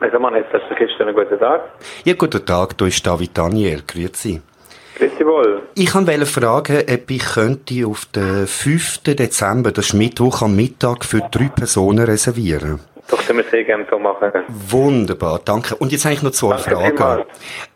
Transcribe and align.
Also 0.00 0.18
man, 0.18 0.34
hast 0.34 0.52
du 0.52 0.74
gestern 0.76 1.08
einen 1.08 1.16
guten 1.16 1.38
Tag. 1.38 1.60
Ja, 2.04 2.14
guten 2.14 2.44
Tag, 2.44 2.76
da 2.78 2.86
ist 2.86 3.06
David 3.06 3.36
Daniel. 3.36 3.82
Grüezi. 3.86 4.40
Grüezi 4.96 5.26
wohl. 5.26 5.62
Ich 5.74 5.94
wollte 5.94 6.26
fragen, 6.26 6.82
ob 6.90 7.10
ich 7.10 7.24
könnte 7.24 7.86
auf 7.86 8.06
den 8.06 8.46
5. 8.46 9.02
Dezember, 9.04 9.72
das 9.72 9.86
ist 9.88 9.94
Mittwoch 9.94 10.42
am 10.42 10.56
Mittag, 10.56 11.04
für 11.04 11.20
drei 11.30 11.48
Personen 11.48 12.04
reservieren. 12.04 12.80
Doch, 13.10 13.26
können 13.26 13.38
wir 13.40 13.44
sehr 13.50 13.64
gerne 13.64 13.86
so 13.90 13.98
machen. 13.98 14.30
Wunderbar, 14.48 15.40
danke. 15.44 15.74
Und 15.74 15.92
jetzt 15.92 16.04
habe 16.04 16.14
ich 16.14 16.22
noch 16.22 16.30
zwei 16.30 16.56
Danke 16.56 16.96
Fragen. 16.96 17.24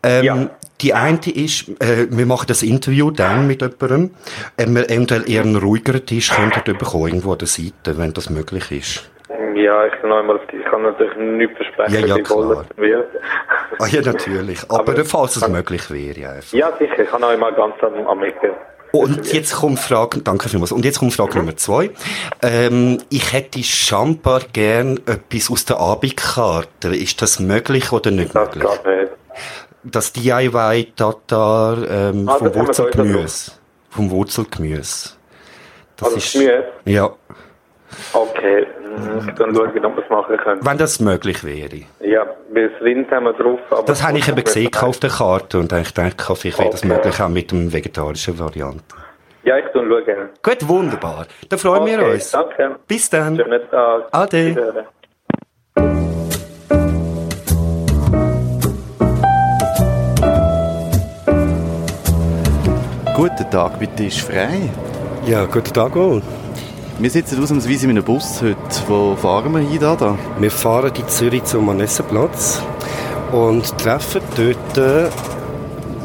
Ähm, 0.01 0.25
Ja. 0.25 0.49
Die 0.81 0.93
eine 0.93 1.19
ist, 1.33 1.69
äh, 1.81 2.07
wir 2.09 2.25
machen 2.25 2.47
das 2.47 2.61
Interview 2.61 3.09
dann 3.11 3.47
mit 3.47 3.61
jemandem, 3.61 4.11
äh, 4.57 4.65
wir 4.67 4.89
eventuell 4.89 5.29
eher 5.29 5.43
einen 5.43 5.55
ruhigeren 5.55 6.05
Tisch 6.05 6.31
könnten 6.31 6.77
bekommen, 6.77 7.07
irgendwo 7.07 7.31
an 7.33 7.37
der 7.37 7.47
Seite, 7.47 7.97
wenn 7.97 8.13
das 8.13 8.29
möglich 8.29 8.71
ist. 8.71 9.09
Ja, 9.55 9.85
ich 9.87 9.93
kann, 10.01 10.11
einmal, 10.11 10.39
ich 10.51 10.65
kann 10.65 10.81
natürlich 10.83 11.15
nichts 11.17 11.57
versprechen, 11.57 11.93
Ja, 11.93 12.05
ja, 12.07 12.15
wie 12.17 12.23
klar. 12.23 12.65
es 12.69 12.77
wird. 12.77 13.07
Ah 13.79 13.87
ja, 13.87 14.01
natürlich. 14.01 14.63
Aber, 14.69 14.91
Aber- 14.93 15.05
falls 15.05 15.35
es 15.35 15.47
möglich 15.47 15.89
wäre, 15.91 16.19
ja. 16.19 16.29
einfach. 16.31 16.53
Ja, 16.53 16.71
sicher, 16.77 16.99
ich 16.99 17.09
kann 17.09 17.21
noch 17.21 17.29
einmal 17.29 17.53
ganz 17.53 17.75
am, 17.81 18.05
am 18.07 18.23
Ecke. 18.23 18.53
Und 18.91 19.33
jetzt 19.33 19.53
kommt 19.55 19.79
Frage, 19.79 20.19
danke 20.21 20.47
vielmals. 20.47 20.71
Und 20.71 20.85
jetzt 20.85 20.99
kommt 20.99 21.13
Frage 21.13 21.37
Nummer 21.39 21.57
zwei. 21.57 21.91
Ähm, 22.41 22.99
ich 23.09 23.33
hätte 23.33 23.61
scheinbar 23.61 24.41
gern 24.53 24.97
etwas 25.05 25.51
aus 25.51 25.65
der 25.65 25.79
Abendkarte. 25.81 26.95
Ist 26.95 27.21
das 27.21 27.39
möglich 27.41 27.91
oder 27.91 28.11
nicht 28.11 28.33
Das 28.33 28.55
möglich? 28.55 28.63
nicht. 28.85 29.11
Das 29.83 30.13
DIY 30.13 30.93
Tatar 30.95 31.77
ähm, 31.89 32.29
Ah, 32.29 32.35
vom 32.35 32.55
Wurzelgemüse. 32.55 33.51
Vom 33.89 34.09
Wurzelgemüse. 34.11 35.09
Das 35.97 36.05
Also 36.07 36.15
das 36.15 36.31
Gemüse? 36.31 36.63
Ja, 36.85 37.09
Okay, 38.13 38.65
mhm. 38.81 38.84
Dann 39.37 39.55
schaue 39.55 39.71
ich, 39.73 39.83
ob 39.83 39.95
wir 39.95 40.03
es 40.03 40.09
machen 40.09 40.37
können. 40.37 40.65
wenn 40.65 40.77
das 40.77 40.99
möglich 40.99 41.43
wäre. 41.43 41.81
Ja, 42.01 42.25
weil 42.51 42.69
das 42.69 42.81
Rind 42.81 43.09
haben 43.11 43.25
wir 43.25 43.33
drauf. 43.33 43.59
Aber 43.69 43.83
Das 43.83 44.03
habe 44.05 44.17
ich 44.17 44.27
eben 44.27 44.43
gesehen 44.43 44.71
auf 44.81 44.99
der 44.99 45.09
Karte 45.09 45.59
und 45.59 45.71
ich 45.73 45.93
denke, 45.93 46.35
vielleicht 46.35 46.59
wäre 46.59 46.69
das 46.71 46.83
Okay. 46.83 46.93
möglich 46.93 47.19
auch 47.21 47.29
mit 47.29 47.51
dem 47.51 47.71
vegetarischen 47.73 48.37
Variante. 48.39 48.83
Ja, 49.43 49.57
ich 49.57 49.65
tue 49.73 49.87
schauen. 49.87 50.29
Gut, 50.41 50.67
wunderbar. 50.67 51.27
Dann 51.49 51.59
freuen 51.59 51.85
wir 51.85 51.99
Okay, 51.99 52.13
uns. 52.13 52.31
Danke. 52.31 52.75
Bis 52.87 53.09
dann. 53.09 53.35
Schönen 53.35 53.61
Tag. 53.69 54.03
Ade. 54.11 54.85
Guten 63.15 63.49
Tag, 63.49 63.79
bitte 63.79 64.03
ist 64.05 64.19
frei. 64.21 64.69
Ja, 65.25 65.45
guten 65.45 65.73
Tag 65.73 65.95
auch. 65.95 66.21
Wir 66.97 67.09
sitzen 67.09 67.43
ausnahmsweise 67.43 67.83
in 67.83 67.89
einem 67.89 68.05
Bus 68.05 68.41
heute. 68.41 68.57
Wo 68.87 69.17
fahren 69.17 69.51
wir 69.51 69.59
hin? 69.59 69.79
Da, 69.81 69.97
da? 69.97 70.17
Wir 70.39 70.49
fahren 70.49 70.93
in 70.97 71.07
Zürich 71.09 71.43
zum 71.43 71.65
Manessenplatz 71.65 72.61
und 73.33 73.77
treffen 73.77 74.21
dort 74.37 75.11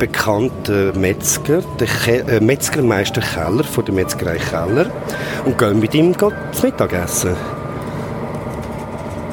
bekannten 0.01 1.01
Metzger, 1.01 1.63
den 1.79 1.87
Ke 1.87 2.25
äh, 2.27 2.41
Metzgermeister 2.41 3.21
Keller 3.21 3.63
von 3.63 3.85
der 3.85 3.95
Metzgerei 3.95 4.39
Keller 4.39 4.87
und 5.45 5.57
gehen 5.59 5.79
mit 5.79 5.95
ihm 5.95 6.19
zu 6.19 6.33
Mittagessen. 6.61 7.37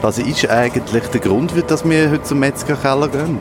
Was 0.04 0.20
ist 0.20 0.48
eigentlich 0.48 1.06
der 1.06 1.22
Grund, 1.22 1.54
dass 1.72 1.84
wir 1.90 2.12
heute 2.12 2.24
zum 2.24 2.38
Metzgerkeller 2.38 3.08
gehen? 3.08 3.40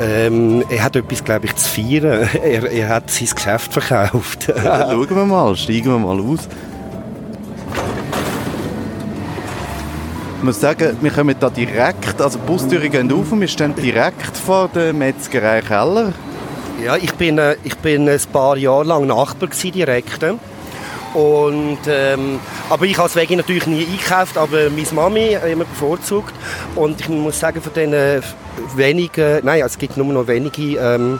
Ähm, 0.00 0.64
er 0.70 0.82
hat 0.82 0.96
etwas, 0.96 1.22
glaube 1.22 1.44
ich, 1.44 1.56
zu 1.56 1.68
feiern. 1.68 2.26
Er, 2.42 2.70
er 2.70 2.88
hat 2.88 3.10
sein 3.10 3.28
Geschäft 3.34 3.74
verkauft. 3.74 4.48
Ja, 4.48 4.90
schauen 4.90 5.10
wir 5.10 5.26
mal, 5.26 5.54
steigen 5.56 5.90
wir 5.90 5.98
mal 5.98 6.18
aus. 6.20 6.48
Ich 10.38 10.44
muss 10.44 10.60
sagen, 10.60 10.96
wir 11.00 11.10
kommen 11.10 11.34
da 11.40 11.50
direkt, 11.50 12.20
also 12.20 12.38
die 12.38 12.46
Bustüren 12.46 12.88
gehen 12.92 13.12
auf 13.12 13.32
und 13.32 13.40
wir 13.40 13.48
stehen 13.48 13.74
direkt 13.74 14.36
vor 14.36 14.70
der 14.72 14.92
Metzgerei 14.92 15.60
Keller. 15.60 16.12
Ja, 16.82 16.94
ich 16.94 17.12
bin, 17.14 17.38
äh, 17.38 17.56
ich 17.64 17.76
bin 17.78 18.08
ein 18.08 18.20
paar 18.32 18.56
Jahre 18.56 18.84
lang 18.84 19.08
Nachbar 19.08 19.48
gewesen, 19.48 19.72
direkt. 19.72 20.24
Und, 21.12 21.78
ähm, 21.88 22.38
aber 22.70 22.84
ich 22.84 22.96
als 23.00 23.16
Veggie 23.16 23.34
natürlich 23.34 23.66
nie 23.66 23.84
eingekauft, 23.84 24.38
aber 24.38 24.70
meine 24.70 24.86
Mami 24.92 25.36
immer 25.50 25.64
bevorzugt. 25.64 26.32
Und 26.76 27.00
ich 27.00 27.08
muss 27.08 27.40
sagen, 27.40 27.60
von 27.60 27.74
äh, 27.74 28.20
wenigen, 28.76 29.40
nein, 29.42 29.62
es 29.66 29.76
gibt 29.76 29.96
nur 29.96 30.06
noch 30.06 30.28
wenige 30.28 30.78
ähm, 30.78 31.18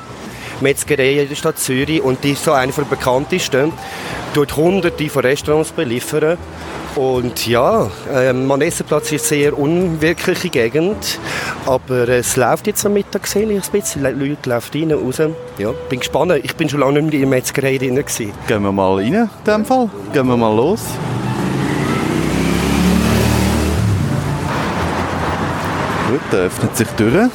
Metzgereien 0.60 1.20
in 1.22 1.28
der 1.28 1.36
Stadt 1.36 1.58
Zürich 1.58 2.02
und 2.02 2.22
die 2.24 2.32
ist 2.32 2.44
so 2.44 2.52
eine 2.52 2.72
der 2.72 2.82
bekanntesten. 2.82 3.72
Dort 4.34 4.56
hunderte 4.56 5.08
von 5.08 5.22
Restaurants 5.22 5.72
beliefern. 5.72 6.36
Und 6.96 7.46
ja, 7.46 7.88
ähm, 8.12 8.46
Manessenplatz 8.46 9.12
ist 9.12 9.30
eine 9.30 9.41
sehr 9.42 9.58
unwirkliche 9.58 10.48
Gegend, 10.48 11.20
aber 11.64 12.08
es 12.08 12.34
läuft 12.34 12.66
jetzt 12.66 12.84
am 12.86 12.94
Mittag 12.94 13.26
sehe 13.26 13.44
ich 13.48 13.64
ein 13.64 13.70
bisschen, 13.70 14.02
Le- 14.02 14.10
Leute 14.10 14.48
laufen 14.50 14.91
rein, 14.91 14.92
raus. 14.92 15.19
Ja, 15.58 15.70
bin 15.88 16.00
gespannt, 16.00 16.32
ich 16.42 16.56
bin 16.56 16.69
schon 16.69 16.80
lange 16.80 17.00
nicht 17.02 17.12
mehr 17.12 17.22
in 17.22 17.30
der 17.30 17.38
Metzgerei 17.38 17.78
drin 17.78 17.94
gewesen. 17.94 18.32
Gehen 18.48 18.62
wir 18.62 18.72
mal 18.72 18.94
rein, 18.96 19.12
in 19.14 19.28
dem 19.46 19.64
Fall. 19.64 19.88
Gehen 20.12 20.26
wir 20.26 20.36
mal 20.36 20.54
los. 20.56 20.80
Gut, 26.10 26.20
da 26.30 26.36
öffnet 26.38 26.76
sich 26.76 26.88
die 26.88 27.04
Tür. 27.04 27.30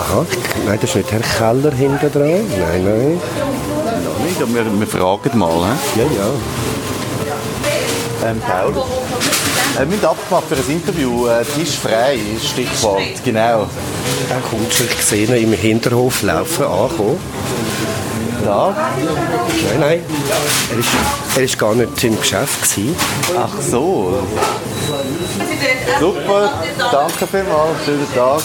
Aha, 0.00 0.24
nein, 0.66 0.78
das 0.80 0.88
ist 0.90 0.96
nicht 0.96 1.12
Herr 1.12 1.20
Keller 1.20 1.72
hinten 1.72 2.10
dran, 2.10 2.22
nein, 2.58 2.84
nein. 2.84 3.20
Nicht, 4.24 4.40
aber 4.40 4.54
wir, 4.54 4.80
wir 4.80 4.86
fragen 4.86 5.38
mal. 5.38 5.76
He? 5.94 6.00
Ja, 6.00 6.06
ja. 6.06 6.30
Ähm, 8.30 8.40
Paul? 8.40 8.82
Äh, 9.76 9.80
wir 9.80 9.86
müssen 9.86 10.04
abgemacht 10.06 10.44
für 10.48 10.54
ein 10.54 10.70
Interview. 10.70 11.26
Äh, 11.26 11.44
Tisch 11.44 11.76
frei, 11.76 12.18
ist 12.34 12.48
Stichwort. 12.48 13.02
Genau. 13.26 13.66
Dann 14.30 14.42
kommt 14.48 14.72
schon, 14.72 14.86
ich 14.86 15.04
sehe 15.04 15.26
ihn 15.26 15.34
im 15.34 15.52
Hinterhof 15.52 16.22
laufen, 16.22 16.64
ankommen. 16.64 17.18
Da. 18.42 18.74
Nein, 19.68 19.80
nein, 19.80 20.02
er 20.72 20.78
ist, 20.78 20.88
er 21.36 21.42
ist 21.42 21.58
gar 21.58 21.74
nicht 21.74 22.02
im 22.04 22.18
Geschäft 22.18 22.74
gewesen. 22.74 22.96
Ach 23.36 23.60
so. 23.60 24.22
Super, 26.00 26.52
danke 26.90 27.26
vielmals. 27.26 27.84
Schönen 27.84 28.06
Tag. 28.14 28.40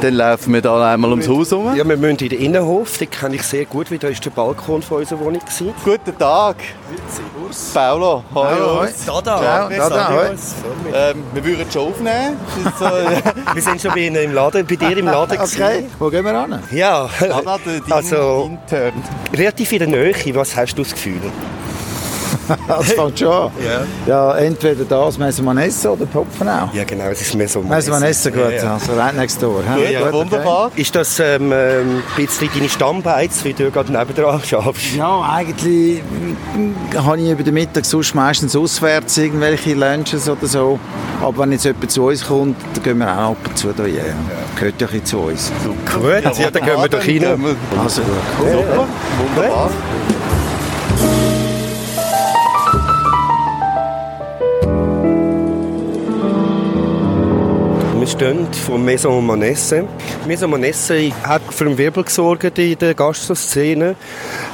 Dann 0.00 0.14
laufen 0.14 0.52
wir 0.52 0.60
da 0.62 0.92
einmal 0.92 1.10
ums 1.10 1.28
Haus 1.28 1.50
herum. 1.50 1.74
Ja, 1.74 1.86
wir 1.88 1.96
müssen 1.96 2.18
in 2.18 2.28
den 2.28 2.40
Innenhof, 2.40 2.98
den 2.98 3.10
kenne 3.10 3.36
ich 3.36 3.42
sehr 3.42 3.64
gut, 3.64 3.90
weil 3.90 3.98
da 3.98 4.08
ist 4.08 4.24
der 4.24 4.30
Balkon 4.30 4.82
von 4.82 4.98
unserer 4.98 5.20
Wohnung 5.20 5.40
gewesen. 5.40 5.74
Guten 5.84 6.16
Tag. 6.18 6.56
Paulo, 7.72 8.22
hoi. 8.34 8.42
hoi. 8.44 8.88
Da, 9.06 9.20
da. 9.20 9.20
Ciao, 9.20 9.68
da, 9.70 9.88
da, 9.88 10.12
hoi. 10.12 10.34
Ähm, 10.92 11.22
wir 11.32 11.44
würden 11.44 11.66
schon 11.70 11.88
aufnehmen. 11.88 12.36
So, 12.78 12.84
Wir 13.54 13.62
sind 13.62 13.80
schon 13.80 13.92
bei 13.92 14.00
Ihnen 14.00 14.16
im 14.22 14.32
Laden, 14.34 14.66
bei 14.66 14.76
dir 14.76 14.96
im 14.96 15.06
Laden 15.06 15.38
Okay, 15.40 15.46
gewesen. 15.56 15.90
wo 15.98 16.10
gehen 16.10 16.24
wir 16.24 16.34
an? 16.34 16.62
Ja, 16.70 17.08
Anna, 17.20 17.58
dein, 17.64 17.92
also 17.92 18.50
dein 18.68 18.92
Turn. 18.92 19.02
relativ 19.36 19.72
in 19.72 19.78
der 19.78 19.88
Nähe. 19.88 20.14
Was 20.34 20.56
hast 20.56 20.74
du 20.74 20.82
das 20.82 20.92
Gefühl? 20.92 21.20
Das 22.68 22.92
fängt 22.92 23.18
schon 23.18 23.28
an. 23.32 23.50
Ja. 24.06 24.34
entweder 24.36 24.84
das 24.84 25.18
Messermanesse 25.18 25.90
oder 25.92 26.06
Popfenau. 26.06 26.68
Ja, 26.72 26.84
genau, 26.84 27.04
es 27.04 27.20
ist 27.22 27.34
mehr 27.34 27.48
so. 27.48 27.60
Messermanesse, 27.62 28.30
gut, 28.32 28.40
Ja, 28.42 28.50
ja. 28.50 28.74
also 28.74 28.92
right 28.94 29.16
next 29.16 29.42
door. 29.42 29.62
Gut, 29.62 29.64
hä? 29.68 29.94
Gut, 29.94 30.02
okay. 30.02 30.12
wunderbar. 30.12 30.70
Ist 30.76 30.94
das 30.94 31.18
ähm, 31.20 31.52
ähm, 31.52 32.02
ein 32.16 32.26
bisschen 32.26 32.48
deine 32.54 32.68
Stammbeiz, 32.68 33.44
wie 33.44 33.52
du 33.52 33.70
gerade 33.70 33.92
nebendran 33.92 34.42
schaffst? 34.44 34.94
Ja, 34.96 35.20
eigentlich 35.34 36.02
mm, 36.02 36.96
habe 37.04 37.20
ich 37.20 37.30
über 37.30 37.42
den 37.42 37.54
Mittag 37.54 37.84
sonst 37.84 38.14
meistens 38.14 38.54
auswärts 38.56 39.16
irgendwelche 39.18 39.74
Lunches 39.74 40.28
oder 40.28 40.46
so. 40.46 40.78
Aber 41.22 41.38
wenn 41.38 41.52
jetzt 41.52 41.64
jemand 41.64 41.90
zu 41.90 42.04
uns 42.06 42.26
kommt, 42.26 42.56
dann 42.74 42.82
gehen 42.82 42.98
wir 42.98 43.06
auch 43.12 43.30
ab 43.30 43.36
und 43.46 43.56
zu 43.58 43.72
da. 43.72 43.86
Ja, 43.86 44.02
gehört 44.58 44.80
ja 44.80 44.86
ein 44.86 44.92
bisschen 44.92 45.04
zu 45.06 45.18
uns. 45.18 45.52
Gut, 45.92 46.38
ja, 46.38 46.50
dann 46.50 46.64
gehen 46.64 46.76
wir 46.76 46.88
doch 46.88 46.98
rein. 46.98 47.42
wir- 47.42 47.80
Also 47.82 48.02
gut. 48.02 48.10
Super, 48.38 48.86
wunderbar. 49.36 49.70
Stehen 58.14 58.46
vor 58.52 58.78
Maison 58.78 59.26
Manesse. 59.26 59.88
Maison 60.24 60.48
Manesse 60.48 61.10
hat 61.24 61.42
für 61.50 61.66
einen 61.66 61.76
Wirbel 61.76 62.04
gesorgt 62.04 62.58
in 62.58 62.78
der 62.78 62.94
Gastroszene. 62.94 63.96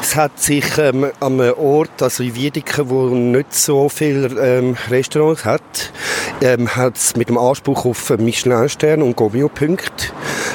Es 0.00 0.16
hat 0.16 0.40
sich 0.40 0.64
ähm, 0.78 1.10
einem 1.20 1.52
Ort, 1.58 2.00
also 2.00 2.22
in 2.22 2.34
Wiedeken, 2.34 2.88
wo 2.88 3.08
nicht 3.08 3.52
so 3.52 3.90
viele 3.90 4.28
ähm, 4.40 4.76
Restaurants 4.88 5.44
hat, 5.44 5.92
ähm, 6.40 6.74
hat 6.74 6.96
es 6.96 7.16
mit 7.16 7.28
dem 7.28 7.36
Anspruch 7.36 7.84
auf 7.84 8.08
Michelin-Stern 8.08 9.02
und 9.02 9.16
Gomio-Punkt 9.16 10.14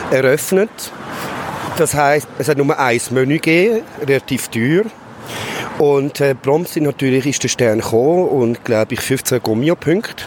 eröffnet. 0.10 0.92
Das 1.78 1.94
heißt, 1.94 2.28
es 2.40 2.50
hat 2.50 2.58
nur 2.58 2.80
ein 2.80 3.02
Menü 3.12 3.36
gegeben, 3.36 3.82
relativ 4.02 4.48
teuer. 4.48 4.86
Und 5.78 6.22
äh, 6.22 6.34
prompt 6.34 6.76
natürlich 6.78 7.28
ist 7.28 7.44
der 7.44 7.50
Stern 7.50 7.82
gekommen 7.82 8.30
und 8.30 8.66
glaube 8.66 8.96
ich 8.96 9.02
15 9.02 9.44
Gomio-Punkte. 9.44 10.24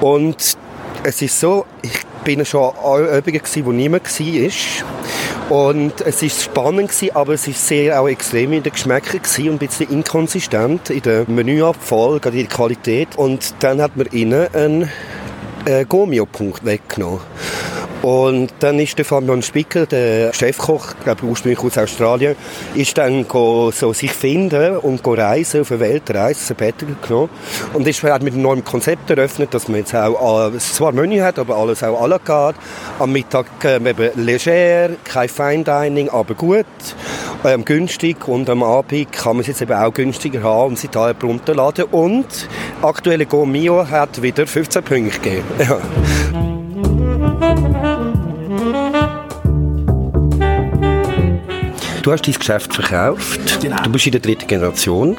Und 0.00 0.56
es 1.02 1.22
ist 1.22 1.40
so, 1.40 1.66
ich 1.82 2.02
bin 2.24 2.44
schon 2.44 2.74
an 2.76 3.18
Übungen 3.18 3.40
wo 3.64 3.72
niemand 3.72 4.04
war. 4.04 5.58
Und 5.58 6.00
es 6.02 6.22
war 6.22 6.28
spannend 6.28 6.92
aber 7.14 7.34
es 7.34 7.46
war 7.46 7.54
sehr 7.54 8.00
auch 8.00 8.08
extrem 8.08 8.52
in 8.52 8.62
den 8.62 8.72
Geschmäckern 8.72 9.20
und 9.20 9.54
ein 9.54 9.58
bisschen 9.58 9.90
inkonsistent 9.90 10.90
in 10.90 11.02
der 11.02 11.24
Menüabfolge, 11.28 12.28
in 12.28 12.36
der 12.36 12.46
Qualität. 12.46 13.08
Und 13.16 13.54
dann 13.60 13.80
hat 13.80 13.96
man 13.96 14.06
innen 14.08 14.54
einen 14.54 14.90
äh, 15.64 15.84
Gomio-Punkt 15.84 16.64
weggenommen. 16.64 17.20
Und 18.02 18.52
dann 18.60 18.78
ist 18.78 18.96
der 18.96 19.04
Fabian 19.04 19.42
Spicker, 19.42 19.84
der 19.84 20.32
Chefkoch, 20.32 20.94
glaube 21.04 21.24
ursprünglich 21.24 21.62
aus 21.62 21.76
Australien, 21.76 22.34
ist 22.74 22.96
dann 22.96 23.28
go, 23.28 23.70
so 23.70 23.92
sich 23.92 24.12
finden 24.12 24.78
und 24.78 25.02
go 25.02 25.12
reisen 25.12 25.60
auf 25.60 25.70
eine 25.70 25.80
Weltreise, 25.80 26.42
Sabbatical 26.42 26.96
genommen. 27.06 27.30
Und 27.74 27.86
ist 27.86 28.02
hat 28.02 28.22
mit 28.22 28.32
einem 28.32 28.42
neuen 28.42 28.64
Konzept 28.64 29.10
eröffnet, 29.10 29.52
dass 29.52 29.68
man 29.68 29.80
jetzt 29.80 29.94
auch 29.94 30.50
äh, 30.52 30.58
zwar 30.58 30.92
Menü 30.92 31.20
hat, 31.20 31.38
aber 31.38 31.56
alles 31.56 31.82
auch 31.82 32.02
à 32.02 32.08
la 32.08 32.18
carte. 32.18 32.58
Am 32.98 33.12
Mittag 33.12 33.46
äh, 33.64 33.76
eben 33.76 34.10
leger, 34.14 34.90
kein 35.04 35.28
Fine 35.28 35.64
Dining, 35.64 36.08
aber 36.08 36.34
gut, 36.34 36.66
ähm, 37.44 37.64
günstig. 37.66 38.26
Und 38.26 38.48
am 38.48 38.62
Abend 38.62 39.12
kann 39.12 39.36
man 39.36 39.40
es 39.42 39.48
jetzt 39.48 39.60
eben 39.60 39.74
auch 39.74 39.92
günstiger 39.92 40.42
haben 40.42 40.70
und 40.70 40.78
sich 40.78 40.90
da 40.90 41.12
runterladen. 41.22 41.84
Und 41.84 42.48
aktuelle 42.80 43.26
Go 43.26 43.44
Mio 43.44 43.86
hat 43.88 44.22
wieder 44.22 44.46
15 44.46 44.82
Punkte 44.82 45.18
gegeben. 45.18 45.44
Ja. 45.60 45.78
Du 52.02 52.12
hast 52.12 52.26
dein 52.26 52.34
Geschäft 52.34 52.72
verkauft. 52.74 53.60
Genau. 53.60 53.76
Du 53.82 53.90
bist 53.90 54.06
in 54.06 54.12
der 54.12 54.22
dritten 54.22 54.46
Generation. 54.46 55.18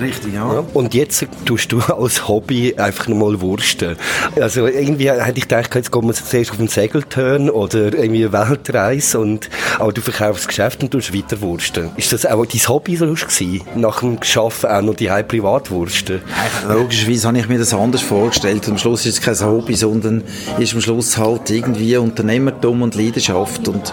Richtig, 0.00 0.32
ja. 0.32 0.64
Und 0.72 0.94
jetzt 0.94 1.26
tust 1.44 1.70
du 1.70 1.80
als 1.80 2.26
Hobby 2.26 2.74
einfach 2.74 3.06
nochmal 3.08 3.38
Wursten. 3.42 3.96
Also 4.40 4.66
irgendwie 4.66 5.10
hätte 5.10 5.36
ich 5.36 5.42
gedacht, 5.42 5.74
jetzt 5.74 5.90
kommen 5.90 6.08
wir 6.08 6.14
zuerst 6.14 6.52
auf 6.52 6.58
einen 6.58 6.68
Segeltörn 6.68 7.50
oder 7.50 7.92
irgendwie 7.92 8.24
eine 8.24 8.32
Weltreise. 8.32 9.18
Und, 9.20 9.50
aber 9.78 9.92
du 9.92 10.00
verkaufst 10.00 10.44
das 10.44 10.48
Geschäft 10.48 10.82
und 10.82 10.90
tust 10.90 11.14
weiter 11.14 11.38
Wursten. 11.42 11.90
Ist 11.96 12.14
das 12.14 12.24
auch 12.24 12.46
dein 12.46 12.60
Hobby 12.66 12.96
so 12.96 13.12
gewesen? 13.12 13.60
Nach 13.74 14.00
dem 14.00 14.18
Geschaffen 14.18 14.70
auch 14.70 14.80
noch 14.80 14.94
die 14.94 15.08
Privatwursten? 15.08 16.22
Logischerweise 16.66 17.28
habe 17.28 17.38
ich 17.40 17.48
mir 17.48 17.58
das 17.58 17.74
anders 17.74 18.00
vorgestellt. 18.00 18.66
Am 18.68 18.78
Schluss 18.78 19.04
ist 19.04 19.18
es 19.18 19.20
kein 19.20 19.38
Hobby, 19.46 19.74
sondern 19.74 20.22
ist 20.58 20.72
am 20.72 20.80
Schluss 20.80 21.18
halt 21.18 21.50
irgendwie 21.50 21.94
Unternehmertum 21.98 22.80
und 22.80 22.94
Leidenschaft. 22.94 23.68
Und, 23.68 23.92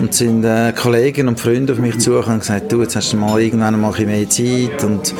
und 0.00 0.12
sind 0.12 0.42
äh, 0.44 0.72
Kollegen 0.72 1.28
und 1.28 1.38
Freunde 1.38 1.67
auf 1.70 1.78
mich 1.78 1.98
zugekommen 1.98 2.34
und 2.34 2.40
gesagt, 2.40 2.70
du, 2.72 2.82
jetzt 2.82 2.96
hast 2.96 3.12
du 3.12 3.16
mal 3.16 3.40
irgendwann 3.40 3.80
mal 3.80 3.92
ein 3.92 4.06
mehr 4.06 4.28
Zeit 4.28 4.84
und 4.84 5.14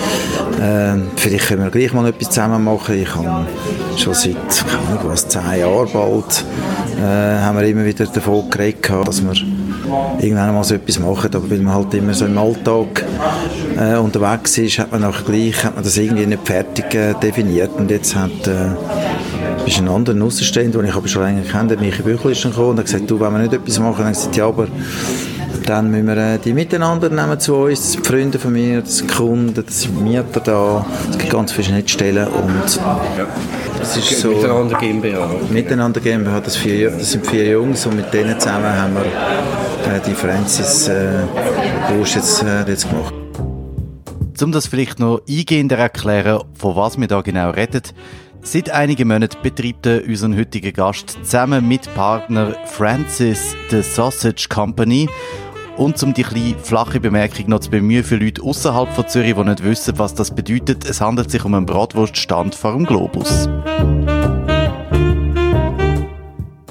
äh, 0.61 0.97
vielleicht 1.17 1.49
können 1.49 1.65
wir 1.65 1.71
gleich 1.71 1.93
mal 1.93 2.07
etwas 2.07 2.31
zusammen 2.31 2.65
machen. 2.65 3.01
Ich 3.01 3.15
habe 3.15 3.47
schon 3.97 4.15
seit, 4.15 4.37
keine 4.67 4.99
Ahnung 4.99 5.11
was, 5.11 5.29
zehn 5.29 5.61
Jahren 5.61 5.89
bald, 5.93 6.45
äh, 6.99 7.41
haben 7.41 7.59
wir 7.59 7.67
immer 7.67 7.85
wieder 7.85 8.07
davon 8.07 8.49
geredet, 8.51 8.89
dass 9.05 9.23
wir 9.23 9.33
irgendwann 10.21 10.55
mal 10.55 10.65
so 10.65 10.75
etwas 10.75 10.99
machen, 10.99 11.31
aber 11.35 11.51
weil 11.51 11.59
man 11.59 11.75
halt 11.75 11.95
immer 11.95 12.15
so 12.15 12.27
im 12.27 12.39
Alltag 12.39 13.05
äh, 13.79 13.97
unterwegs 13.97 14.59
ist, 14.59 14.79
hat 14.79 14.93
man 14.93 15.05
auch 15.05 15.25
gleich, 15.25 15.65
hat 15.65 15.75
man 15.75 15.85
das 15.85 15.97
irgendwie 15.97 16.27
nicht 16.27 16.47
fertig 16.47 16.95
äh, 16.95 17.15
definiert 17.15 17.71
und 17.77 17.91
jetzt 17.91 18.15
hat 18.15 18.47
äh, 18.47 18.71
ist 19.67 19.79
ein 19.79 19.89
anderer 19.89 20.25
Außenstehender, 20.25 20.79
den 20.79 20.89
ich 20.89 20.95
aber 20.95 21.09
schon 21.09 21.23
länger 21.23 21.43
kenne, 21.43 21.69
der 21.69 21.79
Michi 21.79 22.03
Büchel 22.03 22.33
ist 22.33 22.43
gekommen 22.43 22.71
und 22.71 22.79
hat 22.79 22.87
gesagt, 22.87 23.11
du, 23.11 23.21
wenn 23.21 23.33
wir 23.33 23.39
nicht 23.39 23.53
etwas 23.53 23.79
machen, 23.79 24.03
dann 24.03 24.13
gesagt, 24.13 24.37
ja, 24.37 24.47
aber 24.47 24.67
dann 25.69 25.91
müssen 25.91 26.07
wir 26.07 26.17
äh, 26.17 26.39
die 26.39 26.55
miteinander 26.55 27.11
nehmen 27.11 27.39
zu 27.39 27.55
uns, 27.57 27.93
sind 27.93 28.07
Freunde 28.07 28.39
von 28.39 28.53
mir, 28.53 28.85
sind 28.87 29.15
Kunden, 29.15 29.63
das 29.67 29.83
sind 29.83 30.03
Mieter 30.03 30.41
da, 30.41 30.87
es 31.11 31.19
gibt 31.19 31.31
ganz 31.31 31.53
viele 31.53 31.65
Schnittstellen 31.65 32.27
und 32.29 32.81
das 33.79 33.97
ist 33.97 34.21
so... 34.21 34.31
Miteinander 34.31 34.79
GmbH. 34.79 35.31
Miteinander 35.51 36.01
GmbH, 36.01 36.41
das, 36.41 36.57
vier, 36.57 36.91
das 36.91 37.13
sind 37.13 37.27
vier 37.27 37.51
Jungs 37.51 37.85
und 37.85 37.97
mit 37.97 38.13
denen 38.15 38.41
zusammen 38.41 38.73
haben 38.73 38.95
wir 38.95 39.03
äh, 39.95 40.01
die 40.07 40.15
Francis 40.15 40.89
äh, 40.89 41.25
Wurst 41.91 42.15
jetzt, 42.15 42.43
äh, 42.43 42.65
jetzt 42.67 42.89
gemacht. 42.89 43.13
Um 44.41 44.53
das 44.53 44.69
vielleicht 44.69 45.01
noch 45.01 45.21
eingehender 45.29 45.79
erklären, 45.79 46.45
von 46.55 46.77
was 46.77 46.99
wir 46.99 47.09
da 47.09 47.21
genau 47.21 47.51
reden, 47.51 47.83
Seit 48.41 48.71
einigen 48.71 49.09
Monaten 49.09 49.43
betreibt 49.43 49.85
er 49.85 50.05
unseren 50.07 50.37
heutigen 50.39 50.73
Gast 50.73 51.19
zusammen 51.23 51.67
mit 51.67 51.93
Partner 51.95 52.55
Francis 52.67 53.55
The 53.69 53.83
Sausage 53.83 54.47
Company. 54.49 55.09
Und 55.79 56.03
um 56.03 56.13
die 56.13 56.25
kleine 56.25 56.57
flache 56.61 56.99
Bemerkung 56.99 57.51
noch 57.51 57.61
zu 57.61 57.71
bemühen 57.71 58.03
für 58.03 58.17
Leute 58.17 58.43
außerhalb 58.43 58.93
von 58.93 59.07
Zürich, 59.07 59.35
die 59.35 59.45
nicht 59.45 59.63
wissen, 59.63 59.97
was 59.97 60.13
das 60.13 60.35
bedeutet, 60.35 60.85
es 60.85 61.01
handelt 61.01 61.31
sich 61.31 61.45
um 61.45 61.55
einen 61.55 61.67
Bratwurststand 61.67 62.57
vor 62.57 62.73
dem 62.73 62.85
Globus. 62.85 63.49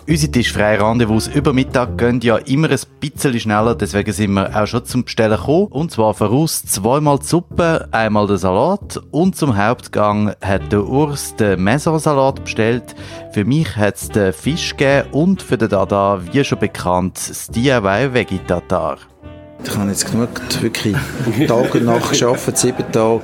Unsere 0.09 0.31
tischfreien 0.31 0.81
Rendezvous 0.81 1.27
über 1.27 1.51
Mittag 1.51 1.97
gehen 1.97 2.21
ja 2.21 2.37
immer 2.37 2.69
ein 2.69 2.79
bisschen 3.01 3.37
schneller, 3.37 3.75
deswegen 3.75 4.13
sind 4.13 4.31
wir 4.31 4.55
auch 4.55 4.65
schon 4.65 4.85
zum 4.85 5.03
Bestellen 5.03 5.37
gekommen. 5.37 5.67
Und 5.67 5.91
zwar 5.91 6.13
voraus 6.13 6.63
zweimal 6.63 7.19
die 7.19 7.25
Suppe, 7.25 7.89
einmal 7.91 8.25
den 8.25 8.37
Salat 8.37 9.01
und 9.11 9.35
zum 9.35 9.57
Hauptgang 9.57 10.33
hat 10.41 10.71
der 10.71 10.85
Urs 10.85 11.35
den 11.35 11.61
Maisonsalat 11.61 12.41
bestellt. 12.41 12.95
Für 13.33 13.43
mich 13.43 13.75
hat 13.75 13.95
es 13.95 14.07
den 14.07 14.31
Fisch 14.31 14.77
gegeben 14.77 15.09
und 15.11 15.41
für 15.41 15.57
den 15.57 15.67
Dada, 15.67 16.21
wie 16.31 16.41
schon 16.41 16.59
bekannt, 16.59 17.17
das 17.27 17.47
DIY 17.47 18.13
Veggie 18.13 18.39
Tatar. 18.47 18.99
Ich 19.63 19.75
habe 19.75 19.89
jetzt 19.89 20.09
genug 20.09 20.29
wirklich 20.61 20.95
Tag 21.47 21.75
und 21.75 21.85
Nacht 21.85 22.17
gearbeitet, 22.17 22.57
sieben 22.57 22.91
Tage. 22.91 23.23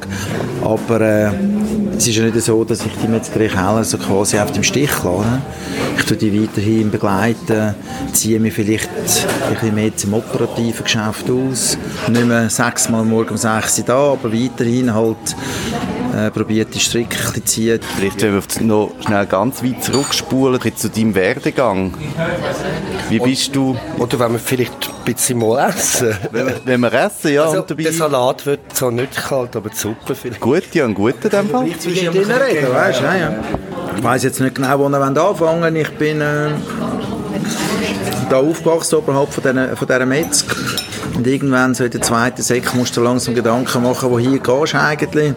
Aber 0.63 1.01
äh, 1.01 1.31
es 1.97 2.07
ist 2.07 2.15
ja 2.15 2.25
nicht 2.25 2.41
so, 2.41 2.63
dass 2.63 2.85
ich 2.85 2.91
die 3.01 3.07
Metzgerei 3.07 3.47
Keller 3.47 3.83
so 3.83 3.97
quasi 3.97 4.39
auf 4.39 4.51
dem 4.51 4.63
Stich 4.63 4.91
lasse. 5.03 5.41
Ich 5.97 6.05
tue 6.05 6.17
die 6.17 6.41
weiterhin 6.41 6.91
begleiten, 6.91 7.75
ziehe 8.11 8.39
mich 8.39 8.53
vielleicht 8.53 8.89
ein 8.89 9.53
bisschen 9.53 9.75
mehr 9.75 9.95
zum 9.95 10.15
operativen 10.15 10.83
Geschäft 10.83 11.29
aus. 11.29 11.77
Nicht 12.09 12.25
mehr 12.25 12.49
sechsmal 12.49 13.05
morgen 13.05 13.29
um 13.29 13.37
sechs 13.37 13.79
Uhr 13.79 13.85
da, 13.85 14.11
aber 14.13 14.33
weiterhin 14.33 14.93
halt 14.93 15.17
äh, 16.15 16.29
probiert 16.29 16.73
die 16.73 16.79
Stricke 16.79 17.17
zu 17.33 17.43
ziehen. 17.43 17.79
Vielleicht 17.97 18.21
wenn 18.21 18.33
wir 18.33 18.43
noch 18.61 18.91
schnell 19.05 19.25
ganz 19.25 19.63
weit 19.63 19.83
zurückspulen 19.83 20.59
zu 20.75 20.89
deinem 20.89 21.15
Werdegang. 21.15 21.93
Wie 23.09 23.19
bist 23.19 23.55
du... 23.55 23.75
Oder 23.97 24.19
wenn 24.19 24.33
wir 24.33 24.39
vielleicht 24.39 24.89
ein 24.89 25.05
bisschen 25.05 25.39
mal 25.39 25.69
essen. 25.69 26.15
Wenn 26.31 26.47
wir, 26.47 26.61
wenn 26.65 26.79
wir 26.81 26.93
essen, 26.93 27.33
ja. 27.33 27.45
Also, 27.45 27.61
und 27.61 27.69
dabei 27.69 27.83
der 27.83 27.93
Salat 27.93 28.45
wird 28.45 28.59
zwar 28.73 28.91
nicht 28.91 29.15
kalt, 29.15 29.55
aber 29.55 29.69
die 29.69 29.75
Suppe 29.75 30.15
vielleicht. 30.15 30.39
gut, 30.39 30.63
ja, 30.73 30.85
ein 30.85 30.93
guter 30.93 31.25
in 31.25 31.29
dem 31.29 31.49
Fall. 31.49 31.69
zwischen 31.79 32.13
ihnen 32.13 32.31
reden, 32.31 32.73
weißt 32.73 32.99
du? 32.99 33.03
Ja, 33.03 33.15
ja. 33.15 33.33
Ich 33.95 34.03
weiss 34.03 34.23
jetzt 34.23 34.39
nicht 34.39 34.55
genau, 34.55 34.79
wo 34.79 34.89
wir 34.89 35.01
anfangen 35.01 35.39
wollen. 35.39 35.75
Ich 35.75 35.91
bin 35.91 36.21
äh, 36.21 36.49
da 38.29 38.37
aufgewachsen 38.37 38.95
oberhalb 38.95 39.31
von 39.31 39.43
dieser, 39.43 39.75
von 39.75 39.87
dieser 39.87 40.05
Metzg. 40.05 40.55
Und 41.15 41.27
irgendwann, 41.27 41.75
so 41.75 41.83
in 41.83 41.91
der 41.91 42.01
zweiten 42.01 42.41
Sek, 42.41 42.73
musst 42.73 42.97
du 42.97 43.01
langsam 43.01 43.35
Gedanken 43.35 43.83
machen, 43.83 44.09
wo 44.09 44.17
hier 44.17 44.39
gehst 44.39 44.73
du 44.73 44.79
eigentlich. 44.79 45.33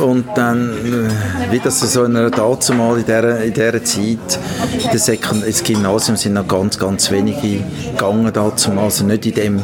Und 0.00 0.26
dann, 0.34 0.70
äh, 0.70 1.52
wie 1.52 1.58
das 1.60 1.80
so 1.80 2.04
in 2.04 2.16
einer 2.16 2.30
dazumal 2.30 2.98
in 2.98 3.04
dieser, 3.04 3.42
in 3.42 3.52
dieser 3.52 3.84
Zeit, 3.84 4.38
in 4.82 4.90
der 4.90 4.98
Sekund 4.98 5.44
ins 5.44 5.62
Gymnasium 5.62 6.16
sind 6.16 6.34
noch 6.34 6.46
ganz, 6.46 6.78
ganz 6.78 7.10
wenige 7.10 7.64
gegangen 7.92 8.30
dazumal. 8.32 8.84
Also 8.84 9.04
nicht 9.04 9.26
in 9.26 9.34
dem, 9.34 9.62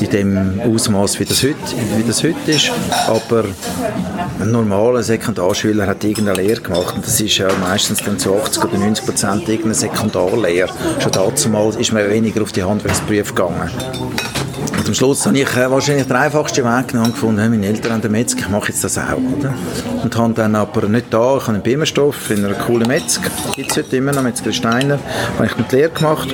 in 0.00 0.10
dem 0.10 0.60
Ausmaß, 0.60 1.18
wie 1.20 1.24
das 1.24 1.42
heute, 1.42 1.56
wie 1.96 2.04
das 2.04 2.22
heute 2.22 2.50
ist. 2.50 2.70
Aber 3.08 3.44
ein 4.40 4.52
normaler 4.52 5.02
Sekundarschüler 5.02 5.86
hat 5.86 6.02
irgendeine 6.04 6.40
Lehre 6.40 6.60
gemacht. 6.60 6.94
Und 6.96 7.06
das 7.06 7.20
ist 7.20 7.36
ja 7.36 7.48
meistens 7.60 7.98
dann 8.02 8.18
zu 8.18 8.34
80 8.34 8.64
oder 8.64 8.78
90 8.78 9.04
Prozent 9.04 9.48
irgendeine 9.48 9.74
Sekundarlehre. 9.74 10.70
Schon 10.98 11.12
dazumal 11.12 11.74
ist 11.78 11.92
man 11.92 12.08
weniger 12.08 12.42
auf 12.42 12.52
die 12.52 12.62
Handwerksberufe 12.62 13.34
gegangen. 13.34 13.70
Und 14.78 14.88
am 14.88 14.94
Schluss 14.94 15.26
habe 15.26 15.38
ich 15.38 15.56
äh, 15.56 15.70
wahrscheinlich 15.70 16.06
den 16.06 16.16
einfachsten 16.16 16.64
Weg 16.64 16.88
genommen 16.88 17.08
und 17.08 17.12
gefunden, 17.12 17.50
meine 17.50 17.66
Eltern 17.66 17.92
haben 17.92 18.02
den 18.02 18.12
Metzger, 18.12 18.40
ich 18.40 18.48
mache 18.48 18.68
jetzt 18.68 18.82
das 18.82 18.96
auch. 18.98 19.18
Oder? 19.38 19.54
Und 20.02 20.16
habe 20.16 20.34
dann 20.34 20.54
aber 20.54 20.88
nicht 20.88 21.12
da, 21.12 21.36
ich 21.36 21.42
habe 21.42 21.54
einen 21.54 21.62
Bimmerstoff 21.62 22.30
in 22.30 22.44
einer 22.44 22.54
coolen 22.54 22.88
Metzger, 22.88 23.30
gibt 23.54 23.70
es 23.70 23.76
heute 23.76 23.96
immer 23.96 24.12
noch, 24.12 24.22
Metzger 24.22 24.52
Steiner, 24.52 24.98
habe 25.36 25.46
ich 25.46 25.56
mit 25.56 25.70
Lehre 25.72 25.90
gemacht. 25.90 26.28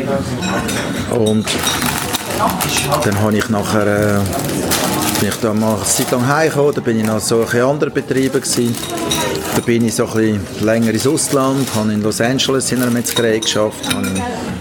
Und 1.10 1.46
dann 3.04 3.20
habe 3.20 3.36
ich 3.36 3.48
nachher, 3.48 3.86
äh, 3.86 4.20
bin 5.20 5.28
ich 5.28 5.36
da 5.36 5.52
mal 5.52 5.74
eine 5.74 5.84
Zeit 5.84 6.10
lang 6.10 6.26
heimgekommen, 6.28 6.74
da 6.74 6.80
bin 6.80 7.00
ich 7.00 7.06
noch 7.06 7.20
so 7.20 7.42
in 7.42 7.60
anderen 7.62 7.92
Betrieben 7.92 8.40
gewesen. 8.40 8.74
Da 9.54 9.62
bin 9.62 9.86
ich 9.86 9.94
so 9.94 10.06
ein 10.06 10.12
bisschen 10.12 10.66
länger 10.66 10.90
ins 10.90 11.06
Ausland, 11.06 11.66
habe 11.74 11.92
in 11.92 12.02
Los 12.02 12.20
Angeles 12.20 12.70
in 12.72 12.82
einer 12.82 12.90
Metzgerei 12.90 13.38
geschafft, 13.38 13.88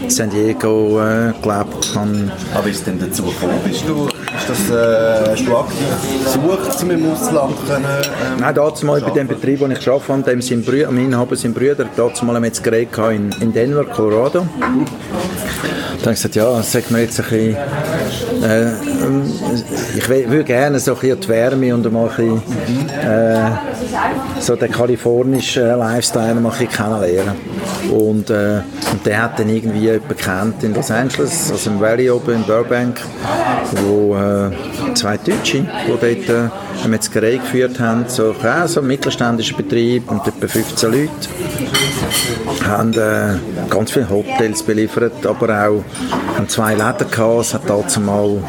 San 0.08 0.30
Diego 0.30 1.00
äh, 1.02 1.34
gelebt, 1.42 1.96
habe 1.96 2.32
Aber 2.54 2.68
ist 2.68 2.78
es 2.78 2.84
denn 2.84 3.00
dazu 3.00 3.24
gekommen? 3.24 3.54
Bist 3.66 3.84
du, 3.88 4.08
ist 4.08 4.50
das, 4.50 4.70
äh, 4.70 5.32
hast 5.32 5.48
du 5.48 5.58
aktiv 5.58 5.88
gesucht, 6.24 6.84
um 6.84 6.92
im 6.92 7.12
Ausland 7.12 7.56
können, 7.68 7.86
ähm, 7.86 8.40
Nein, 8.40 8.56
dazu 8.56 8.86
mal 8.86 9.02
bei 9.02 9.12
dem 9.12 9.28
Betrieb, 9.28 9.60
wo 9.60 9.68
ich 9.68 9.80
gearbeitet 9.80 10.10
habe, 10.10 10.24
dem 10.24 10.42
sind 10.42 10.66
Brü 10.66 10.86
am 10.86 10.98
Inhaber 10.98 11.36
sind 11.36 11.56
Brüder, 11.56 11.86
dazu 11.96 12.26
mal 12.26 12.34
eine 12.34 12.42
Metzgerei 12.42 12.88
in, 13.14 13.32
in 13.42 13.54
Denver, 13.54 13.86
Colorado. 13.86 14.46
Dann 14.60 16.14
habe 16.14 16.14
ich 16.14 16.22
gesagt, 16.22 16.36
ja, 16.36 16.62
sag 16.62 16.92
mir 16.92 17.02
jetzt 17.02 17.20
ein 17.20 17.26
bisschen, 17.26 17.56
äh, 18.44 18.70
ich 19.98 20.08
würde 20.08 20.44
gerne 20.44 20.80
so 20.80 20.94
ein 20.94 21.00
bisschen 21.00 21.20
die 21.20 21.28
Wärme 21.30 21.74
und 21.74 21.92
mal 21.92 22.10
ein 22.10 22.16
bisschen, 22.16 22.90
äh, 23.02 23.52
so 24.40 24.56
den 24.56 24.72
kalifornischen 24.72 25.66
Lifestyle 25.66 26.36
mal 26.36 26.52
ein 26.52 26.58
bisschen 26.60 26.70
kennenlernen. 26.70 27.34
Und, 27.92 28.30
äh, 28.30 28.62
und 28.92 29.06
der 29.06 29.24
hat 29.24 29.40
dann 29.40 29.50
irgendwie 29.50 29.80
jemanden 29.80 30.66
in 30.66 30.74
Los 30.74 30.92
Angeles, 30.92 31.52
also 31.52 31.70
im 31.70 31.80
Valley 31.80 32.10
oben 32.10 32.36
in 32.36 32.44
Burbank, 32.44 33.00
wo 33.72 34.16
äh, 34.16 34.52
zwei 34.94 35.18
Deutsche, 35.18 35.60
die 35.60 35.88
dort 35.88 36.30
äh, 36.30 36.50
eine 36.84 37.00
geführt 37.00 37.80
haben, 37.80 38.06
so, 38.08 38.36
ja, 38.44 38.68
so 38.68 38.82
ein 38.82 38.88
mittelständischer 38.88 39.58
Betrieb 39.58 40.10
mit 40.12 40.28
etwa 40.28 40.48
15 40.48 40.92
Leuten 40.92 41.12
haben 42.66 42.94
äh, 42.94 43.36
ganz 43.70 43.92
viele 43.92 44.10
Hotels 44.10 44.64
beliefert, 44.64 45.26
aber 45.26 45.68
auch 45.68 45.84
haben 46.36 46.50
zwei 46.50 46.74
Läden 46.74 47.10
gehabt. 47.10 47.42
Es 47.42 47.54
hat 47.54 47.64
dazu 47.68 48.00
mal, 48.00 48.44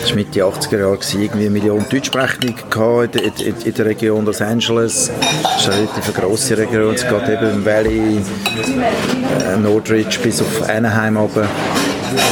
das 0.00 0.10
war 0.10 0.16
Mitte 0.16 0.44
80er 0.44 0.78
Jahre, 0.78 0.98
irgendwie 1.12 1.40
eine 1.40 1.50
Million 1.50 1.84
Deutschsprechende 1.90 2.48
in, 2.48 3.46
in, 3.46 3.54
in, 3.64 3.74
der 3.74 3.86
Region 3.86 4.24
Los 4.24 4.40
Angeles. 4.40 5.10
Das 5.42 5.60
ist 5.60 5.68
eine 5.68 5.82
relativ 5.82 6.14
grosse 6.14 6.58
Region. 6.58 6.94
Es 6.94 7.02
geht 7.02 7.28
eben 7.28 7.50
im 7.50 7.64
Valley, 7.64 8.18
äh, 8.18 9.56
Northridge 9.56 10.18
bis 10.22 10.40
auf 10.40 10.68
Anaheim 10.68 11.16
runter 11.16 11.48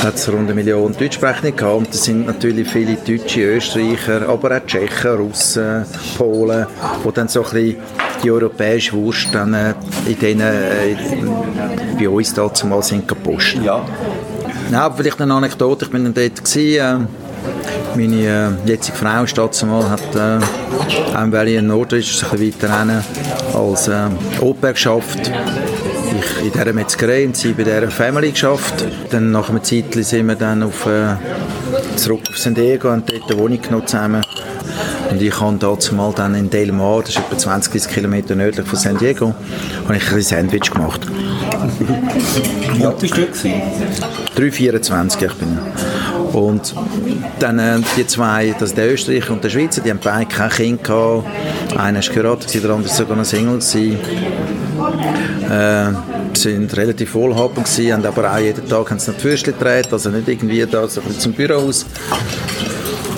hat 0.03 0.15
es 0.15 0.29
rund 0.29 0.43
eine 0.43 0.55
Million 0.55 0.95
Deutschsprechende 0.97 1.53
gehabt. 1.53 1.77
Und 1.77 1.89
das 1.89 2.05
sind 2.05 2.27
natürlich 2.27 2.69
viele 2.69 2.95
Deutsche, 2.97 3.57
Österreicher, 3.57 4.29
aber 4.29 4.57
auch 4.57 4.67
Tschechen, 4.67 5.17
Russen, 5.17 5.85
Polen, 6.17 6.67
die 7.05 7.13
dann 7.13 7.29
so 7.29 7.45
ein 7.45 7.51
bisschen 7.51 7.77
die 8.23 8.31
europäische 8.31 8.93
Wurst 8.95 9.29
dann 9.33 9.55
äh, 9.55 9.75
in 10.07 10.19
denen, 10.19 10.41
äh, 10.41 10.97
bei 11.99 12.09
uns 12.09 12.33
dazu 12.33 12.67
mal 12.67 12.83
sind 12.83 13.07
gepostet. 13.07 13.65
Ja. 13.65 13.85
Ja, 14.73 14.91
vielleicht 14.91 15.21
eine 15.21 15.35
Anekdote, 15.35 15.85
ich 15.85 15.91
bin 15.91 16.05
dann 16.05 16.15
dort 16.15 16.45
gewesen, 16.45 17.09
äh, 17.13 17.26
meine 17.97 18.59
äh, 18.67 18.69
jetzige 18.69 18.97
Frau 18.97 19.25
mal 19.67 19.91
hat 19.91 20.15
äh, 20.15 20.39
auch 21.17 21.33
Valley 21.33 21.57
in 21.57 21.69
Norddeutsch 21.69 22.23
ein 22.25 22.39
bisschen 22.39 22.69
weiter 22.69 22.75
rein 22.75 23.05
als 23.55 23.89
äh, 23.89 24.09
Oper 24.41 24.73
geschafft. 24.73 25.31
Ich 26.19 26.45
in 26.45 26.53
dieser 26.53 26.73
Metzgerei 26.73 27.27
und 27.27 27.37
sie 27.37 27.53
bei 27.53 27.65
dieser 27.65 27.91
Family 27.91 28.31
geschafft. 28.31 28.85
Dann 29.11 29.31
nach 29.31 29.49
einem 29.49 29.63
Zeitchen 29.63 30.03
sind 30.03 30.27
wir 30.27 30.35
dann 30.35 30.63
auf, 30.63 30.87
äh, 30.87 31.17
zurück 31.97 32.23
auf 32.29 32.39
San 32.39 32.55
Diego 32.55 32.93
und 32.93 33.11
dort 33.11 33.31
eine 33.31 33.41
Wohnung 33.41 33.61
genommen 33.61 33.87
zusammen. 33.87 34.23
Und 35.11 35.23
ich 35.23 35.41
habe 35.41 35.79
mal 35.93 36.13
dann 36.15 36.35
in 36.35 36.51
Del 36.51 36.73
Mar, 36.73 37.01
das 37.01 37.11
ist 37.11 37.19
etwa 37.19 37.39
20 37.39 37.89
Kilometer 37.89 38.35
nördlich 38.35 38.67
von 38.67 38.79
San 38.79 38.99
Diego, 38.99 39.35
habe 39.85 39.97
ich 39.97 40.13
ein 40.13 40.23
Sandwich 40.23 40.71
gemacht. 40.71 41.01
Wie 42.75 42.85
alt 42.85 43.03
warst 43.03 43.17
du? 43.17 44.41
3,24 44.41 45.27
ich 45.27 45.33
bin. 45.35 45.59
Und 46.33 46.75
dann 47.39 47.59
äh, 47.59 47.79
die 47.97 48.07
zwei, 48.07 48.55
das 48.59 48.75
der 48.75 48.93
Österreicher 48.93 49.33
und 49.33 49.43
der 49.45 49.51
Schweizer, 49.51 49.81
die 49.81 49.91
haben 49.91 50.01
beide 50.03 50.27
kein 50.27 50.51
Kind 50.51 50.85
gehabt. 50.85 51.27
Einer 51.77 52.01
war 52.01 52.15
geheiratet, 52.15 52.55
der 52.55 52.71
andere 52.71 52.89
war 52.89 52.95
sogar 52.95 53.17
noch 53.17 53.25
Single. 53.25 53.61
Äh, 55.51 55.93
sind 56.37 56.77
relativ 56.77 57.15
wohlhabend 57.15 57.65
gewesen, 57.65 57.93
haben 57.93 58.05
aber 58.05 58.33
auch 58.33 58.39
jeden 58.39 58.69
Tag 58.69 58.91
haben 58.91 58.99
sie 58.99 59.11
noch 59.11 59.19
die 59.19 59.25
Würstchen 59.25 59.55
gedreht, 59.59 59.89
also 59.91 60.11
nicht 60.11 60.29
irgendwie 60.29 60.67
da 60.67 60.87
so 60.87 61.01
zum 61.19 61.33
Bürohaus. 61.33 61.87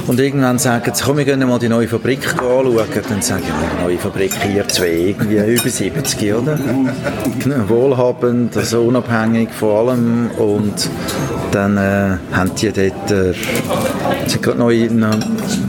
Und 0.09 0.19
irgendwann 0.19 0.59
sagen 0.59 0.91
sie, 0.95 1.05
komm, 1.05 1.19
wir 1.19 1.27
gehen 1.27 1.47
mal 1.47 1.59
die 1.59 1.69
neue 1.69 1.87
Fabrik 1.87 2.33
anschauen. 2.33 2.89
Dann 3.11 3.21
sagen 3.21 3.43
wir, 3.45 3.85
neue 3.85 3.99
Fabrik 3.99 4.33
hier 4.43 4.67
zwei, 4.67 4.89
irgendwie 4.89 5.37
über 5.37 5.69
70, 5.69 6.33
oder? 6.33 6.59
Wohlhabend, 7.69 8.57
also 8.57 8.85
unabhängig 8.85 9.51
von 9.51 9.89
allem. 9.89 10.31
Und 10.31 10.89
dann 11.53 11.77
äh, 11.77 12.17
haben 12.33 12.55
die 12.55 12.73
dort, 12.73 13.11
äh, 13.11 13.35
sind 14.27 14.43
gerade 14.43 14.59
neue, 14.59 14.89
eine 14.89 15.11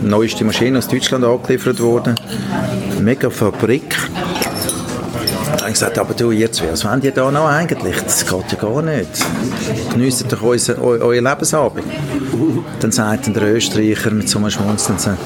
neueste 0.03 0.46
Maschine 0.46 0.77
aus 0.77 0.88
Deutschland 0.88 1.25
angeliefert 1.25 1.81
worden. 1.81 2.15
Mega 3.01 3.29
Fabrik 3.29 3.98
habe 5.70 5.76
ich 5.76 5.80
gesagt, 5.80 6.00
aber 6.00 6.14
du, 6.16 6.32
ihr 6.32 6.52
zwei, 6.52 6.72
was 6.72 6.84
wollt 6.84 7.04
ihr 7.04 7.12
da 7.12 7.30
noch 7.30 7.48
eigentlich? 7.48 8.02
Das 8.02 8.26
geht 8.26 8.52
ja 8.52 8.58
gar 8.58 8.82
nicht. 8.82 9.08
Geniessen 9.92 10.28
doch 10.28 10.42
unser, 10.42 10.82
eu, 10.82 10.98
euer 11.00 11.22
Lebensabend. 11.22 11.86
Dann 12.80 12.92
sagt 12.92 13.36
der 13.36 13.44
Österreicher 13.44 14.10
mit 14.10 14.28
so 14.28 14.40
einem 14.40 14.50
Schmunzeln, 14.50 15.18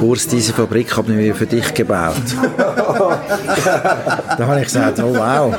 Urs, 0.00 0.26
diese 0.26 0.52
Fabrik 0.54 0.96
haben 0.96 1.16
wir 1.16 1.34
für 1.36 1.46
dich 1.46 1.72
gebaut. 1.72 2.16
da 2.56 4.38
habe 4.40 4.58
ich 4.58 4.64
gesagt, 4.64 4.98
oh 4.98 5.14
wow, 5.14 5.54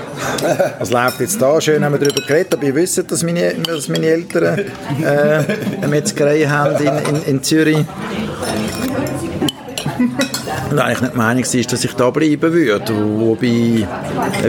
was 0.78 0.92
läuft 0.92 1.22
jetzt 1.22 1.42
da? 1.42 1.62
Schön 1.62 1.84
haben 1.86 1.94
wir 1.94 2.00
darüber 2.00 2.22
geredet, 2.28 2.54
aber 2.54 2.64
ihr 2.64 2.76
wisst, 2.76 3.10
dass 3.10 3.24
meine, 3.24 3.54
dass 3.54 3.88
meine 3.88 4.08
Eltern 4.08 4.60
äh, 5.02 5.44
eine 5.78 5.88
Metzgerei 5.88 6.44
haben 6.44 6.76
in, 6.84 7.16
in, 7.16 7.24
in 7.24 7.44
Zürich 7.44 7.86
und 10.70 10.80
eigentlich 10.80 11.02
nicht 11.02 11.14
die 11.14 11.18
Meinung 11.18 11.44
war, 11.44 11.62
dass 11.62 11.86
ich 11.86 11.94
da 11.94 12.10
bleiben 12.10 12.54
würde. 12.54 12.94
Wobei 13.20 13.88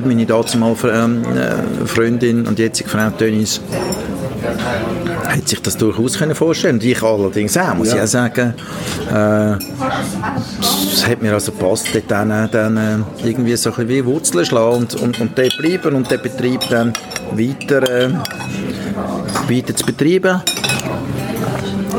meine 0.05 0.27
dazumal 0.27 0.77
ähm, 0.85 1.23
äh, 1.37 1.87
Freundin 1.87 2.47
und 2.47 2.59
jetzige 2.59 2.89
Frau 2.89 3.11
Dennis 3.11 3.61
hätte 5.29 5.49
sich 5.49 5.63
das 5.63 5.77
durchaus 5.77 6.19
können 6.19 6.35
vorstellen 6.35 6.77
und 6.77 6.85
ich 6.85 7.03
allerdings 7.03 7.57
auch, 7.57 7.75
muss 7.75 7.89
ja. 7.89 7.97
ich 7.97 8.03
auch 8.03 8.07
sagen. 8.07 8.55
Äh, 9.13 9.53
es 10.93 11.07
hat 11.07 11.23
mir 11.23 11.33
also 11.33 11.53
gepasst, 11.53 11.89
dort 11.93 12.05
dann, 12.09 12.51
dann 12.51 12.77
äh, 12.77 13.27
irgendwie 13.27 13.57
so 13.57 13.71
ein 13.71 13.77
bisschen 13.77 13.89
wie 13.89 14.05
Wurzeln 14.05 14.45
schlagen 14.45 14.77
und, 14.77 14.95
und, 14.95 15.21
und 15.21 15.39
dort 15.39 15.57
bleiben 15.59 15.95
und 15.95 16.11
den 16.11 16.23
Betrieb 16.23 16.61
dann 16.71 16.93
weiter, 17.33 17.83
äh, 17.83 18.11
weiter 19.49 19.75
zu 19.75 19.85
betreiben 19.87 20.43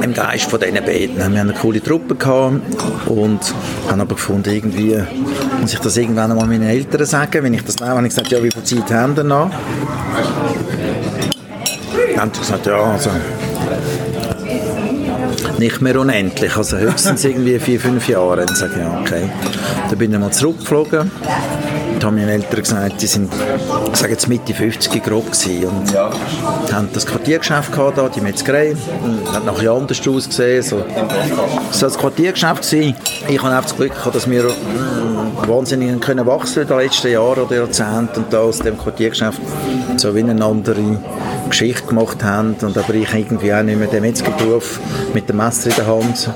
im 0.02 0.14
Geist 0.14 0.50
von 0.50 0.60
diesen 0.60 0.76
beiden. 0.76 1.18
Wir 1.18 1.26
hatten 1.26 1.38
eine 1.38 1.54
coole 1.54 1.82
Truppe 1.82 2.16
gehabt 2.16 2.62
und 3.08 3.40
haben 3.90 4.02
aber 4.02 4.16
gefunden, 4.16 4.50
irgendwie 4.50 5.02
muss 5.62 5.74
ich 5.74 5.80
das 5.80 5.98
irgendwann 5.98 6.32
einmal 6.32 6.48
meinen 6.48 6.68
Eltern 6.68 7.06
sagen. 7.06 7.44
Wenn 7.44 7.54
ich 7.54 7.64
das 7.64 7.80
nehme, 7.80 7.92
habe 7.92 8.08
ich 8.08 8.10
gesagt, 8.10 8.32
ja, 8.32 8.44
wie 8.44 8.52
viel 8.52 8.64
Zeit 8.64 8.92
haben 8.92 9.16
wir 9.16 9.24
noch? 9.24 9.50
Dann 12.14 12.22
haben 12.22 12.32
gesagt, 12.32 12.66
ja, 12.66 12.78
also 12.78 13.10
nicht 15.58 15.82
mehr 15.82 16.00
unendlich, 16.00 16.56
also 16.56 16.78
höchstens 16.78 17.24
irgendwie 17.24 17.60
vier, 17.60 17.80
fünf 17.80 18.08
Jahre. 18.08 18.46
Dann 18.46 18.56
sage 18.56 18.74
ich, 18.76 18.82
ja, 18.82 19.00
okay. 19.02 19.30
Dann 19.90 19.98
bin 19.98 20.14
ich 20.14 20.20
mal 20.20 20.32
zurückgeflogen 20.32 21.12
haben 22.06 22.16
meine 22.16 22.32
Eltern 22.32 22.60
gesagt, 22.60 23.02
die 23.02 23.08
sind, 23.08 23.32
ich 23.92 24.00
sage 24.00 24.14
jetzt 24.14 24.28
Mitte 24.28 24.54
50 24.54 25.04
grob 25.04 25.32
gewesen 25.32 25.66
und 25.66 25.92
ja. 25.92 26.12
haben 26.72 26.90
das 26.94 27.06
Quartiergeschäft 27.06 27.72
gehabt, 27.72 27.98
da, 27.98 28.10
die 28.10 28.22
Metzgerei, 28.22 28.76
hat 29.34 29.46
nachher 29.46 29.72
anders 29.72 30.08
ausgesehen, 30.08 30.62
so, 30.62 30.84
so 31.72 31.86
das 31.86 31.98
Quartiergeschäft 31.98 32.70
gewesen. 32.70 32.96
Ich 33.28 33.42
habe 33.42 33.58
auch 33.58 33.62
das 33.62 33.76
Glück 33.76 33.94
gehabt, 33.94 34.16
dass 34.16 34.30
wir 34.30 34.44
mh, 34.44 34.52
mm, 34.52 35.48
wahnsinnig 35.48 36.00
können 36.00 36.26
wachsen 36.26 36.62
in 36.62 36.68
den 36.68 36.78
letzten 36.78 37.12
Jahren 37.12 37.40
oder 37.40 37.56
Jahrzehnten 37.56 38.24
und 38.24 38.34
da 38.34 38.40
aus 38.40 38.60
dem 38.60 38.78
Quartiergeschäft 38.78 39.42
so 39.98 40.14
wie 40.16 40.20
eine 40.20 40.44
andere 40.44 41.00
Geschichte 41.50 41.88
gemacht 41.88 42.24
haben 42.24 42.56
und 42.62 42.78
aber 42.78 42.94
ich 42.94 43.14
irgendwie 43.14 43.54
auch 43.54 43.64
nicht 43.64 43.78
mehr 43.78 43.88
den 43.88 44.02
Metzgerberuf 44.02 44.80
mit 45.14 45.30
dem 45.30 45.38
Messer 45.38 45.70
in 45.70 45.76
der 45.76 45.88
Hand 45.88 46.30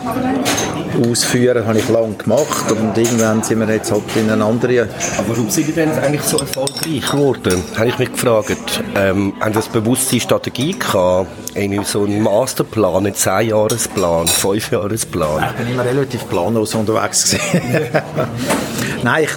ausführen, 1.00 1.66
habe 1.66 1.80
ich 1.80 1.90
lange 1.90 2.14
gemacht 2.14 2.72
und 2.72 2.98
irgendwann 2.98 3.44
sind 3.44 3.60
wir 3.60 3.74
jetzt 3.74 3.92
halt 3.92 4.04
in 4.16 4.30
eine 4.30 4.44
andere... 4.44 4.88
Aber 5.18 5.30
warum 5.30 5.50
sind 5.50 5.68
Sie 5.68 5.74
denn 5.74 5.92
eigentlich 5.92 6.24
so 6.24 6.38
erfolgreich 6.38 7.10
geworden? 7.10 7.64
Habe 7.78 7.88
ich 7.88 8.00
mich 8.00 8.12
gefragt. 8.12 8.84
Ähm, 8.96 9.34
haben 9.40 9.54
Sie 9.54 9.60
eine 9.60 9.82
bewusste 9.82 10.20
Strategie 10.20 10.78
gehabt? 10.78 11.28
Irgendwie 11.56 11.84
so 11.84 12.04
einen 12.04 12.22
Masterplan, 12.22 13.06
einen 13.06 13.14
10-Jahresplan, 13.14 14.28
5-Jahresplan? 14.28 15.46
Ich 15.50 15.64
bin 15.64 15.74
immer 15.74 15.86
relativ 15.86 16.28
planlos 16.30 16.76
unterwegs 16.76 17.36
Nein, 19.04 19.24
ich, 19.24 19.30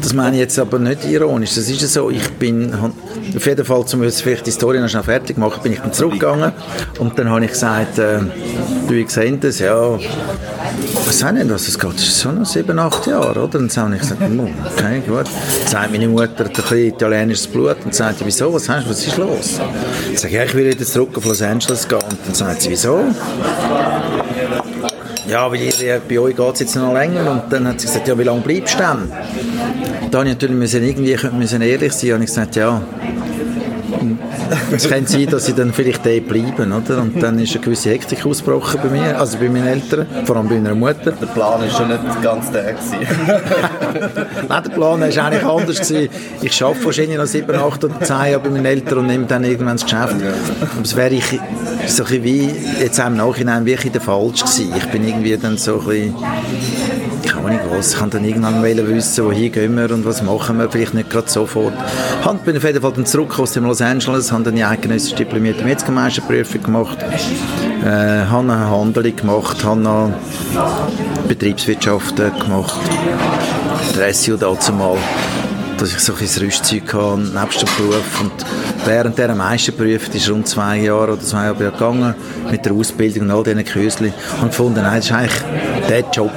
das 0.00 0.12
meine 0.12 0.36
ich 0.36 0.40
jetzt 0.40 0.58
aber 0.58 0.78
nicht 0.78 1.04
ironisch. 1.04 1.54
Das 1.54 1.68
ist 1.68 1.92
so, 1.92 2.10
ich 2.10 2.28
bin 2.34 2.72
auf 3.36 3.46
jeden 3.46 3.64
Fall, 3.64 3.84
um 3.92 4.02
jetzt 4.04 4.22
vielleicht 4.22 4.46
die 4.46 4.50
Story 4.50 4.80
noch 4.80 4.88
schnell 4.88 5.02
fertig 5.02 5.36
machen, 5.36 5.62
bin 5.62 5.72
ich 5.72 5.80
dann 5.80 5.92
zurückgegangen 5.92 6.52
und 6.98 7.18
dann 7.18 7.28
habe 7.28 7.44
ich 7.44 7.50
gesagt, 7.50 7.98
äh, 7.98 8.20
du, 8.88 8.94
ich 8.94 9.10
sehe 9.10 9.36
das, 9.36 9.58
ja, 9.58 9.98
was 11.06 11.18
sagen 11.18 11.36
denn 11.36 11.48
das? 11.48 11.68
Es 11.68 11.78
geht 11.78 12.00
schon 12.00 12.38
noch 12.38 12.46
sieben, 12.46 12.78
acht 12.78 13.06
Jahre, 13.06 13.42
oder? 13.42 13.58
Und 13.58 13.76
dann 13.76 13.84
habe 13.84 13.94
ich 13.94 14.00
gesagt, 14.00 14.22
okay, 14.22 15.02
gut. 15.06 15.16
Dann 15.16 15.26
sagt 15.66 15.92
meine 15.92 16.08
Mutter, 16.08 16.44
ein 16.44 16.52
bisschen 16.52 16.78
italienisches 16.88 17.46
Blut 17.46 17.76
und 17.84 17.94
sagt, 17.94 18.16
wieso, 18.24 18.52
was 18.52 18.68
hast 18.68 18.86
du, 18.86 18.90
was 18.90 19.06
ist 19.06 19.16
los? 19.16 19.58
Dann 19.58 20.16
sage 20.16 20.28
ich, 20.28 20.34
ja, 20.34 20.44
ich 20.44 20.54
will 20.54 20.66
jetzt 20.66 20.92
zurück 20.92 21.16
auf 21.16 21.24
Los 21.24 21.42
Angeles 21.42 21.86
gehen. 21.86 21.98
Und 21.98 22.18
dann 22.26 22.34
sagt 22.34 22.62
sie, 22.62 22.70
wieso? 22.70 23.04
Ja, 25.28 25.50
weil 25.50 25.60
ihr, 25.60 26.00
bei 26.08 26.18
euch 26.18 26.34
geht 26.34 26.54
es 26.54 26.60
jetzt 26.60 26.76
noch 26.76 26.94
länger. 26.94 27.30
Und 27.30 27.52
dann 27.52 27.68
hat 27.68 27.80
sie 27.80 27.86
gesagt, 27.86 28.08
ja, 28.08 28.18
wie 28.18 28.22
lange 28.22 28.40
bleibst 28.40 28.74
du 28.74 28.78
denn? 28.78 30.10
Da 30.10 30.18
habe 30.18 30.28
ich 30.28 30.34
natürlich 30.34 30.56
müssen 30.56 30.82
irgendwie 30.82 31.16
müssen 31.36 31.60
ehrlich 31.60 31.92
sein 31.92 32.14
und 32.14 32.22
ich 32.22 32.28
gesagt, 32.28 32.56
ja, 32.56 32.80
es 34.72 34.88
kann 34.88 35.06
sein, 35.06 35.26
dass 35.26 35.46
sie 35.46 35.54
dann 35.54 35.72
vielleicht 35.72 36.04
dort 36.04 36.28
bleiben, 36.28 36.72
oder? 36.72 37.00
Und 37.00 37.22
dann 37.22 37.38
ist 37.38 37.52
eine 37.52 37.64
gewisse 37.64 37.90
Hektik 37.90 38.24
ausgebrochen 38.24 38.80
bei 38.82 38.88
mir, 38.88 39.18
also 39.18 39.38
bei 39.38 39.48
meinen 39.48 39.66
Eltern, 39.66 40.06
vor 40.24 40.36
allem 40.36 40.48
bei 40.48 40.56
meiner 40.56 40.74
Mutter. 40.74 41.12
Der 41.12 41.26
Plan 41.26 41.60
war 41.60 41.70
schon 41.70 41.88
nicht 41.88 42.22
ganz 42.22 42.50
der 42.50 42.68
Nein, 44.48 44.62
der 44.64 44.70
Plan 44.70 45.00
war 45.00 45.06
eigentlich 45.06 45.44
anders 45.44 45.80
gewesen. 45.80 46.08
Ich 46.42 46.62
arbeite 46.62 46.84
wahrscheinlich 46.84 47.16
noch 47.16 47.26
sieben, 47.26 47.54
acht 47.56 47.84
oder 47.84 48.00
zehn 48.00 48.16
Jahre 48.16 48.40
bei 48.40 48.50
meinen 48.50 48.66
Eltern 48.66 48.98
und 48.98 49.06
nehme 49.06 49.26
dann 49.26 49.44
irgendwann 49.44 49.76
das 49.76 49.84
Geschäft. 49.84 50.14
Aber 50.60 50.82
es 50.82 50.96
wäre 50.96 51.14
ich 51.14 51.38
so 51.86 52.04
ein 52.04 52.24
wie, 52.24 52.50
jetzt 52.80 52.98
im 52.98 53.16
Nachhinein, 53.16 53.64
wirklich 53.66 53.92
der 53.92 54.00
falsch 54.00 54.40
gewesen. 54.40 54.72
Ich 54.76 54.86
bin 54.86 55.06
irgendwie 55.06 55.36
dann 55.36 55.56
so 55.56 55.80
ein 55.80 55.86
bisschen 55.86 56.14
keine 57.42 57.60
Ahnung 57.60 57.76
was. 57.76 57.92
Ich 57.92 57.98
kann 57.98 58.10
dann 58.10 58.24
irgendwann 58.24 58.62
wissen, 58.62 59.24
wohin 59.24 59.52
gehen 59.52 59.76
wir 59.76 59.90
und 59.90 60.04
was 60.04 60.22
machen 60.22 60.58
wir, 60.58 60.70
vielleicht 60.70 60.94
nicht 60.94 61.10
gerade 61.10 61.28
sofort. 61.28 61.72
Ich 62.20 62.38
bin 62.40 62.56
auf 62.56 62.64
jeden 62.64 62.80
Fall 62.80 62.92
dann 62.92 63.06
zurück 63.06 63.38
aus 63.38 63.52
dem 63.52 63.64
Los 63.64 63.80
Angeles, 63.80 64.32
habe 64.32 64.44
dann 64.44 64.56
die 64.56 64.64
eidgenössische 64.64 65.16
diplomierte 65.16 65.64
Metzgermeisterprüfung 65.64 66.62
gemacht, 66.62 66.98
äh, 67.84 67.86
habe 67.86 68.52
eine 68.52 68.70
Handlung 68.70 69.16
gemacht, 69.16 69.64
habe 69.64 69.80
noch 69.80 70.10
Betriebswirtschaft 71.28 72.16
gemacht, 72.16 72.80
SU 74.12 74.36
dazu 74.36 74.72
mal 74.72 74.96
dass 75.78 75.92
ich 75.92 76.00
so 76.00 76.12
ein 76.12 76.18
Rüstzeug 76.18 76.92
hatte, 76.92 77.18
nebst 77.18 77.62
dem 77.62 77.68
Beruf. 77.76 78.20
Und 78.20 78.32
während 78.84 79.16
dieser 79.16 79.34
Meisterprüfung, 79.34 80.10
die 80.12 80.18
ist 80.18 80.28
rund 80.28 80.48
zwei 80.48 80.78
Jahre 80.78 81.12
oder 81.12 81.20
zwei 81.20 81.44
Jahre 81.44 81.70
gegangen, 81.70 82.14
mit 82.50 82.64
der 82.64 82.72
Ausbildung 82.72 83.24
und 83.24 83.30
all 83.30 83.44
diesen 83.44 83.64
Kursen, 83.64 84.12
und 84.42 84.48
gefunden, 84.48 84.82
nein, 84.82 84.96
das 84.96 85.06
ist 85.06 85.12
eigentlich 85.12 85.42
der 85.88 86.04
Job, 86.12 86.32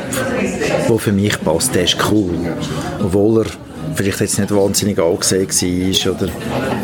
der 0.88 1.00
für 1.00 1.12
mich 1.12 1.40
passt, 1.44 1.74
der 1.76 1.84
ist 1.84 1.98
cool. 2.12 2.34
Obwohl 3.00 3.44
er 3.44 3.52
vielleicht 3.96 4.20
jetzt 4.22 4.40
nicht 4.40 4.54
wahnsinnig 4.54 5.00
angesehen 5.00 5.48
war. 5.48 6.16
Oder, 6.16 6.32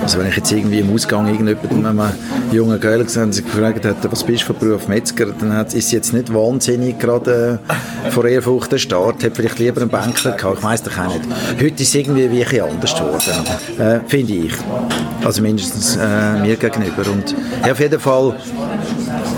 also 0.01 0.19
wenn 0.19 0.27
ich 0.27 0.35
jetzt 0.35 0.51
irgendwie 0.51 0.79
im 0.79 0.93
Ausgang 0.93 1.27
irgendjemanden, 1.27 1.95
man 1.95 2.13
jungen 2.51 2.79
Girl 2.79 3.03
gesehen 3.03 3.31
sie 3.31 3.43
gefragt 3.43 3.85
hat, 3.85 3.97
was 4.09 4.23
bist 4.23 4.43
du 4.43 4.47
für 4.47 4.53
Beruf 4.53 4.87
Metzger, 4.87 5.27
dann 5.27 5.53
hat, 5.53 5.73
ist 5.73 5.91
jetzt 5.91 6.13
nicht 6.13 6.33
wahnsinnig 6.33 6.99
gerade 6.99 7.59
äh, 8.05 8.11
vor 8.11 8.25
Ehrfurcht 8.25 8.71
der 8.71 8.77
Start, 8.77 9.23
hat 9.23 9.35
vielleicht 9.35 9.59
lieber 9.59 9.81
einen 9.81 9.89
Bänkler 9.89 10.31
gehabt, 10.31 10.57
ich 10.59 10.63
weiss 10.63 10.83
doch 10.83 10.97
auch 10.97 11.13
nicht. 11.13 11.25
Heute 11.59 11.83
ist 11.83 11.89
es 11.89 11.95
irgendwie 11.95 12.31
wie 12.31 12.45
ein 12.45 12.61
anders 12.61 12.95
geworden, 12.95 13.79
äh, 13.79 13.99
finde 14.07 14.33
ich. 14.33 14.53
Also 15.23 15.41
mindestens 15.41 15.97
äh, 15.97 16.39
mir 16.41 16.55
gegenüber. 16.55 17.09
Und 17.11 17.35
ja, 17.65 17.71
auf 17.71 17.79
jeden 17.79 17.99
Fall 17.99 18.35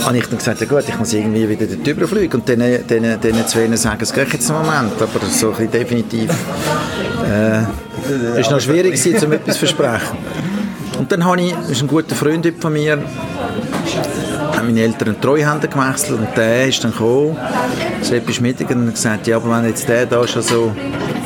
habe 0.05 0.17
ich 0.17 0.25
dann 0.27 0.37
gesagt, 0.37 0.61
ja 0.61 0.67
gut, 0.67 0.83
ich 0.87 0.97
muss 0.97 1.13
irgendwie 1.13 1.47
wieder 1.47 1.65
dort 1.67 1.87
überfliegen 1.87 2.39
und 2.39 2.47
denen, 2.47 2.85
denen, 2.87 3.19
denen 3.19 3.47
zwei 3.47 3.75
sagen, 3.75 3.99
es 4.01 4.13
geht 4.13 4.33
jetzt 4.33 4.49
einen 4.49 4.65
Moment, 4.65 5.01
aber 5.01 5.25
so 5.29 5.53
ein 5.53 5.69
definitiv 5.71 6.29
äh, 7.25 8.39
ist 8.39 8.51
noch 8.51 8.59
schwierig 8.59 9.01
gewesen, 9.01 9.25
um 9.25 9.31
etwas 9.33 9.55
zu 9.55 9.59
versprechen. 9.65 10.17
Und 10.97 11.11
dann 11.11 11.23
habe 11.23 11.41
ich, 11.41 11.53
das 11.53 11.71
ist 11.71 11.81
ein 11.81 11.87
guter 11.87 12.15
Freund 12.15 12.51
von 12.59 12.73
mir, 12.73 12.97
haben 14.53 14.65
meine 14.67 14.81
Eltern 14.81 15.19
Treuhänder 15.21 15.67
gewechselt 15.67 16.19
und 16.19 16.35
der 16.35 16.67
ist 16.67 16.83
dann 16.83 16.91
gekommen, 16.91 17.37
Seppi 18.01 18.33
Schmittiger, 18.33 18.75
und 18.75 18.93
gesagt, 18.93 19.27
ja, 19.27 19.37
aber 19.37 19.49
wenn 19.51 19.69
jetzt 19.69 19.87
der 19.87 20.05
da 20.05 20.27
schon 20.27 20.41
so, 20.41 20.71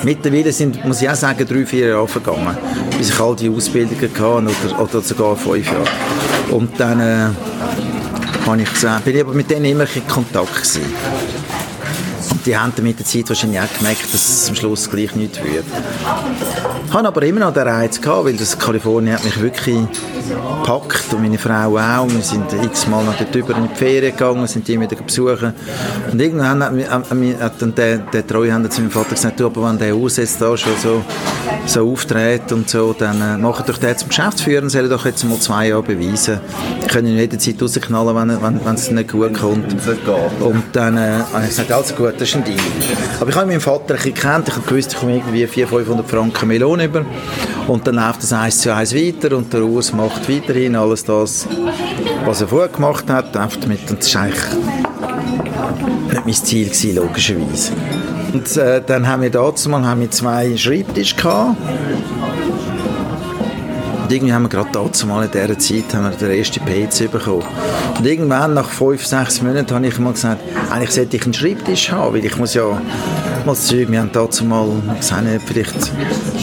mittlerweile 0.04 0.52
sind, 0.52 0.84
muss 0.86 1.02
ich 1.02 1.10
auch 1.10 1.16
sagen, 1.16 1.46
drei, 1.48 1.66
vier 1.66 1.88
Jahre 1.88 2.08
vergangen, 2.08 2.56
bis 2.98 3.10
ich 3.10 3.20
all 3.20 3.36
die 3.36 3.50
Ausbildungen 3.50 4.02
hatte 4.02 4.24
oder, 4.24 4.80
oder 4.80 5.02
sogar 5.02 5.36
fünf 5.36 5.66
Jahre. 5.66 5.86
Und 6.52 6.80
dann 6.80 7.00
äh, 7.00 7.30
habe 8.46 8.62
ich 8.62 8.74
gesagt, 8.74 9.06
bin 9.06 9.16
ich 9.16 9.22
aber 9.22 9.34
mit 9.34 9.50
denen 9.50 9.66
immer 9.66 9.88
in 9.96 10.08
Kontakt 10.08 10.54
gewesen 10.54 10.84
die 12.46 12.58
haben 12.58 12.74
mit 12.82 13.00
der 13.00 13.06
Zeit 13.06 13.30
wahrscheinlich 13.30 13.60
auch 13.60 13.78
gemerkt, 13.78 14.14
dass 14.14 14.30
es 14.30 14.50
am 14.50 14.56
Schluss 14.56 14.90
gleich 14.90 15.16
nichts 15.16 15.38
wird. 15.38 15.66
Ich 16.88 16.94
habe 16.94 17.08
aber 17.08 17.24
immer 17.24 17.40
noch 17.42 17.54
den 17.54 17.68
Reiz 17.68 18.00
gehabt, 18.02 18.26
weil 18.26 18.36
das 18.36 18.58
Kalifornien 18.58 19.16
hat 19.16 19.24
mich 19.24 19.40
wirklich 19.42 19.80
gepackt 20.34 21.14
und 21.14 21.22
meine 21.22 21.38
Frau 21.38 21.78
auch. 21.78 22.08
Wir 22.10 22.22
sind 22.22 22.46
x-mal 22.54 23.04
noch 23.04 23.16
dort 23.16 23.36
über 23.36 23.56
in 23.58 23.70
die 23.70 23.76
Ferien 23.76 24.12
gegangen, 24.12 24.48
sind 24.48 24.68
die 24.68 24.80
wieder 24.80 24.96
besuchen. 24.96 25.54
Und 26.12 26.22
irgendwann 26.22 26.64
hat, 26.64 26.74
hat, 27.40 27.62
dann 27.62 27.76
der, 27.76 27.98
der 27.98 28.26
Treuhänder 28.26 28.70
zu 28.70 28.82
meinem 28.82 28.92
Vater 28.92 29.12
gesagt, 29.12 29.40
du, 29.40 29.46
aber 29.46 29.68
wenn 29.70 29.78
der 29.78 29.94
aussetzt 29.94 30.42
da 30.42 30.56
schon 30.56 30.74
so, 30.82 31.02
so 31.66 31.92
auftritt 31.92 32.52
und 32.52 32.70
so, 32.70 32.94
dann 32.98 33.22
äh, 33.22 33.38
macht 33.38 33.68
doch 33.70 33.78
der 33.78 33.98
zum 33.98 34.10
Geschäftsführer, 34.10 34.70
soll 34.70 34.90
doch 34.90 35.06
jetzt 35.06 35.24
mal 35.24 35.40
zwei 35.40 35.70
Jahre 35.70 35.84
beweisen. 35.84 36.40
Ich 36.82 36.88
kann 36.88 37.06
ihn 37.06 37.18
jederzeit 37.18 37.62
rausknallen, 37.62 38.16
wenn, 38.16 38.42
wenn, 38.42 38.66
wenn 38.66 38.76
es 38.76 38.92
nicht 38.92 39.12
gut 39.12 39.34
kommt. 39.34 39.74
Und 40.40 40.64
dann 40.74 40.98
äh, 40.98 41.20
habe 41.34 41.44
ich 41.44 41.50
gesagt, 41.50 41.72
also 41.72 41.96
gut, 41.96 42.14
das 42.16 42.30
ist 42.30 42.36
ein 42.36 42.44
Deal. 42.44 42.58
Aber 43.20 43.30
ich 43.30 43.36
habe 43.36 43.48
meinen 43.48 43.62
Vater 43.62 43.94
ein 43.94 43.96
bisschen 43.96 44.14
gekannt, 44.14 44.48
ich 44.48 44.56
habe 44.56 44.68
gewusst, 44.68 44.94
ich 44.94 45.00
komme 45.00 45.16
irgendwie 45.16 45.48
400, 45.48 45.86
500 45.86 46.10
Franken 46.10 46.48
Melon 46.48 46.80
über. 46.80 47.06
Und 47.68 47.88
dann 47.88 47.96
läuft 47.96 48.24
das 48.24 48.34
eins 48.34 48.60
zu 48.60 48.74
eins 48.74 48.94
weiter 48.94 49.38
und 49.38 49.52
der 49.54 49.64
Urs 49.64 49.94
macht 49.94 50.23
weiterhin 50.30 50.76
alles 50.76 51.04
das, 51.04 51.48
was 52.26 52.42
er 52.42 52.48
vorher 52.48 52.70
gemacht 52.70 53.10
hat. 53.10 53.34
Mit, 53.68 53.90
und 53.90 54.00
das 54.00 54.16
war 54.16 54.24
eigentlich 54.24 54.44
nicht 56.10 56.26
mein 56.26 56.34
Ziel, 56.34 56.66
gewesen, 56.66 56.96
logischerweise. 56.96 57.72
Und 58.34 58.58
äh, 58.58 58.82
dann 58.86 59.08
haben 59.08 59.22
wir 59.22 59.30
dazu 59.30 59.70
mal 59.70 59.86
haben 59.86 60.02
wir 60.02 60.12
zwei 60.12 60.58
Schreibtische 60.58 61.16
gehabt. 61.16 61.58
Und 64.04 64.12
irgendwie 64.12 64.34
haben 64.34 64.44
wir 64.44 64.50
gerade 64.50 64.70
dazu 64.72 65.08
mal 65.08 65.24
in 65.26 65.32
dieser 65.32 65.58
Zeit 65.60 65.94
haben 65.94 66.10
wir 66.10 66.12
den 66.12 66.38
ersten 66.38 66.60
PC 66.66 67.12
bekommen. 67.12 67.44
Und 67.98 68.06
irgendwann, 68.06 68.54
nach 68.54 68.70
fünf, 68.70 69.06
sechs 69.06 69.42
Monaten, 69.42 69.74
habe 69.74 69.88
ich 69.88 70.00
mal 70.00 70.14
gesagt, 70.14 70.42
eigentlich 70.72 70.92
sollte 70.92 71.18
ich 71.18 71.24
einen 71.24 71.34
Schreibtisch 71.34 71.92
haben, 71.92 72.16
weil 72.16 72.26
ich 72.26 72.38
muss 72.38 72.54
ja 72.54 72.82
mal 73.46 73.56
Zeug, 73.56 73.90
wir 73.90 74.00
haben 74.00 74.10
dazu 74.12 74.46
mal, 74.46 74.68
ich 75.00 75.06
vielleicht 75.46 75.92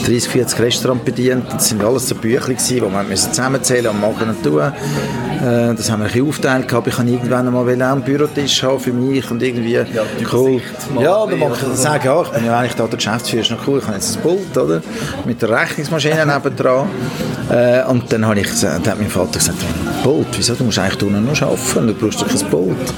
30, 0.05 0.27
40 0.27 0.59
Restaurants 0.59 1.05
bedient. 1.05 1.45
Das 1.51 1.69
sind 1.69 1.83
alles 1.83 2.07
so 2.07 2.15
Bücher, 2.15 2.47
die 2.47 2.81
wir 2.81 3.15
zusammenzählen 3.15 3.87
und 3.87 4.01
machen 4.01 4.29
und 4.29 4.43
tun. 4.43 4.59
Äh, 4.61 5.73
das 5.73 5.89
haben 5.89 6.01
wir 6.01 6.07
ein 6.07 6.11
bisschen 6.11 6.27
aufgeteilt 6.27 6.67
gehabt. 6.67 6.87
Ich 6.87 6.95
kann 6.95 7.07
irgendwann 7.07 7.51
mal 7.51 7.67
einen 7.67 8.01
Bürotisch 8.03 8.61
haben 8.63 8.79
für 8.79 8.93
mich 8.93 9.29
und 9.31 9.41
irgendwie 9.41 9.73
ja, 9.73 9.85
cool. 10.31 10.61
Ja, 10.99 11.25
dann 11.25 11.39
mag 11.39 11.51
ich 11.53 11.77
sagen, 11.77 12.05
ja, 12.05 12.21
ich 12.21 12.29
bin 12.29 12.45
ja 12.45 12.59
eigentlich 12.59 12.75
da 12.75 12.85
der 12.85 12.97
Geschäftsführer, 12.97 13.41
ist 13.41 13.51
noch 13.51 13.67
cool, 13.67 13.79
ich 13.79 13.85
habe 13.85 13.95
jetzt 13.95 14.17
ein 14.17 14.21
Pult, 14.21 14.57
oder? 14.57 14.81
Mit 15.25 15.41
der 15.41 15.49
Rechnungsmaschine 15.49 16.25
nebendran. 16.33 16.87
Äh, 17.49 17.83
und 17.85 18.11
dann 18.11 18.25
habe 18.25 18.39
ich 18.39 18.47
gesagt, 18.47 18.87
hat 18.87 18.99
mein 18.99 19.09
Vater 19.09 19.39
gesagt, 19.39 19.57
Pult, 20.03 20.27
wieso, 20.37 20.55
du 20.55 20.63
musst 20.65 20.79
eigentlich 20.79 21.01
unten 21.01 21.25
noch 21.25 21.41
arbeiten, 21.41 21.87
du 21.87 21.93
brauchst 21.93 22.21
doch 22.21 22.27
kein 22.27 22.49
Pult. 22.49 22.93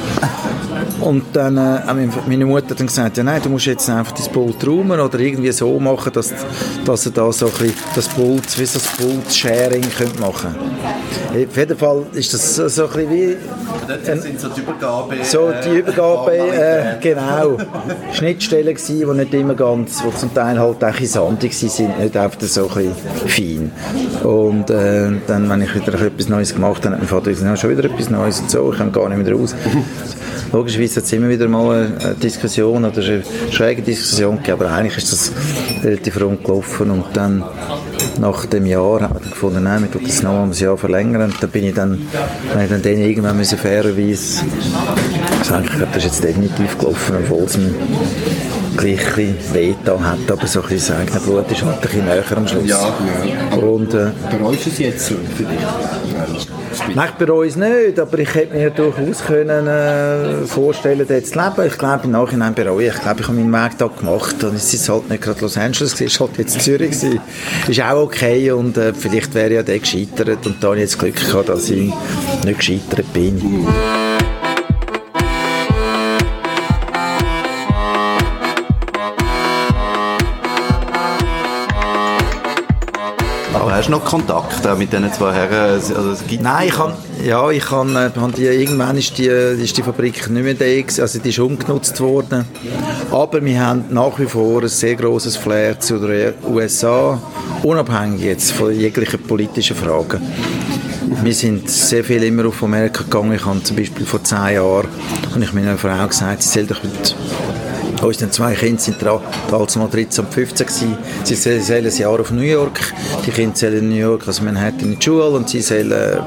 Und 1.00 1.24
dann 1.34 1.58
äh, 1.58 1.82
hat 1.86 2.28
meine 2.28 2.46
Mutter 2.46 2.76
dann 2.76 2.88
gesagt, 2.88 3.18
ja 3.18 3.24
nein, 3.24 3.42
du 3.42 3.50
musst 3.50 3.66
jetzt 3.66 3.90
einfach 3.94 4.14
das 4.14 4.30
Pult 4.30 4.66
räumen 4.66 5.00
oder 5.00 5.20
irgendwie 5.20 5.52
so 5.52 5.80
machen, 5.80 6.12
dass, 6.14 6.34
dass 6.86 7.06
er 7.06 7.12
da 7.12 7.32
so 7.32 7.48
ein 7.48 7.52
bisschen 7.52 7.74
das 7.96 8.08
Pult, 8.10 8.60
wie 8.60 8.66
so 8.66 8.80
das 8.80 8.88
Pult-Sharing 8.98 9.86
machen 10.20 10.56
Auf 11.30 11.58
jeden 11.58 11.78
Fall 11.78 12.06
ist 12.14 12.34
das 12.34 12.56
so, 12.56 12.68
so 12.68 12.86
ein 12.86 12.90
bisschen 12.90 13.12
wie... 13.12 13.38
Dort 13.88 14.06
sind 14.24 14.40
so 14.40 14.50
die 14.50 14.62
Übergabe... 14.62 15.16
So 15.24 15.52
die 15.64 15.70
äh, 15.70 15.80
Übergabe, 15.80 16.38
äh, 16.38 17.00
genau. 17.02 17.58
Schnittstellen 18.14 18.74
gewesen, 18.74 19.00
die 19.00 19.18
nicht 19.18 19.34
immer 19.34 19.56
ganz, 19.56 20.02
die 20.02 20.18
zum 20.18 20.34
Teil 20.34 20.60
halt 20.60 20.84
auch 20.84 21.00
in 21.00 21.08
sandig 21.08 21.54
sind, 21.54 22.00
nicht 22.00 22.16
einfach 22.18 22.40
so 22.42 22.70
ein 22.70 22.94
bisschen 23.28 23.72
fein. 23.72 23.72
Und 24.24 24.70
äh, 24.70 25.12
dann, 25.28 25.50
wenn 25.50 25.62
ich 25.62 25.76
wieder 25.76 25.94
etwas 26.02 26.30
Neues 26.30 26.54
gemacht 26.54 26.86
habe, 26.86 26.96
hat 26.96 27.00
mein 27.00 27.08
Vater 27.08 27.30
gesagt, 27.30 27.50
ja, 27.50 27.56
schon 27.56 27.70
wieder 27.78 27.86
etwas 27.86 28.10
Neues 28.10 28.40
und 28.40 28.50
so, 28.50 28.72
ich 28.72 28.78
komme 28.78 28.92
gar 28.92 29.10
nicht 29.10 29.24
mehr 29.24 29.34
raus. 29.34 29.56
Logischerweise 30.54 30.98
hat 30.98 31.06
es 31.06 31.14
immer 31.14 31.30
wieder 31.30 31.48
mal 31.48 31.92
eine 32.00 32.14
Diskussion 32.14 32.86
oder 32.86 33.02
eine 33.02 33.24
schräge 33.50 33.82
Diskussion 33.82 34.38
gegeben, 34.38 34.62
aber 34.62 34.72
eigentlich 34.72 34.98
ist 34.98 35.12
das 35.12 35.32
relativ 35.84 36.22
rund 36.22 36.44
gelaufen 36.44 36.92
und 36.92 37.06
dann 37.14 37.44
nach 38.20 38.46
dem 38.46 38.68
Jahr 38.68 39.02
hat 39.02 39.16
man 39.16 39.24
gefunden, 39.24 39.64
nein, 39.64 39.82
wir 39.82 39.92
tun 39.92 40.04
das 40.06 40.22
noch 40.22 40.44
ein 40.44 40.52
Jahr 40.52 40.78
verlängern 40.78 41.24
und 41.24 41.42
dann 41.42 41.50
bin 41.50 41.66
ich 41.66 41.74
dann, 41.74 42.06
wenn 42.54 42.66
ich 42.66 42.70
dann 42.70 42.84
denen 42.84 43.02
irgendwann 43.02 43.36
müssen 43.36 43.58
fairerweise 43.58 44.46
sagen, 45.42 45.66
ich 45.66 45.76
glaube, 45.76 45.92
das 45.92 45.98
ist 45.98 46.04
jetzt 46.04 46.24
definitiv 46.24 46.78
gelaufen, 46.78 47.16
obwohl 47.18 47.46
es 47.46 47.58
mir 47.58 47.74
gleich 48.78 49.18
ein 49.18 49.36
weh 49.54 49.74
hat, 49.74 50.32
aber 50.32 50.46
so 50.46 50.62
ein 50.62 50.70
bisschen 50.70 50.78
das 50.78 50.92
eigene 50.92 51.20
Blut 51.20 51.52
ist 51.52 51.64
halt 51.64 51.76
ein 51.78 51.82
bisschen 51.82 52.06
näher 52.06 52.38
am 52.38 52.48
Schluss. 52.48 52.68
Ja, 52.68 52.94
ja. 53.26 53.58
Und, 53.58 53.92
äh, 53.96 54.12
bereust 54.30 54.68
du 54.68 54.70
es 54.70 54.78
jetzt 54.78 55.08
so 55.08 55.16
für 55.36 55.46
dich? 55.46 56.48
Nein, 56.96 57.10
bereue 57.18 57.48
es 57.48 57.56
nicht, 57.56 58.00
aber 58.00 58.20
ich 58.20 58.34
hätte 58.34 58.56
mir 58.56 58.70
durchaus 58.70 59.24
können, 59.26 59.68
äh, 59.68 60.46
vorstellen 60.46 61.06
dort 61.08 61.26
zu 61.26 61.40
leben. 61.40 61.68
Ich 61.68 61.78
glaube, 61.78 62.04
im 62.06 62.12
Nachhinein 62.12 62.54
bereue 62.54 62.88
ich. 62.88 62.94
Ich 62.94 63.02
glaube, 63.02 63.22
ich 63.22 63.28
habe 63.28 63.38
meinen 63.38 63.66
Weg 63.66 63.78
da 63.78 63.88
gemacht 63.88 64.44
und 64.44 64.56
es 64.56 64.74
ist 64.74 64.90
halt 64.90 65.10
nicht 65.10 65.24
gerade 65.24 65.42
Los 65.42 65.58
Angeles, 65.58 66.00
es 66.00 66.20
war 66.20 66.28
halt 66.28 66.38
jetzt 66.38 66.62
Zürich. 66.62 66.92
Gewesen. 66.92 67.20
Ist 67.68 67.82
auch 67.82 68.04
okay 68.04 68.52
und 68.52 68.78
äh, 68.78 68.94
vielleicht 68.94 69.34
wäre 69.34 69.54
ja 69.54 69.64
der 69.64 69.80
gescheitert 69.80 70.46
und 70.46 70.64
da 70.64 70.68
habe 70.68 70.78
ich 70.78 70.84
jetzt 70.84 71.00
Glück 71.00 71.16
gehabt, 71.16 71.50
dass 71.50 71.70
ich 71.70 71.94
nicht 72.44 72.60
gescheitert 72.60 73.12
bin. 73.14 73.68
Hast 83.84 83.90
du 83.90 83.98
noch 83.98 84.06
Kontakt 84.06 84.80
mit 84.80 84.94
diesen 84.94 85.12
zwei 85.12 85.34
Herren? 85.34 85.74
Also, 85.74 86.16
Nein, 86.40 86.68
ich 86.70 86.74
kann, 86.74 86.94
ja, 87.22 87.52
ich 87.52 87.66
kann, 87.66 87.94
äh, 87.98 88.10
die, 88.38 88.46
irgendwann 88.46 88.98
ist 88.98 89.18
die, 89.18 89.26
ist 89.26 89.78
die 89.78 89.84
Fabrik 89.84 90.30
nicht 90.30 90.44
mehr 90.44 90.54
da, 90.54 91.02
also 91.02 91.20
die 91.20 91.30
ist 91.30 91.40
umgenutzt 91.40 92.00
worden. 92.00 92.46
Aber 93.12 93.44
wir 93.44 93.60
haben 93.60 93.84
nach 93.90 94.18
wie 94.20 94.26
vor 94.26 94.62
ein 94.62 94.70
sehr 94.70 94.96
großes 94.96 95.36
Flair 95.36 95.78
zu 95.82 96.00
den 96.00 96.34
USA, 96.48 97.22
unabhängig 97.62 98.22
jetzt 98.22 98.54
von 98.54 98.74
jeglichen 98.74 99.22
politischen 99.22 99.76
Fragen. 99.76 100.22
wir 101.22 101.34
sind 101.34 101.70
sehr 101.70 102.06
viel 102.06 102.24
immer 102.24 102.46
auf 102.46 102.64
Amerika 102.64 103.04
gegangen. 103.04 103.34
Ich 103.34 103.46
habe 103.46 103.62
zum 103.64 103.76
Beispiel 103.76 104.06
vor 104.06 104.24
zehn 104.24 104.56
Jahren, 104.56 104.88
und 105.36 105.42
ich 105.42 105.52
meiner 105.52 105.78
Frau 105.78 106.08
gesagt, 106.08 106.42
sie 106.42 106.60
soll 106.60 106.68
doch 106.68 106.82
mit 106.84 107.18
Unsere 108.04 108.30
zwei 108.32 108.54
Kinder 108.54 108.82
sind 108.82 108.98
damals 109.02 109.76
mal 109.78 109.88
13 109.88 110.26
und 110.26 110.34
15 110.34 110.68
gewesen. 110.68 110.98
Sie 111.24 111.36
sollen 111.36 111.86
ein 111.86 111.98
Jahr 111.98 112.20
auf 112.20 112.32
New 112.32 112.42
York. 112.42 112.94
Die 113.26 113.32
Kinder 113.32 113.56
sollen 113.56 113.78
in 113.78 113.90
New 113.90 113.96
York, 113.96 114.28
also 114.28 114.44
Manhattan 114.44 114.92
in 114.92 115.00
die 115.00 115.04
Schule 115.04 115.30
und 115.30 115.48
sie 115.48 115.62
sollen 115.62 115.92
äh, 115.92 116.18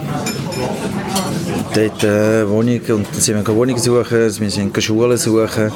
dort 1.75 2.05
äh, 2.05 2.49
Wohnung 2.49 2.81
und 2.89 3.07
dann 3.13 3.21
sind 3.21 3.47
wir 3.47 3.55
Wohnung 3.55 3.77
suchen, 3.77 4.41
wir 4.41 4.51
sind 4.51 4.83
Schulen 4.83 5.19
suchen 5.19 5.71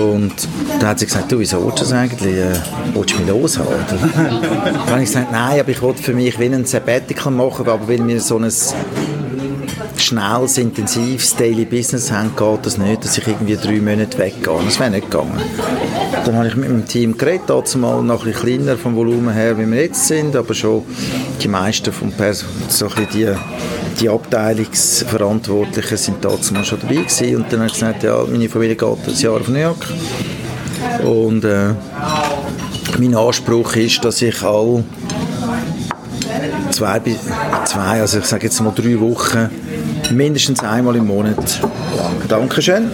und 0.00 0.32
dann 0.80 0.88
hat 0.88 0.98
sie 0.98 1.06
gesagt, 1.06 1.30
du, 1.30 1.38
wieso 1.38 1.62
willst 1.64 1.80
du 1.80 1.84
das 1.84 1.92
eigentlich? 1.92 2.34
Äh, 2.34 2.54
willst 2.94 3.14
du 3.14 3.18
mich 3.18 3.28
loshaben? 3.28 3.74
dann 4.16 4.90
habe 4.90 5.02
ich 5.02 5.08
gesagt, 5.08 5.30
nein, 5.32 5.60
aber 5.60 5.68
ich 5.68 5.82
wollte 5.82 6.02
für 6.02 6.14
mich 6.14 6.38
wie 6.38 6.46
ein 6.46 6.64
Sabbatical 6.64 7.32
machen, 7.32 7.68
aber 7.68 7.86
weil 7.86 8.06
wir 8.06 8.20
so 8.20 8.38
ein 8.38 8.50
schnelles, 10.02 10.58
intensives 10.58 11.34
Daily 11.36 11.64
Business 11.64 12.10
haben, 12.10 12.34
geht 12.36 12.66
das 12.66 12.78
nicht, 12.78 13.04
dass 13.04 13.18
ich 13.18 13.26
irgendwie 13.26 13.56
drei 13.56 13.80
Monate 13.80 14.18
weggehe. 14.18 14.58
Das 14.64 14.78
wäre 14.78 14.90
nicht 14.90 15.10
gegangen. 15.10 15.40
Dann 16.24 16.36
habe 16.36 16.48
ich 16.48 16.56
mit 16.56 16.68
meinem 16.68 16.86
Team 16.86 17.16
geredet, 17.16 17.44
dazu 17.48 17.78
mal 17.78 18.02
noch 18.02 18.24
ein 18.24 18.32
bisschen 18.32 18.58
kleiner 18.58 18.76
vom 18.76 18.96
Volumen 18.96 19.32
her, 19.32 19.58
wie 19.58 19.70
wir 19.70 19.82
jetzt 19.82 20.06
sind, 20.06 20.34
aber 20.34 20.54
schon 20.54 20.82
die 21.42 21.48
meisten 21.48 21.92
vom 21.92 22.10
Pers 22.12 22.44
so 22.68 22.88
die, 23.12 23.32
die 24.00 24.08
Abteilungsverantwortlichen 24.08 25.96
sind 25.96 26.24
dazu 26.24 26.54
mal 26.54 26.64
schon 26.64 26.80
dabei 26.80 26.96
gewesen. 26.96 27.36
Und 27.36 27.52
dann 27.52 27.60
habe 27.60 27.68
ich 27.68 27.74
gesagt, 27.74 28.02
ja, 28.02 28.24
meine 28.28 28.48
Familie 28.48 28.76
geht 28.76 28.88
ein 29.06 29.14
Jahr 29.14 29.40
auf 29.40 29.48
New 29.48 29.58
York 29.58 29.86
und 31.04 31.44
äh, 31.44 31.74
mein 32.98 33.14
Anspruch 33.14 33.76
ist, 33.76 34.04
dass 34.04 34.22
ich 34.22 34.42
all 34.42 34.84
zwei, 36.70 37.00
zwei, 37.64 38.00
also 38.00 38.18
ich 38.18 38.24
sage 38.24 38.46
jetzt 38.46 38.60
mal 38.60 38.72
drei 38.74 38.98
Wochen 39.00 39.48
mindestens 40.10 40.62
einmal 40.62 40.96
im 40.96 41.06
Monat. 41.06 41.60
Dankeschön. 42.28 42.90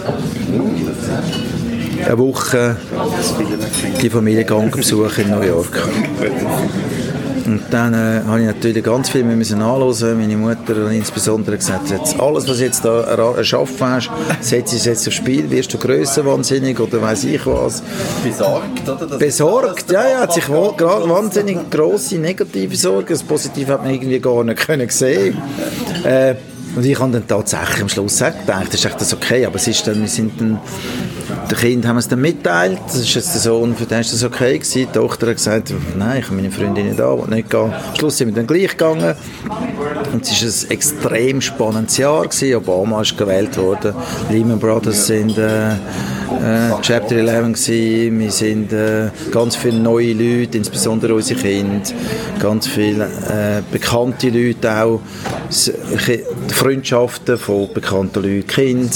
Eine 2.05 2.17
Woche 2.17 2.77
die 4.01 4.09
Familie 4.09 4.45
besuchen 4.45 5.23
in 5.23 5.31
New 5.31 5.41
York. 5.41 5.81
Und 7.45 7.61
dann 7.71 7.93
äh, 7.93 8.21
habe 8.25 8.39
ich 8.39 8.45
natürlich 8.45 8.83
ganz 8.83 9.09
viel 9.09 9.23
müssen 9.23 9.61
anhören. 9.61 10.17
Meine 10.17 10.37
Mutter 10.37 10.85
hat 10.85 10.91
insbesondere 10.93 11.57
gesagt, 11.57 11.89
jetzt 11.91 12.19
alles, 12.19 12.47
was 12.47 12.57
du 12.57 12.63
jetzt 12.63 12.85
da 12.85 13.01
erschaffen 13.01 13.87
hast, 13.87 14.09
setzt 14.39 14.73
es 14.73 14.85
jetzt 14.85 15.07
aufs 15.07 15.17
Spiel, 15.17 15.49
wirst 15.51 15.73
du 15.73 15.77
grösser 15.77 16.25
wahnsinnig 16.25 16.79
oder 16.79 17.01
weiß 17.01 17.25
ich 17.25 17.45
was. 17.45 17.83
Besorgt, 18.23 18.87
oder? 18.87 19.05
Das 19.07 19.19
Besorgt, 19.19 19.91
ja, 19.91 20.07
ja, 20.07 20.19
hat 20.21 20.33
sich 20.33 20.49
wahnsinnig 20.49 21.69
grosse 21.69 22.15
negative 22.15 22.75
Sorgen. 22.75 23.07
Das 23.09 23.23
Positive 23.23 23.73
hat 23.73 23.83
man 23.83 23.93
irgendwie 23.93 24.19
gar 24.19 24.43
nicht 24.43 24.65
können 24.65 24.89
sehen. 24.89 25.37
Äh, 26.05 26.35
und 26.75 26.85
ich 26.85 26.99
habe 26.99 27.11
dann 27.11 27.27
tatsächlich 27.27 27.81
am 27.81 27.89
Schluss 27.89 28.21
auch 28.21 28.37
gedacht, 28.37 28.67
das 28.67 28.75
ist 28.75 28.85
echt 28.85 29.01
das 29.01 29.13
okay, 29.13 29.45
aber 29.45 29.55
es 29.55 29.67
ist 29.67 29.85
dann, 29.85 30.01
wir 30.01 30.07
sind 30.07 30.39
dann, 30.39 30.59
den 31.49 31.57
Kind 31.57 31.87
haben 31.87 31.97
es 31.97 32.07
dann 32.07 32.21
mitteilt, 32.21 32.79
das 32.87 32.97
ist 32.97 33.13
jetzt 33.13 33.33
der 33.33 33.41
Sohn, 33.41 33.75
für 33.75 33.85
den 33.85 34.01
ist 34.01 34.13
das 34.13 34.23
okay 34.23 34.57
gewesen, 34.57 34.73
die 34.79 34.85
Tochter 34.87 35.27
hat 35.27 35.35
gesagt, 35.35 35.73
nein, 35.97 36.19
ich 36.19 36.25
habe 36.25 36.35
meine 36.35 36.51
Freundin 36.51 36.87
nicht 36.87 36.99
da, 36.99 37.17
will 37.17 37.33
nicht 37.33 37.49
gehen. 37.49 37.73
Am 37.73 37.95
Schluss 37.95 38.17
sind 38.17 38.29
wir 38.29 38.35
dann 38.35 38.47
gleich 38.47 38.71
gegangen 38.71 39.15
und 40.13 40.23
es 40.23 40.41
war 40.41 40.49
ein 40.49 40.71
extrem 40.71 41.41
spannendes 41.41 41.97
Jahr 41.97 42.23
gewesen, 42.23 42.55
Obama 42.55 43.01
ist 43.01 43.17
gewählt 43.17 43.57
worden, 43.57 43.93
Lehman 44.29 44.59
Brothers 44.59 45.07
sind 45.07 45.37
äh, 45.37 45.75
äh, 46.41 46.81
Chapter 46.81 47.15
11 47.15 47.53
gewesen. 47.53 48.19
Wir 48.19 48.31
sind 48.31 48.73
äh, 48.73 49.09
ganz 49.31 49.55
viele 49.55 49.79
neue 49.79 50.13
Leute, 50.13 50.57
insbesondere 50.57 51.13
unsere 51.15 51.39
Kinder, 51.39 51.81
ganz 52.39 52.67
viele 52.67 53.05
äh, 53.05 53.61
bekannte 53.71 54.29
Leute 54.29 54.71
auch, 54.75 55.01
Freundschaften 56.49 57.37
von 57.37 57.69
bekannten 57.73 58.23
Leuten, 58.23 58.47
Kinder 58.47 58.95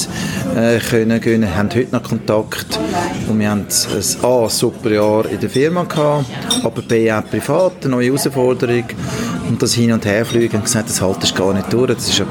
äh, 0.55 0.79
können 0.79 1.19
gewinnen, 1.21 1.55
haben 1.55 1.69
heute 1.73 1.95
noch 1.95 2.03
Kontakt. 2.03 2.79
Und 3.27 3.39
wir 3.39 3.49
haben 3.49 3.65
ein 3.67 4.25
A, 4.25 4.49
super 4.49 4.89
Jahr 4.89 5.29
in 5.29 5.39
der 5.39 5.49
Firma 5.49 5.83
gehabt, 5.83 6.25
aber 6.63 6.81
B, 6.81 7.11
auch 7.11 7.23
privat, 7.25 7.73
eine 7.81 7.91
neue 7.91 8.07
Herausforderung. 8.07 8.85
Und 9.47 9.61
das 9.61 9.73
Hin- 9.73 9.91
und 9.93 10.05
Herfliegen. 10.05 10.57
Haben 10.57 10.63
gesagt, 10.63 10.89
das 10.89 11.01
haltest 11.01 11.35
gar 11.35 11.53
nicht 11.53 11.71
durch, 11.71 11.93
das 11.93 12.09
ist 12.09 12.21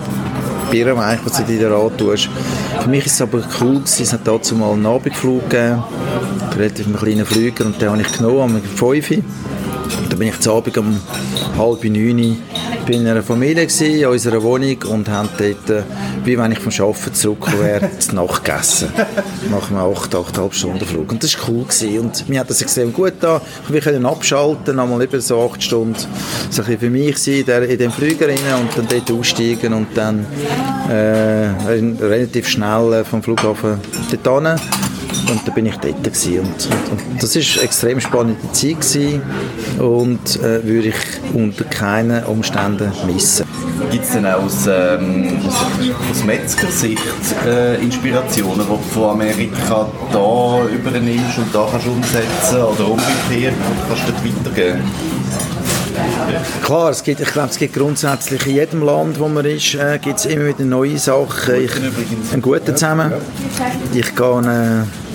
Birrenweich, 0.71 1.21
was 1.25 1.37
du 1.39 1.45
dir 1.45 1.71
antust. 1.71 2.29
Für 2.81 2.89
mich 2.89 3.07
ist 3.07 3.15
es 3.15 3.23
aber 3.23 3.43
cool 3.61 3.77
gewesen, 3.77 4.03
es 4.03 4.13
hat 4.13 4.21
dazu 4.25 4.55
mal 4.55 4.73
einen 4.73 4.87
Abendflug 4.87 5.49
gegeben, 5.49 5.83
relativ 6.57 6.87
einen 6.87 6.97
kleinen 6.97 7.27
Flüger, 7.27 7.67
und 7.67 7.81
den 7.81 7.91
habe 7.91 8.01
ich 8.01 8.13
genommen, 8.13 8.57
um 8.57 8.63
5 8.63 9.11
Uhr. 9.11 9.17
Dann 10.09 10.19
bin 10.19 10.29
ich 10.29 10.41
zu 10.41 10.53
Abend 10.53 10.77
um 10.79 11.01
halb 11.59 11.85
neun 11.85 12.39
bin 12.87 13.01
in 13.01 13.09
einer 13.09 13.23
Familie 13.23 13.67
gewesen, 13.67 13.99
in 13.99 14.07
unserer 14.07 14.43
Wohnung 14.43 14.77
und 14.85 15.09
haben 15.09 15.29
dort, 15.37 15.71
äh, 15.71 15.83
wie 16.25 16.39
wenn 16.39 16.53
ich 16.53 16.61
vom 16.61 16.73
Arbeiten 16.73 17.15
zurückgekommen 17.15 17.65
wäre, 17.65 17.91
zu 17.99 18.15
Nacht 18.15 18.45
gegessen. 18.45 18.89
Nach 19.51 19.71
einem 19.71 19.93
8, 19.93 20.15
8,5 20.15 20.53
Stunden 20.53 20.87
Flug. 20.87 21.11
Und 21.11 21.23
das 21.23 21.37
war 21.37 21.49
cool. 21.49 21.65
Gewesen. 21.65 21.99
Und 21.99 22.29
mir 22.29 22.41
hat 22.41 22.51
das 22.51 22.63
extrem 22.63 22.93
gut 22.93 23.21
getan. 23.21 23.41
Wir 23.69 23.81
können 23.81 24.07
abschalten, 24.07 24.79
einmal 24.79 25.03
eben 25.03 25.21
so 25.21 25.43
8 25.51 25.63
Stunden 25.63 25.97
so 26.51 26.63
ein 26.63 26.79
für 26.79 26.91
mich 26.91 27.19
sein, 27.19 27.45
in 27.69 27.79
den 27.79 27.91
Flüger 27.91 28.29
rein 28.29 28.39
und 28.61 28.77
dann 28.77 28.87
dort 28.89 29.11
aussteigen 29.11 29.73
und 29.73 29.89
dann 29.97 30.25
äh, 30.89 31.49
relativ 31.67 32.49
schnell 32.49 32.93
äh, 32.93 33.05
vom 33.05 33.23
Flughafen 33.23 33.81
dort 34.23 34.47
hin 34.47 34.96
und 35.29 35.47
da 35.47 35.53
bin 35.53 35.67
ich 35.67 35.77
dort 35.77 36.03
gewesen. 36.03 36.41
Und, 36.41 36.69
und, 36.91 37.23
das 37.23 37.37
ist 37.37 37.55
eine 37.55 37.65
extrem 37.65 38.01
spannende 38.01 38.53
Zeit 38.53 38.81
gewesen 38.81 39.23
und 39.79 40.37
äh, 40.37 40.65
würde 40.65 40.89
ich 40.89 41.35
unter 41.35 41.65
keinen 41.65 42.25
Umständen 42.25 42.93
missen. 43.07 43.47
Gibt 43.91 44.05
es 44.05 44.13
denn 44.13 44.27
auch 44.27 44.43
aus, 44.43 44.67
ähm, 44.67 45.39
aus 46.11 46.25
Metzgersicht 46.25 47.03
äh, 47.47 47.77
Inspirationen, 47.83 48.61
die 48.61 48.67
du 48.67 48.79
von 48.93 49.11
Amerika 49.11 49.89
da 50.13 50.65
übernimmst 50.67 51.39
und 51.39 51.55
da 51.55 51.69
kannst 51.71 51.87
umsetzen 51.87 52.57
oder 52.57 52.89
umgekehrt 52.89 53.55
kannst 53.89 54.09
du 54.09 54.13
dort 54.13 54.25
weitergeben? 54.25 54.83
Klar, 56.63 56.91
es 56.91 57.03
gibt, 57.03 57.21
ich 57.21 57.33
glaube, 57.33 57.49
es 57.51 57.59
gibt 57.59 57.75
grundsätzlich 57.75 58.47
in 58.47 58.55
jedem 58.57 58.83
Land, 58.83 59.19
wo 59.19 59.29
man 59.29 59.45
ist, 59.45 59.75
äh, 59.75 59.99
gibt 59.99 60.19
es 60.19 60.27
immer 60.27 60.47
wieder 60.47 60.65
neue 60.65 60.99
Sachen. 60.99 61.55
Ich, 61.55 61.73
einen 62.33 62.43
guten 62.43 62.77
zusammen. 62.77 63.13
Ich 63.95 64.15
gehe 64.15 64.85
äh, 64.85 65.06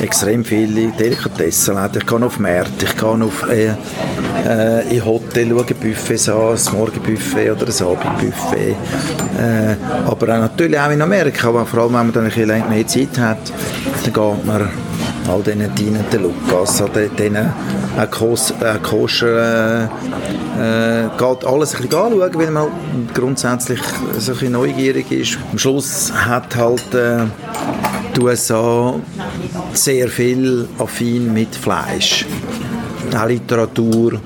extrem 0.00 0.44
viele 0.44 0.90
Delikatessen. 0.92 1.76
Ich 1.94 2.06
gehe 2.06 2.24
auf 2.24 2.38
Märkte, 2.38 2.84
ich 2.84 2.96
gehe 2.96 3.08
auf 3.08 3.48
äh, 3.48 3.72
äh, 4.46 4.94
in 4.96 5.04
Hotel, 5.04 5.48
schaue 5.48 5.74
Buffets 5.74 6.28
an, 6.28 6.56
ein 6.56 6.76
Morgenbuffet 6.76 7.50
oder 7.50 7.66
ein 7.66 7.86
Abendbuffet. 7.86 8.76
Äh, 9.38 9.76
aber 10.06 10.34
auch 10.34 10.40
natürlich 10.40 10.78
auch 10.78 10.90
in 10.90 11.02
Amerika, 11.02 11.48
aber 11.48 11.66
vor 11.66 11.80
allem, 11.80 11.94
wenn 11.94 12.06
man 12.06 12.12
dann 12.12 12.24
ein 12.24 12.30
bisschen 12.30 12.68
mehr 12.68 12.86
Zeit 12.86 13.18
hat, 13.18 13.52
dann 14.04 14.12
geht 14.12 14.46
man 14.46 14.68
all 15.28 15.42
diesen 15.42 15.74
dienenden 15.74 16.22
Lukas, 16.22 16.82
diesen 16.94 17.36
äh, 17.36 18.06
Kos, 18.10 18.50
äh, 18.60 18.78
koscher, 18.82 19.88
äh, 20.58 21.04
äh, 21.04 21.08
geht 21.16 21.44
alles 21.46 21.74
ein 21.74 21.82
bisschen 21.82 21.98
anschauen, 21.98 22.34
weil 22.34 22.50
man 22.50 22.66
grundsätzlich 23.14 23.80
so 24.18 24.32
ein 24.32 24.38
bisschen 24.38 24.52
neugierig 24.52 25.10
ist. 25.10 25.38
Am 25.50 25.58
Schluss 25.58 26.12
hat 26.12 26.54
halt 26.56 26.94
äh, 26.94 27.24
die 28.16 28.20
USA 28.20 28.94
sehr 29.72 30.08
viel 30.08 30.68
affin 30.78 31.32
mit 31.32 31.54
Fleisch. 31.54 32.26
Auch 33.14 33.26
Literatur. 33.26 34.20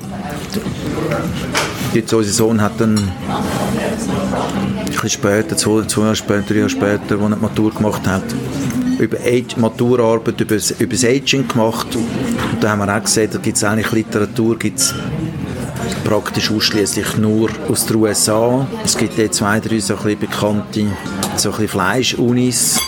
Jetzt 1.92 2.12
unser 2.12 2.32
Sohn 2.32 2.60
hat 2.60 2.78
dann 2.78 2.96
ein 2.98 4.84
bisschen 4.86 5.10
später, 5.10 5.56
zwei, 5.56 5.82
zwei 5.86 6.02
Jahre 6.02 6.16
später, 6.16 6.42
drei 6.42 6.56
Jahre 6.56 6.70
später, 6.70 7.14
als 7.14 7.20
er 7.20 7.28
die 7.28 7.42
Matur 7.42 7.74
gemacht 7.74 8.06
hat, 8.06 8.24
über 8.98 9.18
Age, 9.18 9.56
Maturarbeit 9.56 10.40
über, 10.40 10.56
über 10.56 10.92
das 10.92 11.04
Aging 11.04 11.48
gemacht. 11.48 11.94
Und 11.94 12.06
da 12.62 12.70
haben 12.70 12.80
wir 12.80 12.94
auch 12.94 13.02
gesehen, 13.02 13.30
da 13.32 13.38
gibt 13.38 13.56
es 13.56 13.64
eigentlich 13.64 13.90
Literatur, 13.92 14.58
gibt's 14.58 14.94
praktisch 16.04 16.50
ausschließlich 16.50 17.16
nur 17.16 17.50
aus 17.68 17.86
den 17.86 17.96
USA. 17.96 18.66
Es 18.84 18.96
gibt 18.96 19.16
jetzt 19.18 19.38
zwei, 19.38 19.60
drei 19.60 19.78
so 19.78 19.96
ein 19.96 20.18
bekannte 20.18 20.86
so 21.36 21.52
ein 21.52 21.68
Fleisch-Unis 21.68 22.80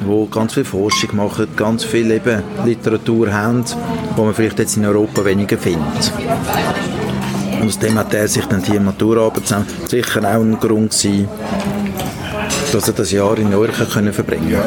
die 0.00 0.30
ganz 0.30 0.54
viel 0.54 0.64
Forschung 0.64 1.16
machen, 1.16 1.48
ganz 1.56 1.84
viel 1.84 2.10
eben 2.10 2.42
Literatur 2.64 3.32
haben, 3.32 3.64
die 4.16 4.20
man 4.20 4.34
vielleicht 4.34 4.58
jetzt 4.58 4.76
in 4.76 4.84
Europa 4.84 5.24
weniger 5.24 5.58
findet. 5.58 6.12
Und 7.60 7.68
aus 7.68 7.78
dem 7.78 7.98
hat 7.98 8.12
er 8.14 8.28
sich 8.28 8.44
dann 8.46 8.62
die 8.62 8.78
Maturarbeit 8.78 9.46
zusammen 9.46 9.66
sicher 9.88 10.20
auch 10.20 10.42
ein 10.42 10.58
Grund 10.60 10.90
gewesen, 10.92 11.28
dass 12.72 12.88
er 12.88 12.94
das 12.94 13.12
Jahr 13.12 13.38
in 13.38 13.50
New 13.50 13.66
können 13.92 14.12
verbringen 14.12 14.50
ja. 14.50 14.64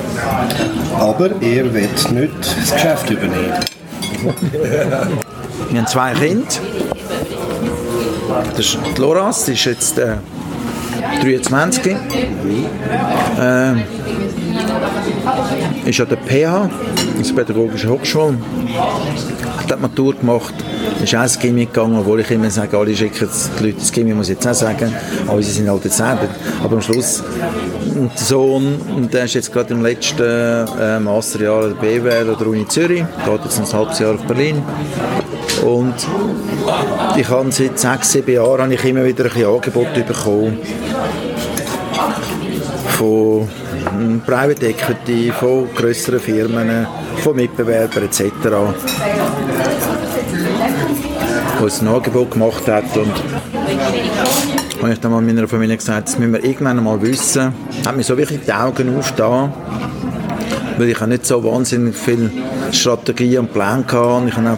Aber 0.97 1.29
er 1.41 1.73
wird 1.73 2.11
nicht 2.11 2.33
das 2.39 2.73
Geschäft 2.73 3.09
übernehmen. 3.09 3.53
Wir 5.69 5.79
haben 5.79 5.87
zwei 5.87 6.13
Kinder. 6.13 6.47
Das 8.55 8.59
ist 8.59 8.77
die 8.95 9.01
Loras, 9.01 9.45
die 9.45 9.53
ist 9.53 9.65
jetzt 9.65 9.97
äh, 9.97 10.15
23. 11.21 11.87
Äh, 11.87 11.97
ist 15.85 15.99
an 15.99 16.07
der 16.09 16.17
PH, 16.17 16.69
das 17.17 17.33
Pädagogische 17.33 17.89
Hochschule, 17.89 18.37
hat 19.57 19.69
die 19.69 19.81
Matur 19.81 20.15
gemacht, 20.15 20.53
ist 21.03 21.15
auch 21.15 21.23
ins 21.23 21.39
Gimmi 21.39 21.65
gegangen, 21.65 21.97
obwohl 21.99 22.19
ich 22.19 22.31
immer 22.31 22.49
sage, 22.49 22.77
alle 22.77 22.95
schicken 22.95 23.27
die 23.59 23.63
Leute 23.63 23.79
ins 23.79 23.91
Gimmi, 23.91 24.13
muss 24.13 24.29
ich 24.29 24.35
jetzt 24.35 24.47
auch 24.47 24.53
sagen, 24.53 24.93
aber 25.27 25.41
sie 25.41 25.51
sind 25.51 25.69
halt 25.69 25.83
jetzt 25.85 25.97
selber. 25.97 26.27
Aber 26.63 26.75
am 26.75 26.81
Schluss, 26.81 27.23
der 27.95 28.09
Sohn, 28.15 29.09
der 29.11 29.25
ist 29.25 29.33
jetzt 29.33 29.51
gerade 29.51 29.73
im 29.73 29.81
letzten 29.81 30.23
äh, 30.23 30.99
Masterjahr 30.99 31.69
der 31.69 31.75
BWL 31.75 32.29
oder 32.29 32.47
Uni 32.47 32.67
Zürich, 32.67 33.03
geht 33.25 33.43
jetzt 33.43 33.59
ein 33.59 33.79
halbes 33.79 33.99
Jahr 33.99 34.15
auf 34.15 34.23
Berlin. 34.23 34.61
Und 35.65 35.95
ich 37.17 37.27
habe 37.27 37.51
seit 37.51 37.77
sechs, 37.79 38.11
sieben 38.11 38.33
Jahren 38.33 38.61
habe 38.61 38.73
ich 38.73 38.85
immer 38.85 39.03
wieder 39.03 39.25
ein 39.25 39.45
Angebote 39.45 40.03
bekommen 40.03 40.59
von 42.97 43.47
Private 44.25 44.67
Equity, 44.67 45.31
von 45.31 45.67
größeren 45.75 46.19
Firmen, 46.19 46.87
von 47.23 47.35
Mitbewerbern 47.35 48.03
etc. 48.03 48.23
uns 51.61 51.81
ein 51.81 51.87
Angebot 51.89 52.31
gemacht 52.31 52.67
hat 52.67 52.95
und 52.95 53.11
habe 54.81 54.93
ich 54.93 54.99
dann 54.99 55.11
mal 55.11 55.21
meiner 55.21 55.47
Familie 55.47 55.75
gesagt, 55.75 56.07
das 56.07 56.17
müssen 56.17 56.33
wir 56.33 56.43
irgendwann 56.43 56.81
mal 56.83 57.01
wissen. 57.01 57.53
Hat 57.85 57.97
mir 57.97 58.03
so 58.03 58.17
wirklich 58.17 58.39
die 58.45 58.53
Augen 58.53 58.97
aufgetan, 58.97 59.51
weil 60.77 60.89
ich 60.89 60.99
habe 60.99 61.09
nicht 61.09 61.25
so 61.25 61.43
wahnsinnig 61.43 61.95
viel 61.95 62.31
Strategie 62.71 63.37
und 63.37 63.51
Plan 63.51 63.85
gehabt. 63.85 64.27
Ich 64.27 64.37
habe 64.37 64.57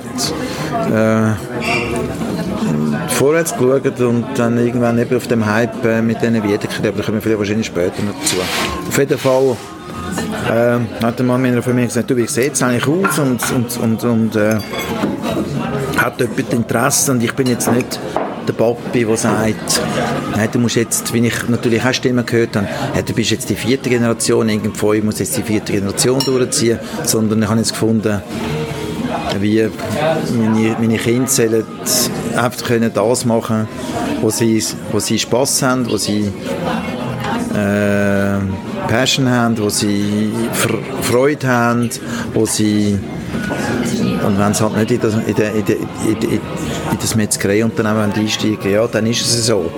vorwärts 3.21 3.53
geschaut 3.55 3.99
und 3.99 4.25
dann 4.35 4.57
irgendwann 4.57 4.97
eben 4.97 5.15
auf 5.15 5.27
dem 5.27 5.45
Hype 5.45 5.85
äh, 5.85 6.01
mit 6.01 6.19
diesen 6.23 6.43
Wiedeken, 6.43 6.87
aber 6.87 6.97
da 6.97 7.03
kommen 7.03 7.23
wir 7.23 7.37
wahrscheinlich 7.37 7.67
später 7.67 8.01
noch 8.01 8.15
dazu. 8.19 8.37
Auf 8.87 8.97
jeden 8.97 9.17
Fall 9.19 9.57
äh, 10.49 11.03
hat 11.05 11.19
der 11.19 11.25
Mann 11.27 11.39
meiner 11.39 11.61
Familie 11.61 11.85
gesagt, 11.85 12.09
du, 12.09 12.17
wie 12.17 12.25
sieht 12.25 12.53
es 12.53 12.63
eigentlich 12.63 12.87
aus 12.87 13.19
und, 13.19 13.39
und, 13.51 13.77
und, 13.77 14.03
und 14.05 14.35
äh, 14.35 14.57
hat 15.97 16.19
jemand 16.19 16.51
Interesse 16.51 17.11
und 17.11 17.23
ich 17.23 17.33
bin 17.33 17.45
jetzt 17.45 17.71
nicht 17.71 17.99
der 18.47 18.53
Papi, 18.53 19.05
der 19.05 19.17
sagt, 19.17 19.81
nein, 20.35 20.49
du 20.51 20.57
musst 20.57 20.77
jetzt, 20.77 21.13
wie 21.13 21.27
ich 21.27 21.47
natürlich 21.47 21.85
auch 21.85 21.93
Stimmen 21.93 22.25
gehört 22.25 22.55
habe, 22.55 22.67
hey, 22.93 23.03
du 23.03 23.13
bist 23.13 23.29
jetzt 23.29 23.51
die 23.51 23.55
vierte 23.55 23.87
Generation, 23.91 24.49
irgendwo, 24.49 24.93
ich 24.93 25.03
muss 25.03 25.19
jetzt 25.19 25.37
die 25.37 25.43
vierte 25.43 25.73
Generation 25.73 26.17
durchziehen, 26.25 26.79
sondern 27.03 27.43
ich 27.43 27.47
habe 27.47 27.59
jetzt 27.59 27.73
gefunden, 27.73 28.19
wie 29.39 29.69
meine, 30.33 30.75
meine 30.79 30.97
Kinder 30.97 31.27
sollen 31.27 31.63
einfach 32.35 32.65
können 32.65 32.91
das 32.93 33.25
machen 33.25 33.67
wo 34.21 34.29
sie, 34.29 34.63
wo 34.91 34.99
sie 34.99 35.19
Spass 35.19 35.61
haben, 35.61 35.89
wo 35.89 35.97
sie 35.97 36.31
äh, 37.53 38.37
Passion 38.87 39.29
haben, 39.29 39.57
wo 39.57 39.69
sie 39.69 40.31
Freude 41.01 41.47
haben, 41.47 41.89
wo 42.33 42.45
sie 42.45 42.99
und 44.25 44.37
wenn 44.37 44.53
sie 44.53 44.63
halt 44.63 44.77
nicht 44.77 44.91
in 44.91 45.01
das, 45.01 45.15
in 45.15 45.35
der, 45.35 45.53
in 45.55 45.65
der, 45.65 45.75
in 45.77 46.21
in 46.21 46.97
das 46.99 47.15
Metzgereiunternehmen 47.15 48.11
einsteigen, 48.13 48.71
ja, 48.71 48.85
dann 48.87 49.05
ist 49.05 49.21
es 49.21 49.45
so 49.47 49.71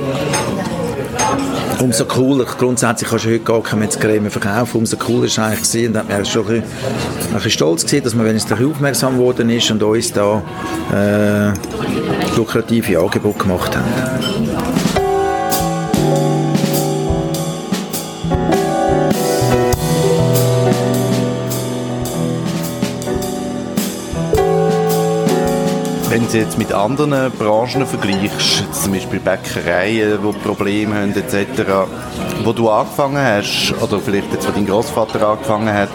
umso 1.79 2.05
cooler, 2.05 2.45
grundsätzlich 2.45 3.09
kannst 3.09 3.25
du 3.25 3.29
heute 3.29 3.39
gar 3.39 3.61
keine 3.63 3.81
Metzgerei 3.81 4.19
verkaufen, 4.29 4.77
umso 4.77 4.97
cooler 4.97 5.25
ist 5.25 5.33
es 5.33 5.39
eigentlich 5.39 5.61
gewesen, 5.61 5.87
und 5.91 5.97
hat 5.97 6.07
mir 6.07 6.25
schon 6.25 6.47
ein 6.47 6.61
bisschen, 6.61 7.27
ein 7.29 7.33
bisschen 7.33 7.51
stolz 7.51 7.85
gewesen, 7.85 8.03
dass 8.03 8.15
man 8.15 8.25
wenigstens 8.25 8.59
aufmerksam 8.59 9.17
geworden 9.17 9.49
ist 9.49 9.71
und 9.71 9.83
uns 9.83 10.11
da 10.11 10.41
äh, 10.93 11.53
lukrative 12.35 12.99
Angebote 12.99 13.39
gemacht 13.39 13.75
haben. 13.75 14.12
Wenn 26.13 26.27
du 26.31 26.37
jetzt 26.37 26.59
mit 26.59 26.71
anderen 26.71 27.31
Branchen 27.31 27.87
vergleichst, 27.87 28.71
zum 28.71 28.93
Beispiel 28.93 29.19
Bäckereien, 29.19 30.19
die 30.21 30.39
Probleme 30.45 30.93
haben 30.93 31.11
etc., 31.15 31.63
wo 32.43 32.53
du 32.53 32.69
angefangen 32.69 33.17
hast, 33.17 33.73
oder 33.81 33.99
vielleicht 33.99 34.31
jetzt, 34.31 34.47
wo 34.47 34.51
dein 34.51 34.67
Großvater 34.67 35.27
angefangen 35.27 35.73
hat, 35.73 35.89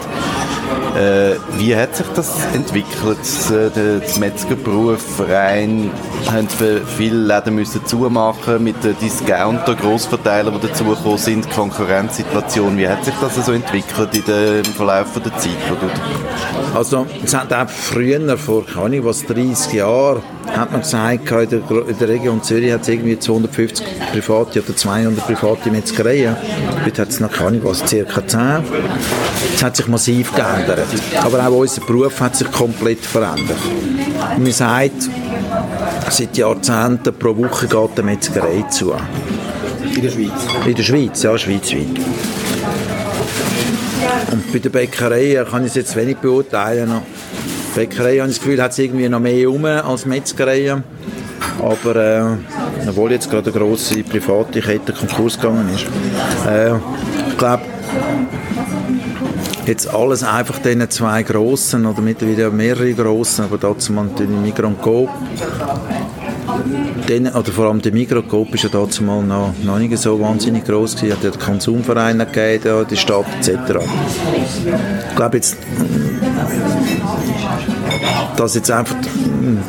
äh, 0.99 1.35
wie 1.57 1.75
hat 1.75 1.95
sich 1.95 2.07
das 2.13 2.45
entwickelt? 2.53 3.17
Äh, 3.49 3.69
der 3.69 4.01
Metzgerberuf 4.19 5.21
rein, 5.27 5.91
haben 6.29 6.47
viele 6.97 7.15
Läden 7.15 7.55
müssen 7.55 7.85
zumachen 7.85 8.63
mit 8.63 8.83
den 8.83 8.97
Discounter, 8.99 9.75
Grossverteilern, 9.75 10.59
die 10.59 10.67
dazugekommen 10.67 11.17
sind, 11.17 11.45
die 11.45 11.49
Konkurrenzsituation. 11.49 12.77
Wie 12.77 12.89
hat 12.89 13.05
sich 13.05 13.13
das 13.21 13.45
so 13.45 13.53
entwickelt 13.53 14.13
in 14.13 14.25
der, 14.25 14.57
im 14.57 14.65
Verlauf 14.65 15.07
der 15.13 15.37
Zeit? 15.37 15.51
Also 16.75 17.07
es 17.23 17.33
hat 17.33 17.53
auch 17.53 17.69
früher, 17.69 18.37
vor 18.37 18.65
keine 18.65 19.03
was 19.03 19.25
30 19.25 19.73
Jahren, 19.73 20.21
hat 20.59 20.71
man 20.71 20.81
gesagt, 20.81 21.31
in 21.31 21.49
der, 21.49 21.87
in 21.87 21.97
der 21.97 22.09
Region 22.09 22.43
Zürich 22.43 22.71
hat 22.71 22.81
es 22.81 22.89
irgendwie 22.89 23.17
250 23.17 23.85
private 24.11 24.61
oder 24.61 24.75
200 24.75 25.25
private 25.25 25.71
Metzgereien. 25.71 26.35
Heute 26.85 27.01
hat 27.01 27.09
es 27.09 27.19
noch 27.19 27.31
keine 27.31 27.63
was, 27.63 27.79
ca. 27.79 28.27
10. 28.27 28.63
Es 29.55 29.63
hat 29.63 29.77
sich 29.77 29.87
massiv 29.87 30.33
geändert. 30.33 30.87
Aber 31.21 31.47
auch 31.47 31.57
unser 31.57 31.81
Beruf 31.81 32.19
hat 32.19 32.35
sich 32.35 32.51
komplett 32.51 32.99
verändert. 32.99 33.57
Man 34.37 34.51
sagt, 34.51 35.09
seit 36.09 36.37
Jahrzehnten 36.37 37.13
pro 37.13 37.35
Woche 37.37 37.67
geht 37.67 37.91
eine 37.95 38.03
Metzgerei 38.03 38.63
zu. 38.69 38.93
In 39.95 40.01
der 40.01 40.09
Schweiz? 40.09 40.65
In 40.65 40.75
der 40.75 40.83
Schweiz, 40.83 41.23
ja, 41.23 41.37
schweizweit. 41.37 41.87
Und 44.31 44.51
bei 44.51 44.59
der 44.59 44.69
Bäckerei 44.69 45.45
kann 45.49 45.63
ich 45.63 45.69
es 45.69 45.75
jetzt 45.75 45.95
wenig 45.95 46.17
beurteilen. 46.17 47.01
Bäckerei, 47.79 48.17
habe 48.17 48.29
ich 48.29 48.35
das 48.35 48.43
Gefühl, 48.43 48.61
hat 48.61 48.71
es 48.71 48.79
irgendwie 48.79 49.07
noch 49.07 49.21
mehr 49.21 49.49
um 49.49 49.63
als 49.63 50.05
Metzgerei. 50.05 50.81
Aber 51.61 51.95
äh, 51.95 52.89
obwohl 52.89 53.13
jetzt 53.13 53.31
gerade 53.31 53.51
eine 53.51 53.57
grosse 53.57 54.03
private 54.03 54.59
Kette 54.59 54.91
Konkurs 54.91 55.39
gegangen 55.39 55.69
ist. 55.73 55.85
Äh, 56.45 56.75
ich 57.29 57.37
glaube, 57.37 57.63
jetzt 59.65 59.93
alles 59.93 60.23
einfach 60.23 60.59
diesen 60.59 60.89
zwei 60.89 61.23
grossen 61.23 61.85
oder 61.85 62.01
mittlerweile 62.01 62.49
mehrere 62.49 62.93
grossen, 62.93 63.45
aber 63.45 63.57
dazu 63.57 63.93
mal 63.93 64.09
die 64.19 64.23
Migros 64.23 64.71
und 64.71 64.81
Coop. 64.81 65.09
Den, 67.07 67.27
oder 67.27 67.51
vor 67.51 67.67
allem 67.67 67.81
der 67.81 67.93
Migros 67.93 68.27
Coop 68.27 68.53
ist 68.55 68.63
ja 68.63 68.69
dazu 68.73 69.03
mal 69.03 69.23
noch, 69.23 69.53
noch 69.63 69.79
nicht 69.79 69.97
so 69.97 70.19
wahnsinnig 70.19 70.65
groß 70.65 70.97
gewesen, 70.97 71.13
hat 71.15 71.23
ja 71.23 71.29
den 71.29 71.39
Konsumverein 71.39 72.19
gegeben, 72.19 72.85
die 72.89 72.97
Stadt 72.97 73.25
etc. 73.39 73.79
Ich 75.09 75.15
glaube 75.15 75.37
jetzt, 75.37 75.55
dass 78.35 78.55
jetzt 78.55 78.71
einfach 78.71 78.95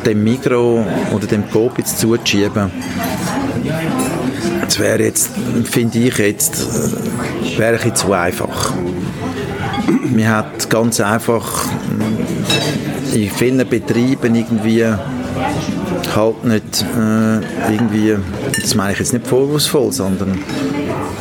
dem 0.05 0.23
Migros 0.23 0.85
oder 1.13 1.27
dem 1.27 1.49
Coop 1.49 1.77
jetzt 1.77 1.99
zuzuschieben, 1.99 2.71
das 4.65 4.79
wäre 4.79 5.03
jetzt, 5.03 5.31
finde 5.65 5.99
ich 5.99 6.17
jetzt, 6.17 6.67
wäre 7.57 7.79
ein 7.81 7.95
zu 7.95 8.13
einfach. 8.13 8.73
Man 10.09 10.27
hat 10.27 10.69
ganz 10.69 10.99
einfach 10.99 11.65
in 13.13 13.29
vielen 13.29 13.67
Betrieben 13.67 14.35
irgendwie 14.35 14.85
halt 16.15 16.43
nicht 16.43 16.85
äh, 16.97 17.73
irgendwie, 17.73 18.17
das 18.61 18.75
meine 18.75 18.93
ich 18.93 18.99
jetzt 18.99 19.13
nicht 19.13 19.27
vorwurfsvoll, 19.27 19.91
sondern 19.91 20.39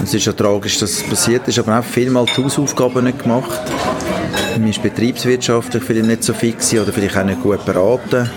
es 0.03 0.15
ist 0.15 0.27
ja 0.27 0.33
tragisch, 0.33 0.79
dass 0.79 0.91
es 0.91 1.03
passiert 1.03 1.47
ist, 1.49 1.59
aber 1.59 1.79
auch 1.79 1.85
vielmal 1.85 2.27
die 2.27 2.43
Hausaufgaben 2.43 3.05
nicht 3.05 3.23
gemacht. 3.23 3.61
Man 4.59 4.69
ist 4.69 4.83
betriebswirtschaftlich 4.83 5.83
vielleicht 5.83 6.07
nicht 6.07 6.25
so 6.25 6.33
fix 6.33 6.73
oder 6.75 6.93
vielleicht 6.93 7.17
auch 7.17 7.25
nicht 7.25 7.43
gut 7.43 7.65
beraten. 7.65 8.29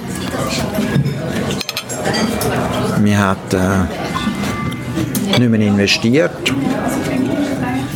Man 3.02 3.18
hat 3.18 3.54
äh, 3.54 5.40
nicht 5.40 5.50
mehr 5.50 5.60
investiert. 5.60 6.32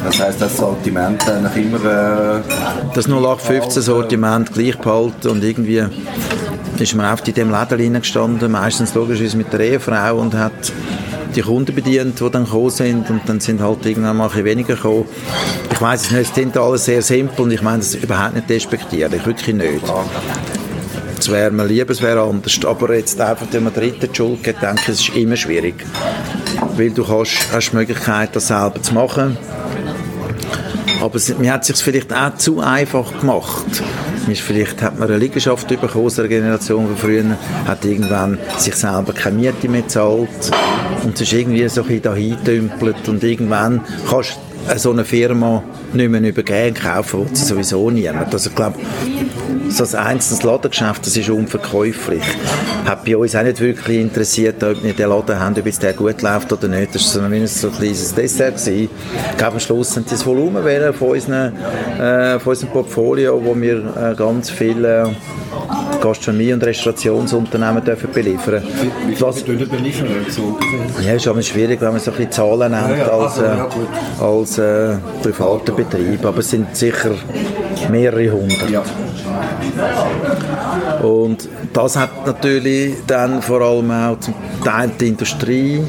Das 0.04 0.20
heisst, 0.20 0.42
das 0.42 0.58
Sortiment 0.58 1.24
nach 1.42 1.56
immer... 1.56 1.84
Äh, 1.86 2.42
das 2.94 3.08
0815 3.08 3.82
Sortiment 3.82 4.54
gleich 4.54 4.78
behalten 4.78 5.28
und 5.28 5.44
irgendwie 5.44 5.86
ist 6.80 6.96
man 6.96 7.12
oft 7.12 7.28
in 7.28 7.34
dem 7.34 7.50
Laden 7.50 7.94
gestanden, 7.94 8.52
meistens 8.52 8.94
logischerweise 8.94 9.38
mit 9.38 9.52
der 9.52 9.60
Ehefrau 9.60 10.18
und 10.18 10.34
hat 10.34 10.72
die 11.36 11.42
Kunden 11.42 11.74
bedient, 11.74 12.20
die 12.20 12.30
dann 12.30 12.46
gekommen 12.46 12.70
sind 12.70 13.10
und 13.10 13.22
dann 13.28 13.40
sind 13.40 13.62
halt 13.62 13.86
irgendwann 13.86 14.18
mal 14.18 14.34
weniger 14.44 14.76
gekommen. 14.76 15.06
Ich 15.72 15.82
weiß 15.82 16.02
es 16.02 16.12
nicht, 16.12 16.34
klingt 16.34 16.58
alles 16.58 16.86
sehr 16.86 17.02
simpel 17.02 17.46
und 17.46 17.52
ich 17.52 17.62
meine 17.62 17.80
das 17.80 17.96
überhaupt 17.96 18.36
nicht 18.36 18.50
despektieren, 18.50 19.14
ich 19.14 19.26
wirklich 19.26 19.56
nicht. 19.56 19.84
Es 21.20 21.32
wäre 21.32 21.52
mir 21.52 21.66
lieber, 21.66 21.92
es 21.92 22.02
wäre 22.02 22.22
anders, 22.22 22.60
aber 22.66 22.96
jetzt 22.96 23.20
einfach 23.20 23.48
dem 23.48 23.74
dritten 23.74 24.08
die 24.12 24.16
Schuld 24.16 24.44
geben, 24.44 24.60
denke 24.62 24.82
ich, 24.84 24.90
es 24.90 25.02
ist 25.02 25.16
immer 25.16 25.36
schwierig. 25.36 25.76
Weil 26.76 26.92
du 26.92 27.08
hast, 27.08 27.52
hast 27.52 27.72
die 27.72 27.76
Möglichkeit, 27.76 28.36
das 28.36 28.48
selber 28.48 28.82
zu 28.82 28.94
machen 28.94 29.38
aber 31.08 31.20
mir 31.40 31.54
hat 31.54 31.62
es 31.62 31.68
sich 31.68 31.78
vielleicht 31.78 32.14
auch 32.14 32.36
zu 32.36 32.60
einfach 32.60 33.20
gemacht. 33.20 33.82
Vielleicht 34.34 34.82
hat 34.82 35.00
man 35.00 35.08
eine 35.08 35.18
Liegenschaft 35.18 35.70
bekommen 35.70 36.06
aus 36.06 36.16
der 36.16 36.28
Generation 36.28 36.86
von 36.86 36.98
früher, 36.98 37.38
hat 37.66 37.86
irgendwann 37.86 38.38
sich 38.58 38.76
selber 38.76 39.14
keine 39.14 39.38
Miete 39.38 39.70
mehr 39.70 39.84
gezahlt 39.84 40.52
und 41.04 41.16
es 41.16 41.22
ist 41.22 41.32
irgendwie 41.32 41.68
so 41.70 41.82
ein 41.84 41.88
bisschen 41.88 42.02
dahin 42.44 42.70
und 43.08 43.24
irgendwann 43.24 43.82
kannst 44.10 44.38
so 44.76 44.92
eine 44.92 45.06
Firma 45.06 45.64
nicht 45.94 46.10
mehr 46.10 46.22
übergeben, 46.22 46.76
kaufen 46.76 47.22
will 47.22 47.36
sie 47.36 47.46
sowieso 47.46 47.90
niemand. 47.90 48.34
Also 48.34 48.50
ich 48.50 48.56
glaube, 48.56 48.78
so 49.70 49.84
ein 49.84 49.96
einzelnes 50.06 50.44
Ladengeschäft, 50.44 51.06
das 51.06 51.18
ist 51.18 51.30
unverkäuflich. 51.30 52.24
Hat 52.86 53.06
bei 53.06 53.18
uns 53.18 53.36
auch 53.36 53.44
nicht 53.44 53.60
wirklich 53.60 54.00
interessiert, 54.00 54.64
ob 54.64 54.82
wir 54.84 54.94
den 54.94 55.10
Laden 55.10 55.40
haben, 55.40 55.56
ob 55.58 55.66
jetzt 55.66 55.84
der 55.84 55.94
gut 55.94 56.22
läuft 56.22 56.52
oder 56.54 56.68
nicht. 56.68 56.96
Das 56.96 57.04
war 57.16 57.30
so 57.30 57.68
ein 57.68 57.72
kleines 57.74 58.16
Dessert. 58.16 58.58
Gewesen. 58.58 58.90
Ich 59.32 59.38
glaube, 59.38 59.54
am 59.54 59.60
Schluss 59.60 59.94
sind 59.94 60.12
das 60.12 60.26
Volumen 60.26 60.64
von, 60.94 61.10
unseren, 61.10 61.56
äh, 62.00 62.40
von 62.40 62.52
unserem 62.52 62.72
Portfolio, 62.72 63.42
wo 63.44 63.60
wir 63.60 63.78
äh, 63.78 64.16
ganz 64.16 64.50
viele 64.50 65.16
Gastronomie- 66.02 66.54
und 66.54 66.64
Restaurationsunternehmen 66.64 67.84
dürfen 67.84 68.12
beliefern 68.12 68.64
Wie, 68.64 69.10
wie 69.10 69.16
viel 69.16 69.26
Was, 69.26 69.44
beliefern 69.44 70.08
so 70.30 70.58
Ja, 71.04 71.14
ist 71.14 71.28
aber 71.28 71.42
schwierig, 71.42 71.82
wenn 71.82 71.92
man 71.92 72.00
so 72.00 72.12
ein 72.12 72.18
bisschen 72.18 72.32
Zahlen 72.32 72.72
nennt 72.72 72.98
ja, 72.98 72.98
ja. 72.98 73.08
als, 73.08 73.38
äh, 73.38 74.24
als 74.24 74.58
äh, 74.58 74.98
privater 75.22 75.74
Betrieb, 75.74 76.26
aber 76.26 76.40
es 76.40 76.50
sind 76.50 76.76
sicher 76.76 77.12
mehrere 77.90 78.32
hundert. 78.32 78.70
Ja. 78.70 78.84
Und 81.04 81.48
das 81.78 81.96
hat 81.96 82.26
natürlich 82.26 82.96
dann 83.06 83.40
vor 83.40 83.62
allem 83.62 83.92
auch 83.92 84.20
zum 84.20 84.34
Teil 84.64 84.90
die 85.00 85.10
Industrie 85.10 85.84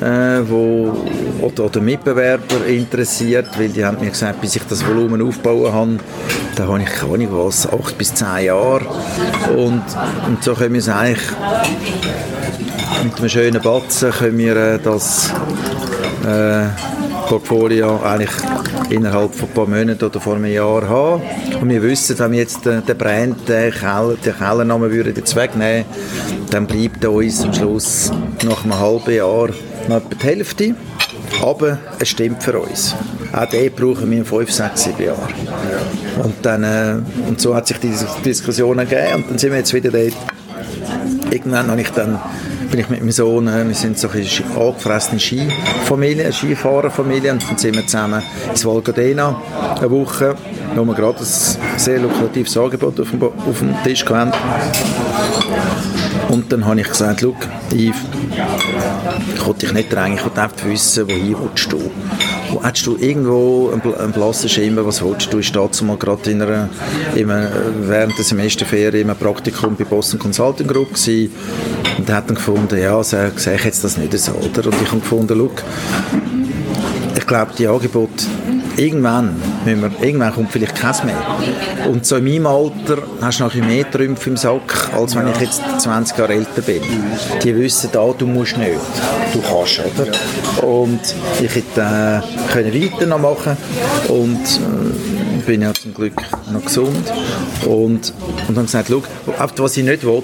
äh, 0.00 0.40
wo, 0.48 1.04
oder, 1.40 1.64
oder 1.64 1.80
Mitbewerber 1.80 2.64
interessiert, 2.68 3.48
weil 3.58 3.70
die 3.70 3.84
haben 3.84 3.98
mir 3.98 4.10
gesagt, 4.10 4.40
bis 4.40 4.54
ich 4.54 4.62
das 4.68 4.86
Volumen 4.86 5.20
aufbauen 5.20 5.72
habe, 5.72 5.98
da 6.54 6.68
habe 6.68 6.82
ich 6.82 6.88
keine 6.88 7.14
Ahnung 7.14 7.28
was, 7.32 7.66
acht 7.66 7.98
bis 7.98 8.14
zehn 8.14 8.44
Jahre. 8.44 8.86
Und, 9.56 9.82
und 10.28 10.44
so 10.44 10.54
können 10.54 10.74
wir 10.74 10.78
es 10.78 10.88
eigentlich 10.88 11.28
mit 13.02 13.18
einem 13.18 13.28
schönen 13.28 13.60
Batzen 13.60 14.12
können 14.12 14.38
wir 14.38 14.56
äh, 14.56 14.78
das 14.78 15.32
äh, 16.24 16.66
Portfolio 17.30 18.00
eigentlich 18.02 18.32
innerhalb 18.88 19.32
von 19.32 19.48
ein 19.48 19.54
paar 19.54 19.66
Monaten 19.68 20.04
oder 20.04 20.20
vor 20.20 20.34
einem 20.34 20.52
Jahr 20.52 20.88
haben. 20.88 21.22
Und 21.60 21.68
wir 21.68 21.80
wissen, 21.80 22.18
wenn 22.18 22.32
wir 22.32 22.40
jetzt 22.40 22.66
den, 22.66 22.82
Brand, 22.98 23.48
den, 23.48 23.72
Keller, 23.72 24.16
den 24.16 24.36
Kellernamen 24.36 24.90
würden 24.90 25.14
jetzt 25.14 25.36
wegnehmen, 25.36 25.84
dann 26.50 26.66
bleibt 26.66 27.04
uns 27.04 27.44
am 27.44 27.54
Schluss 27.54 28.10
nach 28.44 28.64
einem 28.64 28.76
halben 28.76 29.14
Jahr 29.14 29.48
noch 29.86 29.96
etwa 29.98 30.14
die 30.20 30.26
Hälfte. 30.26 30.74
Aber 31.40 31.78
es 32.00 32.08
stimmt 32.08 32.42
für 32.42 32.58
uns. 32.58 32.96
Auch 33.32 33.46
den 33.46 33.72
brauchen 33.72 34.10
wir 34.10 34.18
in 34.18 34.24
5, 34.24 34.50
6, 34.50 34.82
7 34.82 35.04
Jahren. 35.04 35.32
Und, 36.24 36.34
dann, 36.42 36.64
äh, 36.64 36.96
und 37.28 37.40
so 37.40 37.54
hat 37.54 37.68
sich 37.68 37.78
diese 37.78 38.06
Diskussion 38.24 38.76
ergeben 38.80 39.22
und 39.22 39.30
dann 39.30 39.38
sind 39.38 39.52
wir 39.52 39.58
jetzt 39.58 39.72
wieder 39.72 39.92
dort. 39.92 40.16
Irgendwann 41.30 41.68
habe 41.68 41.80
ich 41.80 41.90
dann 41.90 42.18
bin 42.70 42.80
ich 42.80 42.88
mit 42.88 43.00
meinem 43.00 43.10
Sohn, 43.10 43.48
äh, 43.48 43.66
wir 43.66 43.74
sind 43.74 43.98
so 43.98 44.08
eine 44.08 44.24
angefressene 44.56 45.18
Skifamilie, 45.18 46.24
eine 46.24 46.32
Skifahrerfamilie 46.32 47.32
und 47.32 47.42
dann 47.48 47.58
sind 47.58 47.74
wir 47.74 47.86
zusammen 47.86 48.22
ins 48.48 48.64
Val 48.64 48.80
Gardena 48.80 49.42
eine 49.76 49.90
Woche, 49.90 50.36
wo 50.76 50.84
wir 50.84 50.94
gerade 50.94 51.18
ein 51.18 51.78
sehr 51.78 51.98
lukratives 51.98 52.56
Angebot 52.56 53.00
auf 53.00 53.10
dem, 53.10 53.22
auf 53.22 53.58
dem 53.58 53.74
Tisch 53.82 54.04
hatten. 54.04 54.32
Und 56.30 56.52
dann 56.52 56.64
habe 56.64 56.80
ich 56.80 56.88
gesagt, 56.88 57.20
schau, 57.22 57.34
ich 57.74 57.92
wollte 59.44 59.66
dich 59.66 59.72
nicht 59.72 59.92
drängen, 59.92 60.16
ich 60.16 60.24
wollte 60.24 60.42
einfach 60.42 60.64
wissen, 60.64 61.08
wohin 61.08 61.36
willst 61.40 61.72
du? 61.72 61.90
Wo 62.50 62.62
hast 62.62 62.86
du 62.86 62.96
irgendwo 62.96 63.72
einen, 63.72 64.12
blassen 64.12 64.48
Schimmer, 64.48 64.86
was 64.86 65.02
willst 65.02 65.32
du? 65.32 65.38
Ich 65.38 65.52
war 65.54 65.64
dazu 65.64 65.84
mal 65.84 65.96
gerade 65.96 66.30
in 66.30 66.42
einer, 66.42 66.68
in 67.16 67.30
einer, 67.30 67.50
während 67.80 68.16
der 68.16 68.24
Semesterferien 68.24 69.02
in 69.02 69.10
einem 69.10 69.18
Praktikum 69.18 69.74
bei 69.74 69.84
Boston 69.84 70.20
Consulting 70.20 70.68
Group 70.68 70.94
gewesen. 70.94 71.32
und 71.98 72.10
hat 72.10 72.28
dann 72.28 72.36
gefunden, 72.36 72.78
ja, 72.78 73.02
sehe 73.02 73.32
ich 73.36 73.64
jetzt 73.64 73.82
das 73.82 73.98
nicht 73.98 74.16
so, 74.16 74.32
oder? 74.32 74.66
Und 74.66 74.82
ich 74.82 74.88
habe 74.88 75.00
gefunden, 75.00 75.36
schau, 75.36 75.50
ich 77.16 77.26
glaube, 77.26 77.52
die 77.58 77.66
Angebote 77.66 78.24
irgendwann, 78.76 79.40
wir, 79.64 79.90
irgendwann 80.00 80.32
kommt 80.32 80.52
vielleicht 80.52 80.74
keins 80.74 81.04
mehr. 81.04 81.16
Und 81.88 82.06
so 82.06 82.16
in 82.16 82.24
meinem 82.24 82.46
Alter 82.46 83.02
hast 83.20 83.40
du 83.40 83.44
noch 83.44 83.54
ein 83.54 83.66
mehr 83.66 83.90
Trümpfe 83.90 84.30
im 84.30 84.36
Sack, 84.36 84.90
als 84.94 85.14
wenn 85.16 85.28
ich 85.28 85.40
jetzt 85.40 85.62
20 85.78 86.18
Jahre 86.18 86.34
älter 86.34 86.62
bin. 86.62 86.82
Die 87.42 87.56
wissen, 87.56 87.90
da, 87.92 88.12
du 88.16 88.26
musst 88.26 88.56
nicht, 88.56 88.72
du 89.32 89.40
kannst, 89.40 89.80
oder? 89.80 90.66
Und 90.66 91.00
ich 91.40 91.54
hätte 91.54 91.80
äh, 91.80 92.52
können 92.52 92.74
weiter 92.74 93.06
noch 93.06 93.18
machen 93.18 93.56
und 94.08 94.36
äh, 94.36 95.39
bin 95.50 95.62
ja 95.62 95.74
zum 95.74 95.92
Glück 95.92 96.12
noch 96.52 96.64
gesund 96.64 97.12
und, 97.66 98.14
und 98.46 98.56
dann 98.56 98.66
gesagt, 98.66 98.88
schau, 98.88 99.02
was 99.56 99.76
ich 99.76 99.82
nicht 99.82 100.04
will, 100.04 100.22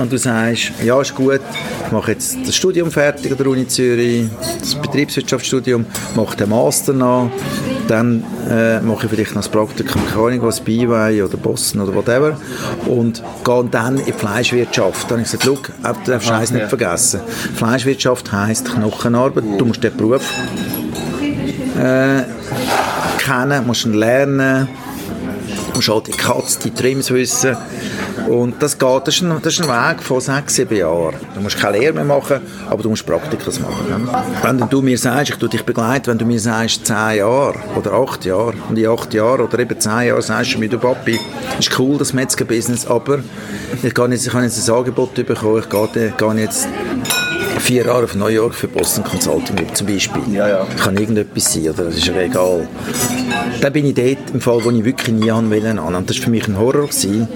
und 0.00 0.10
du 0.10 0.16
sagst, 0.16 0.72
ja, 0.82 0.98
ist 0.98 1.14
gut, 1.14 1.40
ich 1.84 1.92
mache 1.92 2.12
jetzt 2.12 2.38
das 2.46 2.56
Studium 2.56 2.90
fertig 2.90 3.32
an 3.32 3.36
der 3.36 3.48
Uni 3.48 3.68
Zürich, 3.68 4.24
das 4.60 4.74
Betriebswirtschaftsstudium, 4.76 5.84
mache 6.16 6.38
den 6.38 6.48
Master 6.48 6.94
noch, 6.94 7.30
dann 7.86 8.24
äh, 8.48 8.80
mache 8.80 9.04
ich 9.04 9.10
vielleicht 9.10 9.34
noch 9.34 9.42
das 9.42 9.50
Praktikum, 9.50 10.00
keine 10.06 10.28
Ahnung 10.28 10.42
was, 10.44 10.60
BY 10.60 11.22
oder 11.22 11.36
Boston 11.36 11.82
oder 11.82 11.94
whatever 11.94 12.38
und 12.86 13.22
gehe 13.44 13.64
dann 13.70 13.98
in 13.98 14.06
die 14.06 14.12
Fleischwirtschaft. 14.12 15.10
Dann 15.10 15.18
habe 15.18 15.26
ich 15.26 15.32
gesagt, 15.32 15.44
schau, 15.44 15.92
du 16.02 16.10
darfst 16.10 16.30
eins 16.30 16.50
nicht 16.50 16.68
vergessen. 16.68 17.20
Fleischwirtschaft 17.56 18.32
heisst 18.32 18.74
Knochenarbeit, 18.74 19.44
du 19.58 19.66
musst 19.66 19.84
den 19.84 19.94
Beruf 19.94 20.22
äh, 21.78 22.22
kennen, 23.22 23.66
musst 23.66 23.84
ihn 23.84 23.94
lernen, 23.94 24.68
musst 25.74 25.88
halt 25.88 26.06
die 26.08 26.12
Katze, 26.12 26.58
die 26.64 26.70
Trims 26.70 27.10
wissen, 27.10 27.56
und 28.28 28.62
das 28.62 28.78
geht, 28.78 29.06
das 29.06 29.16
ist, 29.16 29.22
ein, 29.22 29.40
das 29.42 29.54
ist 29.54 29.68
ein 29.68 29.68
Weg 29.68 30.02
von 30.02 30.20
sechs, 30.20 30.54
sieben 30.54 30.76
Jahren. 30.76 31.14
Du 31.34 31.40
musst 31.40 31.58
keine 31.58 31.78
Lehre 31.78 31.92
mehr 31.92 32.04
machen, 32.04 32.40
aber 32.68 32.82
du 32.82 32.88
musst 32.88 33.06
Praktikas 33.06 33.58
machen. 33.60 34.08
Wenn 34.42 34.68
du 34.68 34.82
mir 34.82 34.96
sagst, 34.98 35.30
ich 35.30 35.36
tue 35.36 35.48
dich 35.48 35.64
begleiten, 35.64 36.06
wenn 36.08 36.18
du 36.18 36.24
mir 36.24 36.40
sagst, 36.40 36.86
zehn 36.86 37.18
Jahre 37.18 37.54
oder 37.76 37.92
acht 37.92 38.24
Jahre, 38.24 38.54
und 38.68 38.78
in 38.78 38.86
acht 38.86 39.12
Jahren 39.14 39.40
oder 39.40 39.58
eben 39.58 39.78
zehn 39.78 40.08
Jahren 40.08 40.22
sagst 40.22 40.54
du 40.54 40.58
mir, 40.58 40.68
du 40.68 40.78
Papi, 40.78 41.18
ist 41.58 41.78
cool, 41.78 41.98
das 41.98 42.12
Metzger-Business, 42.12 42.86
aber 42.86 43.18
ich, 43.82 43.94
kann 43.94 44.12
jetzt, 44.12 44.26
ich 44.26 44.32
habe 44.32 44.44
jetzt 44.44 44.68
ein 44.68 44.74
Angebot 44.74 45.14
bekommen, 45.14 45.62
ich 45.62 45.68
gehe, 45.68 46.12
gehe 46.16 46.34
jetzt 46.34 46.68
vier 47.62 47.86
Jahre 47.86 48.04
auf 48.04 48.16
New 48.16 48.26
York 48.26 48.54
für 48.54 48.66
Boston 48.66 49.04
Consulting 49.04 49.54
Group 49.54 49.76
zum 49.76 49.86
Beispiel. 49.86 50.22
Ja, 50.32 50.48
ja. 50.48 50.66
Kann 50.82 50.96
irgendetwas 50.96 51.52
sein, 51.52 51.68
oder? 51.68 51.84
Das 51.84 51.96
ist 51.96 52.06
ja 52.06 52.16
egal. 52.20 52.66
Dann 53.60 53.72
bin 53.72 53.86
ich 53.86 53.94
dort 53.94 54.30
im 54.34 54.40
Fall, 54.40 54.64
wo 54.64 54.70
ich 54.70 54.84
wirklich 54.84 55.14
nie 55.14 55.30
an 55.30 55.48
wollte. 55.48 55.80
Und 55.80 56.10
das 56.10 56.18
war 56.18 56.24
für 56.24 56.30
mich 56.30 56.48
ein 56.48 56.58
Horror. 56.58 56.88
Gewesen. 56.88 57.28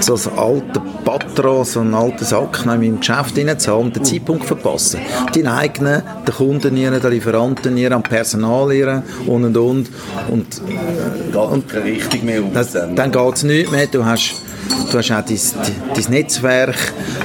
So 0.00 0.14
ein 0.14 0.38
alter 0.38 0.82
Patron, 1.04 1.64
so 1.64 1.80
ein 1.80 1.94
alter 1.94 2.24
Sack 2.24 2.60
in 2.60 2.66
meinem 2.66 3.00
Geschäft 3.00 3.36
zu 3.60 3.72
haben 3.72 3.86
und 3.86 3.96
den 3.96 4.04
Zeitpunkt 4.04 4.44
verpassen. 4.44 5.00
Die 5.34 5.46
eigenen, 5.46 6.02
den 6.26 6.34
Kunden 6.34 6.76
ihren, 6.76 7.00
den 7.00 7.10
Lieferanten 7.10 7.76
ihren, 7.76 7.94
am 7.94 8.02
Personal 8.04 8.72
ihren 8.72 9.02
und 9.26 9.44
und 9.44 9.56
und. 9.56 9.90
und 10.28 10.62
äh, 11.34 11.36
und 11.36 11.74
richtig 11.74 12.22
mehr 12.22 12.42
um. 12.42 12.52
dann 12.52 13.12
geht 13.12 13.34
es 13.34 13.42
nicht 13.42 13.72
mehr. 13.72 13.86
Du 13.86 14.04
hast 14.04 14.34
Du 14.90 14.98
hast 14.98 15.10
auch 15.10 15.22
dein, 15.22 15.38
dein 15.94 16.10
Netzwerk, 16.10 16.76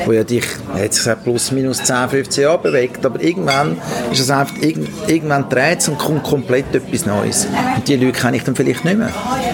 das 0.06 0.14
ja 0.16 0.24
dich, 0.24 0.46
jetzt 0.78 0.98
gesagt, 0.98 1.24
plus 1.24 1.52
minus 1.52 1.84
10, 1.84 2.10
15 2.10 2.44
Jahre 2.44 2.58
bewegt, 2.60 3.06
aber 3.06 3.22
irgendwann 3.22 3.78
ist 4.12 4.20
es 4.20 4.30
einfach, 4.30 4.56
irgendwann 4.62 5.48
dreht 5.50 5.80
es 5.80 5.88
und 5.88 5.98
kommt 5.98 6.24
komplett 6.24 6.74
etwas 6.74 7.06
Neues. 7.06 7.48
Und 7.76 7.88
die 7.88 7.96
Leute 7.96 8.20
kenne 8.20 8.38
ich 8.38 8.44
dann 8.44 8.56
vielleicht 8.56 8.84
nicht 8.84 8.98
mehr. 8.98 9.12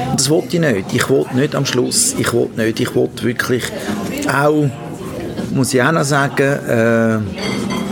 Und 0.09 0.19
das 0.19 0.29
wollte 0.29 0.55
ich 0.55 0.61
nicht. 0.61 0.93
Ich 0.93 1.09
wollte 1.09 1.35
nicht 1.35 1.55
am 1.55 1.65
Schluss, 1.65 2.15
ich 2.17 2.33
wollte 2.33 2.61
nicht, 2.61 2.79
ich 2.79 2.95
wollte 2.95 3.23
wirklich 3.23 3.63
auch, 4.31 4.69
muss 5.51 5.73
ich 5.73 5.81
auch 5.81 5.91
noch 5.91 6.03
sagen, 6.03 6.43
äh, 6.67 7.86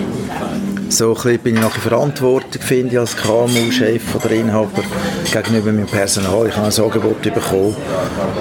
so 0.89 1.15
ein 1.15 1.39
bin 1.39 1.55
ich 1.55 1.61
nachher 1.61 1.81
Verantwortung 1.81 2.61
finde 2.61 2.99
als 2.99 3.15
KMU-Chef 3.17 4.15
oder 4.15 4.31
Inhaber 4.31 4.83
gegenüber 5.31 5.71
meinem 5.71 5.87
Personal. 5.87 6.47
Ich 6.47 6.55
habe 6.55 6.67
ein 6.67 6.83
Angebot 6.83 7.21
bekommen, 7.21 7.75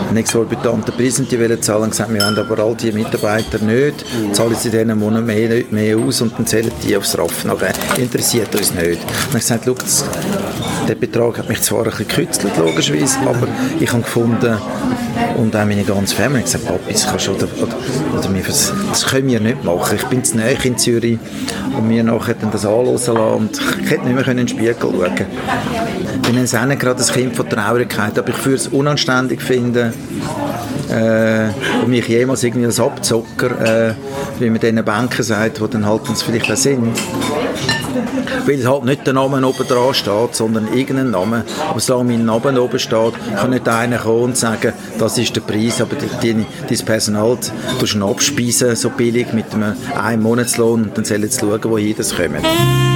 einen 0.09 0.17
exorbitanten 0.17 0.95
Preis 0.95 1.19
und 1.19 1.31
die 1.31 1.41
wollen 1.41 1.61
zahlen 1.63 1.91
gesagt, 1.91 2.13
wir 2.13 2.25
haben 2.25 2.39
aber 2.39 2.63
all 2.63 2.75
die 2.75 2.93
Mitarbeiter 2.93 3.59
nicht, 3.59 4.05
zahlen 4.33 4.55
sie 4.55 4.71
diesen 4.71 4.99
Monat 4.99 5.25
mehr, 5.25 5.65
mehr 5.71 5.99
aus 5.99 6.21
und 6.21 6.37
dann 6.39 6.47
zählen 6.47 6.73
die 6.83 6.97
aufs 6.97 7.17
Raff. 7.19 7.45
Nachher 7.45 7.73
interessiert 7.97 8.55
uns 8.55 8.75
nicht. 8.75 9.01
Und 9.03 9.29
ich 9.29 9.33
gesagt, 9.33 9.65
schau, 9.65 9.75
der 10.87 10.95
Betrag 10.95 11.39
hat 11.39 11.49
mich 11.49 11.63
zwar 11.63 11.85
ein 11.85 11.91
bisschen 11.91 12.09
gekützelt, 12.09 12.57
logischerweise, 12.59 13.19
aber 13.21 13.49
ich 13.81 13.91
habe 13.91 14.03
gefunden, 14.03 14.59
und 15.37 15.57
auch 15.57 15.65
meine 15.65 15.85
ganze 15.85 16.15
Familie 16.15 16.39
hat 16.39 16.45
gesagt, 16.45 16.67
Papi, 16.67 16.93
das, 16.93 17.07
kannst, 17.07 17.29
oder, 17.29 17.49
oder, 17.61 17.77
oder 18.19 18.29
das, 18.47 18.73
das 18.89 19.07
können 19.07 19.29
wir 19.29 19.41
nicht 19.41 19.65
machen. 19.65 19.97
Ich 19.97 20.05
bin 20.05 20.23
zu 20.23 20.39
in 20.39 20.79
Zürich 20.79 21.19
und 21.77 21.89
wir 21.89 22.05
nachher 22.05 22.34
dann 22.41 22.51
das 22.51 22.65
anhören 22.65 23.33
und 23.33 23.61
ich 23.83 23.91
hätte 23.91 24.05
nicht 24.05 24.15
mehr 24.15 24.29
in 24.29 24.37
den 24.37 24.49
Spiegel 24.49 24.77
schauen. 24.81 25.13
Ich 26.15 26.29
bin 26.29 26.39
jetzt 26.39 26.57
auch 26.57 26.65
nicht 26.67 26.81
gerade 26.81 27.03
ein 27.03 27.13
Kind 27.13 27.37
von 27.37 27.49
Traurigkeit, 27.49 28.19
aber 28.19 28.29
ich 28.29 28.45
würde 28.45 28.57
es 28.57 28.69
unanständig 28.69 29.43
finden, 29.43 29.93
äh, 30.91 31.49
mich 31.87 32.09
jemals 32.09 32.43
irgendwie 32.45 32.67
als 32.67 32.81
Abzocker, 32.81 33.91
äh, 33.91 33.95
wie 34.39 34.51
man 34.51 34.61
diesen 34.61 34.85
Banken 34.85 35.23
sagt, 35.23 35.61
die 35.61 35.69
dann 35.69 35.87
halt 35.87 36.09
uns 36.09 36.23
vielleicht 36.23 36.51
auch 36.51 36.57
sind, 36.57 36.97
weil 38.47 38.69
halt 38.69 38.85
nicht 38.85 39.07
der 39.07 39.15
Name 39.15 39.47
oben 39.47 39.67
dran 39.67 39.95
steht, 39.95 40.35
sondern 40.35 40.73
irgendein 40.73 41.11
Name. 41.11 41.45
Aber 41.69 41.81
solange 41.81 42.13
mein 42.13 42.25
Name 42.25 42.61
oben 42.61 42.79
steht, 42.79 43.15
kann 43.37 43.51
nicht 43.51 43.69
einer 43.69 43.99
kommen 43.99 44.25
und 44.25 44.37
sagen, 44.37 44.73
das 44.99 45.19
ist 45.19 45.35
der 45.37 45.41
Preis, 45.41 45.81
aber 45.81 45.97
dein 46.23 46.47
Personal 46.85 47.39
du 47.81 47.87
abspeisen, 48.07 48.77
so 48.77 48.91
billig, 48.91 49.33
mit 49.33 49.53
einem, 49.55 49.75
Monatslohn 50.21 50.85
und 50.85 50.97
dann 50.97 51.05
sollen 51.05 51.29
sie 51.31 51.39
schauen, 51.39 51.65
wohin 51.65 51.97
das 51.97 52.15
kommt. 52.15 52.94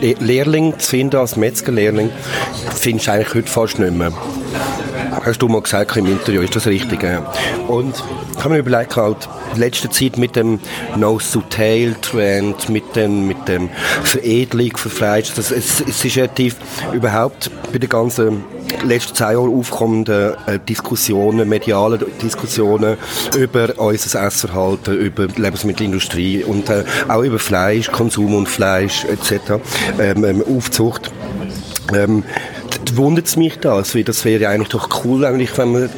Lehrling 0.00 0.78
zu 0.78 0.90
finden 0.90 1.16
als 1.16 1.36
Metzgerlehrling, 1.36 2.10
findest 2.74 3.06
du 3.06 3.12
eigentlich 3.12 3.34
heute 3.34 3.50
fast 3.50 3.78
nicht 3.78 3.92
mehr. 3.92 4.12
Hast 5.28 5.42
du 5.42 5.48
mal 5.48 5.60
gesagt 5.60 5.94
im 5.98 6.06
Interview, 6.06 6.40
ist 6.40 6.56
das 6.56 6.66
richtig? 6.66 7.02
Ja. 7.02 7.30
Und 7.66 7.94
ich 8.32 8.38
habe 8.38 8.54
mir 8.54 8.60
überlegt, 8.60 8.96
halt, 8.96 9.28
in 9.52 9.60
letzter 9.60 9.90
Zeit 9.90 10.16
mit 10.16 10.36
dem 10.36 10.58
Nose-to-Tail-Trend, 10.96 12.70
mit 12.70 12.96
dem, 12.96 13.26
mit 13.26 13.46
dem 13.46 13.68
Veredelung 14.04 14.74
von 14.78 14.90
Fleisch, 14.90 15.34
das, 15.34 15.50
es, 15.50 15.82
es 15.82 16.02
ist 16.02 16.16
relativ 16.16 16.56
überhaupt 16.94 17.50
bei 17.70 17.76
den 17.76 17.90
ganzen 17.90 18.42
letzten 18.84 19.16
zehn 19.16 19.32
Jahren 19.32 19.54
aufkommenden 19.54 20.32
äh, 20.46 20.58
Diskussionen, 20.66 21.46
mediale 21.46 21.98
Diskussionen 21.98 22.96
über 23.36 23.78
unser 23.78 24.24
Essverhalten, 24.24 24.96
über 24.96 25.26
die 25.26 25.42
Lebensmittelindustrie 25.42 26.42
und 26.42 26.70
äh, 26.70 26.84
auch 27.06 27.22
über 27.22 27.38
Fleisch, 27.38 27.92
Konsum 27.92 28.34
und 28.34 28.48
Fleisch 28.48 29.04
etc., 29.04 29.60
ähm, 29.98 30.24
ähm, 30.24 30.42
Aufzucht. 30.48 31.12
Ähm, 31.94 32.24
wundert 32.96 33.26
es 33.26 33.36
mich 33.36 33.58
das, 33.58 33.94
weil 33.94 34.04
das 34.04 34.24
wäre 34.24 34.48
eigentlich 34.48 34.68
doch 34.68 35.04
cool, 35.04 35.24
eigentlich, 35.24 35.56
wenn 35.58 35.72
man, 35.72 35.90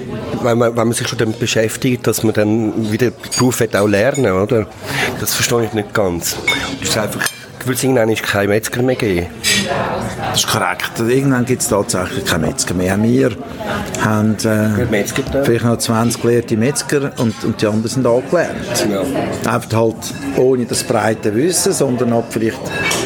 wenn 0.43 0.59
man, 0.59 0.77
wenn 0.77 0.89
man 0.89 0.93
sich 0.93 1.09
schon 1.09 1.19
damit 1.19 1.39
beschäftigt, 1.39 2.07
dass 2.07 2.23
man 2.23 2.35
dann 2.35 2.91
wieder 2.93 3.11
den 3.11 3.31
Beruf 3.39 3.63
auch 3.75 3.87
lernen, 3.87 4.33
oder? 4.33 4.67
Das 5.21 5.35
verstehe 5.35 5.65
ich 5.65 5.73
nicht 5.73 5.95
ganz. 5.95 6.37
Das 6.81 6.89
ist 6.89 6.99
einfach 6.99 7.30
wird 7.67 7.77
es 7.77 7.85
irgendwann 7.85 8.15
keinen 8.15 8.49
Metzger 8.49 8.83
mehr 8.83 8.97
geben. 8.97 9.27
Das 10.31 10.41
ist 10.41 10.49
korrekt. 10.49 10.93
Irgendwann 10.99 11.45
gibt 11.45 11.63
es 11.63 11.69
tatsächlich 11.69 12.25
keinen 12.25 12.43
Metzger 12.43 12.75
mehr. 12.75 13.03
Wir 13.03 13.31
haben 14.01 14.37
äh, 14.45 15.43
vielleicht 15.45 15.65
noch 15.65 15.77
20 15.77 16.23
gelehrte 16.23 16.57
Metzger 16.57 17.13
und, 17.19 17.45
und 17.45 17.61
die 17.61 17.67
anderen 17.67 17.89
sind 17.89 18.07
angelernt. 18.07 18.87
Ja. 18.89 19.53
Einfach 19.53 19.79
halt 19.79 19.97
ohne 20.37 20.67
das 20.67 20.85
breite 20.85 21.35
Wissen, 21.35 21.73
sondern 21.73 22.15
halt 22.15 22.27
vielleicht 22.31 22.61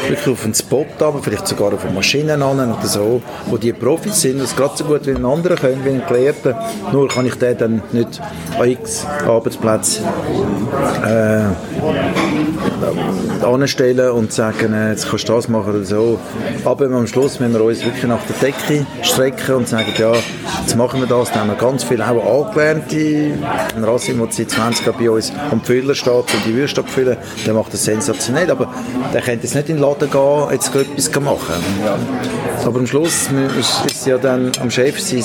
wirklich 0.07 0.27
auf 0.27 0.45
einen 0.45 0.53
Spot 0.53 0.85
aber 0.99 1.21
vielleicht 1.21 1.47
sogar 1.47 1.73
auf 1.73 1.89
Maschinen 1.91 2.41
an 2.41 2.59
oder 2.59 2.87
so, 2.87 3.21
wo 3.47 3.57
die 3.57 3.73
Profis 3.73 4.21
sind, 4.21 4.41
das 4.41 4.55
gerade 4.55 4.77
so 4.77 4.85
gut 4.85 5.05
wie 5.05 5.11
ein 5.11 5.25
anderer 5.25 5.55
können, 5.55 5.83
wie 5.83 5.89
ein 5.89 6.03
Gelehrter. 6.07 6.69
Nur 6.91 7.07
kann 7.07 7.25
ich 7.25 7.35
den 7.35 7.57
dann 7.57 7.81
nicht 7.91 8.21
an 8.59 8.69
x 8.69 9.05
Arbeitsplätzen 9.25 10.05
äh, 11.05 11.43
anstellen 13.61 14.11
und 14.11 14.31
sagen, 14.31 14.73
äh, 14.73 14.91
jetzt 14.91 15.09
kannst 15.09 15.29
du 15.29 15.33
das 15.33 15.47
machen 15.47 15.73
oder 15.73 15.83
so. 15.83 16.19
Aber 16.63 16.85
am 16.85 17.07
Schluss 17.07 17.39
müssen 17.39 17.53
wir 17.53 17.63
uns 17.63 17.83
wirklich 17.83 18.03
nach 18.03 18.21
der 18.23 18.35
Decke 18.37 18.85
strecken 19.01 19.55
und 19.55 19.67
sagen, 19.67 19.93
ja, 19.97 20.13
jetzt 20.61 20.75
machen 20.75 20.99
wir 20.99 21.07
das. 21.07 21.31
Dann 21.31 21.41
haben 21.41 21.49
wir 21.49 21.55
ganz 21.55 21.83
viele 21.83 22.07
auch 22.07 22.47
angelernte. 22.47 23.33
Rassim, 23.81 24.19
der 24.19 24.27
seit 24.31 24.49
20 24.51 24.85
Jahren 24.85 24.99
bei 24.99 25.09
uns 25.09 25.31
am 25.51 25.61
Füller 25.61 25.95
steht 25.95 26.13
und 26.13 26.45
die 26.45 26.55
Würste 26.55 26.81
abfüllen, 26.81 27.17
der 27.45 27.53
macht 27.53 27.73
das 27.73 27.83
sensationell. 27.85 28.49
Aber 28.51 28.73
der 29.13 29.21
könnte 29.21 29.43
jetzt 29.43 29.55
nicht 29.55 29.69
in 29.69 29.77
den 29.77 29.81
Laden 29.81 30.09
gehen, 30.09 30.47
jetzt 30.51 30.75
etwas 30.75 31.21
machen. 31.21 31.63
Ja. 31.83 31.97
Aber 32.65 32.79
am 32.79 32.87
Schluss 32.87 33.29
ist 33.85 34.05
ja 34.05 34.17
dann 34.17 34.51
am 34.59 34.71
Chef 34.71 34.99
sein 34.99 35.23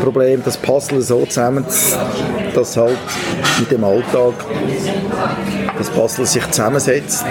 Problem, 0.00 0.42
das 0.44 0.56
Puzzle 0.56 1.00
so 1.00 1.24
zusammen, 1.26 1.64
dass 2.54 2.76
halt 2.76 2.98
mit 3.58 3.70
dem 3.70 3.84
Alltag 3.84 4.34
das 5.78 5.90
Puzzle 5.90 6.26
sich 6.26 6.48
zusammensetzt, 6.50 7.24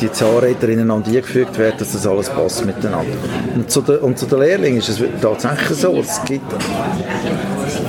die 0.00 0.10
Zahnräder 0.10 0.68
ineinander 0.68 1.08
eingefügt 1.08 1.58
werden, 1.58 1.76
dass 1.78 1.92
das 1.92 2.06
alles 2.06 2.28
passt 2.28 2.64
miteinander. 2.64 3.12
Und 3.54 3.70
zu 3.70 3.82
den, 3.82 3.98
und 3.98 4.18
zu 4.18 4.26
den 4.26 4.40
Lehrlingen 4.40 4.78
ist 4.78 4.88
es 4.88 5.02
tatsächlich 5.20 5.78
so, 5.78 5.96
es 5.98 6.22
gibt 6.24 6.52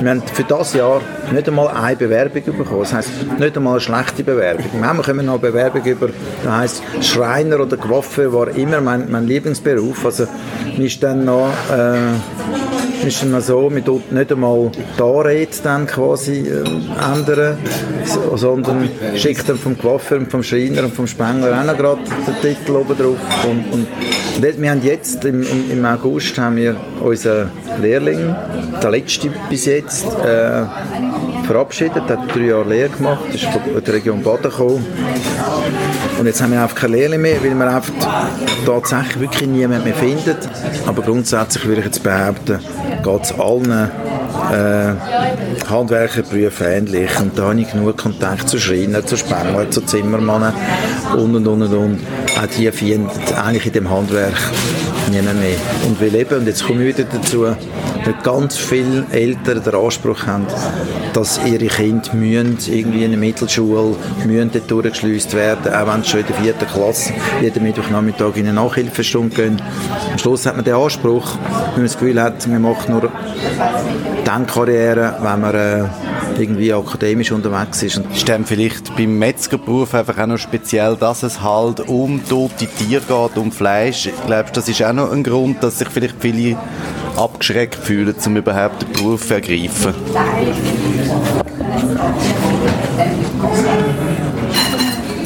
wir 0.02 0.10
haben 0.12 0.22
für 0.22 0.44
das 0.44 0.74
Jahr 0.74 1.02
nicht 1.32 1.48
einmal 1.48 1.68
eine 1.70 1.96
Bewerbung 1.96 2.44
bekommen. 2.44 2.82
Das 2.82 2.94
heisst, 2.94 3.10
nicht 3.38 3.58
einmal 3.58 3.74
eine 3.74 3.82
schlechte 3.82 4.24
Bewerbung. 4.24 4.66
Wir 4.72 4.82
kommen 4.82 5.26
noch 5.26 5.34
eine 5.34 5.40
Bewerbung 5.40 5.84
über, 5.84 6.10
das 6.44 6.54
heisst, 6.54 6.84
Schreiner 7.02 7.60
oder 7.60 7.78
Coiffeur 7.78 8.34
war 8.34 8.50
immer 8.50 8.82
mein, 8.82 9.10
mein 9.10 9.28
Lieblingsberuf. 9.28 10.06
Also, 10.06 10.28
mir 10.78 10.86
ist 10.86 11.02
dann 11.04 11.26
noch, 11.26 11.50
äh, 11.72 11.98
ist 13.06 13.24
dann 13.24 13.42
so, 13.42 13.70
man 13.70 13.84
tut 13.84 14.12
nicht 14.12 14.32
einmal 14.32 14.72
die 14.98 15.02
Anrede 15.02 15.52
dann 15.64 15.88
quasi 15.88 16.48
äh, 16.48 16.64
ändern, 17.14 17.58
sondern 18.36 18.90
schickt 19.16 19.48
dann 19.48 19.58
vom 19.58 19.78
Coiffeur 19.78 20.22
vom 20.30 20.44
Schreiner 20.44 20.84
und 20.84 20.94
vom 20.94 21.08
Spengler 21.08 21.60
auch 21.60 21.66
noch 21.66 21.78
gerade 21.78 22.02
den 22.28 22.56
Titel 22.56 22.76
oben 22.76 22.98
drauf. 22.98 23.18
Und, 23.48 23.74
und 23.74 23.88
wir 24.42 24.72
haben 24.72 24.84
jetzt, 24.84 25.26
im, 25.26 25.46
im 25.72 25.86
August, 25.86 26.38
haben 26.38 26.56
wir 26.56 26.76
unseren 27.02 27.52
Lehrling, 27.82 28.36
der 28.82 28.92
letzte 28.92 29.30
bis 29.50 29.66
jetzt, 29.66 30.06
äh, 30.06 30.64
verabschiedet, 31.46 32.04
hat 32.08 32.36
drei 32.36 32.42
Jahre 32.42 32.70
Lehre 32.70 32.90
gemacht, 32.90 33.24
ist 33.34 33.46
von 33.46 33.84
der 33.84 33.94
Region 33.94 34.22
Baden 34.22 34.44
gekommen. 34.44 34.86
Und 36.20 36.26
jetzt 36.26 36.42
haben 36.42 36.52
wir 36.52 36.62
einfach 36.62 36.76
keine 36.76 36.98
Lehrling 36.98 37.22
mehr, 37.22 37.42
weil 37.42 37.56
wir 37.56 37.68
einfach 37.68 37.94
tatsächlich 38.66 39.20
wirklich 39.20 39.50
niemanden 39.50 39.84
mehr 39.84 39.96
finden. 39.96 40.36
Aber 40.86 41.02
grundsätzlich 41.02 41.66
würde 41.66 41.80
ich 41.80 41.86
jetzt 41.86 42.04
behaupten, 42.04 42.60
geht 43.04 43.24
es 43.24 43.34
allen 43.40 43.72
äh, 44.52 44.94
Handwerkerberufen 45.70 46.68
ähnlich. 46.68 47.20
Und 47.20 47.38
da 47.38 47.50
habe 47.50 47.62
ich 47.62 47.72
genug 47.72 47.98
Kontakt 47.98 48.50
zu 48.50 48.60
Schreinern, 48.60 49.06
zu 49.06 49.18
Spenglern, 49.18 49.72
zu 49.72 49.82
Zimmermannen 49.82 50.54
und 51.16 51.36
und 51.36 51.48
und 51.48 51.62
und. 51.64 51.74
und. 51.74 52.00
Auch 52.38 52.48
die 52.58 52.72
finden 52.72 53.10
eigentlich 53.36 53.66
in 53.66 53.74
dem 53.74 53.90
Handwerk 53.90 54.34
niemand 55.12 55.40
mehr. 55.40 55.58
Und 55.88 56.00
wir 56.00 56.12
leben, 56.12 56.40
und 56.40 56.48
jetzt 56.48 56.66
komme 56.66 56.84
ich 56.84 56.98
wieder 56.98 57.08
dazu, 57.12 57.48
dass 58.06 58.24
ganz 58.24 58.58
viele 58.58 59.06
Eltern 59.12 59.64
den 59.64 59.76
Anspruch 59.76 60.26
haben, 60.26 60.46
dass 61.14 61.40
ihre 61.46 61.68
Kinder 61.68 62.14
müssen 62.14 62.58
irgendwie 62.68 63.04
in 63.04 63.12
der 63.12 63.20
Mittelschule 63.20 63.96
müssen 64.26 64.52
dort 64.52 64.72
durchgeschleust 64.72 65.34
werden, 65.34 65.74
auch 65.74 65.94
wenn 65.94 66.04
sie 66.04 66.10
schon 66.10 66.20
in 66.22 66.28
der 66.28 66.36
vierten 66.36 66.68
Klasse 66.68 67.14
jeden 67.42 67.64
Mittwochnachmittag 67.64 68.36
in 68.36 68.48
eine 68.48 68.54
Nachhilfestunde 68.54 69.36
gehen. 69.36 69.62
Am 70.12 70.18
Schluss 70.18 70.46
hat 70.46 70.56
man 70.56 70.66
den 70.66 70.76
Anspruch, 70.76 71.36
wenn 71.74 71.74
man 71.76 71.84
das 71.84 71.98
Gefühl 71.98 72.22
hat, 72.22 72.48
man 72.48 72.62
macht 72.62 72.90
nur 72.90 73.12
Denkkarriere, 74.26 75.18
wenn 75.22 75.42
man 75.42 75.56
äh, 75.56 75.84
irgendwie 76.38 76.74
akademisch 76.74 77.32
unterwegs 77.32 77.84
ist. 77.84 78.02
Ist 78.14 78.30
dann 78.30 78.46
vielleicht 78.46 78.96
beim 78.96 79.18
Metzgerberuf 79.18 79.94
einfach 79.94 80.18
auch 80.18 80.28
noch 80.28 80.38
speziell, 80.38 80.96
dass 80.96 81.24
es 81.24 81.42
halt 81.42 81.82
um 81.82 82.22
tote 82.28 82.68
Tiere 82.68 83.02
geht, 83.02 83.38
um 83.38 83.52
Fleisch. 83.52 84.08
Ich 84.08 84.26
glaube, 84.26 84.50
das 84.54 84.70
ist 84.70 84.84
auch 84.84 84.94
noch 84.94 85.12
ein 85.12 85.24
Grund, 85.24 85.64
dass 85.64 85.80
sich 85.80 85.90
vielleicht 85.90 86.16
viele 86.20 86.58
abgeschreckt 87.18 87.76
fühlen, 87.76 88.16
um 88.26 88.38
überhaupt 88.38 88.82
den 88.82 88.92
Beruf 88.94 89.28
zu 89.28 89.34
ergreifen. 89.36 89.94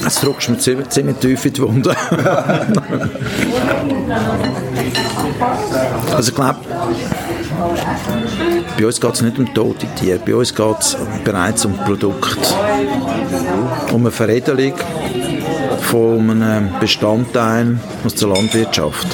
Das 0.04 0.16
drückst 0.20 0.50
mir 0.50 0.58
ziemlich, 0.58 0.90
ziemlich 0.90 1.18
tief 1.18 1.46
in 1.46 1.54
die 1.54 1.62
Wunde. 1.62 1.96
also 6.14 6.30
ich 6.30 6.36
glaube, 6.36 6.60
bei 8.78 8.86
uns 8.86 9.00
geht 9.00 9.14
es 9.14 9.22
nicht 9.22 9.40
um 9.40 9.54
tote 9.54 9.88
Tiere, 9.96 10.20
bei 10.20 10.36
uns 10.36 10.54
geht 10.54 10.80
es 10.80 10.98
bereits 11.24 11.64
um 11.66 11.78
Produkt, 11.78 12.54
um 13.92 14.02
eine 14.02 14.12
Veredelung 14.12 14.74
von 15.94 16.42
einem 16.42 16.72
Bestandteil 16.80 17.78
aus 18.04 18.16
der 18.16 18.30
Landwirtschaft. 18.30 19.06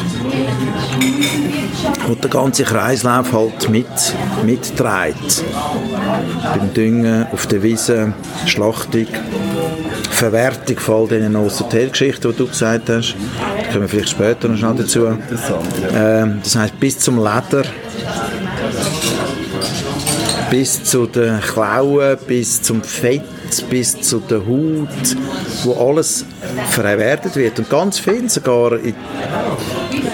Und 2.08 2.24
der 2.24 2.30
ganze 2.30 2.64
Kreislauf 2.64 3.34
halt 3.34 3.68
mit, 3.68 3.86
mitträgt. 4.46 5.44
Beim 6.42 6.74
Düngen, 6.74 7.28
auf 7.34 7.48
der 7.48 7.64
Wiese, 7.64 8.14
Schlachtung, 8.46 9.08
Verwertung 10.10 10.80
von 10.80 10.96
all 10.96 11.08
diesen 11.10 11.38
Hotelgeschichten, 11.38 12.32
die 12.32 12.38
du 12.38 12.48
gesagt 12.48 12.90
hast. 12.90 13.14
Da 13.58 13.74
kommen 13.74 13.82
wir 13.82 13.90
vielleicht 13.90 14.12
später 14.12 14.48
noch 14.48 14.58
schnell 14.58 14.76
dazu. 14.76 15.08
Ähm, 15.94 16.40
das 16.42 16.56
heisst, 16.56 16.80
bis 16.80 16.98
zum 16.98 17.18
Leder 17.18 17.66
bis 20.50 20.82
zu 20.84 21.08
den 21.08 21.42
Klauen, 21.42 22.18
bis 22.26 22.62
zum 22.62 22.82
Fett, 22.82 23.22
bis 23.70 24.00
zu 24.02 24.20
der 24.20 24.40
Haut, 24.40 25.16
wo 25.64 25.74
alles 25.74 26.26
verwertet 26.70 27.36
wird. 27.36 27.60
Und 27.60 27.70
ganz 27.70 28.00
viel 28.00 28.30
sogar 28.30 28.74
in, 28.74 28.96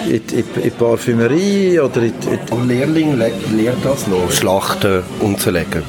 in, 0.06 0.22
in, 0.30 0.62
in 0.62 0.70
Parfümerie 0.72 1.80
oder 1.80 2.02
in, 2.02 2.14
in 2.30 2.38
Und 2.50 2.68
Lehrling 2.68 3.16
lehrt 3.16 3.84
das 3.84 4.06
noch, 4.06 4.30
Schlachten 4.30 5.02
umzulegen. 5.20 5.82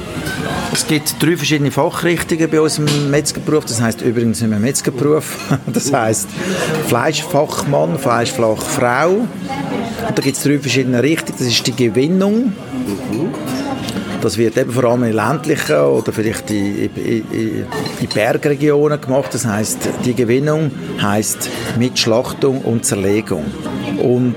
Es 0.72 0.86
gibt 0.86 1.22
drei 1.22 1.36
verschiedene 1.36 1.70
Fachrichtungen 1.70 2.50
bei 2.50 2.60
uns 2.60 2.78
im 2.78 3.10
Metzgerberuf. 3.10 3.64
Das 3.64 3.80
heißt 3.80 4.02
übrigens 4.02 4.40
nicht 4.40 4.50
mehr 4.50 4.60
Metzgerberuf. 4.60 5.36
Das 5.66 5.92
heißt 5.92 6.28
Fleischfachmann, 6.88 7.98
Fleischfachfrau. 7.98 9.10
Und 9.10 10.18
da 10.18 10.22
gibt 10.22 10.36
es 10.36 10.42
drei 10.42 10.58
verschiedene 10.58 11.02
Richtungen. 11.02 11.38
Das 11.38 11.46
ist 11.46 11.66
die 11.66 11.74
Gewinnung. 11.74 12.52
Das 14.20 14.36
wird 14.36 14.56
eben 14.56 14.72
vor 14.72 14.84
allem 14.84 15.04
in 15.04 15.12
ländlichen 15.12 15.76
oder 15.76 16.12
vielleicht 16.12 16.50
in, 16.50 16.90
in, 16.96 17.66
in 18.00 18.08
Bergregionen 18.12 19.00
gemacht. 19.00 19.32
Das 19.32 19.46
heißt, 19.46 19.88
die 20.04 20.14
Gewinnung 20.14 20.70
heißt 21.00 21.48
mit 21.78 21.98
Schlachtung 21.98 22.62
und 22.62 22.84
Zerlegung. 22.84 23.44
Und 24.02 24.36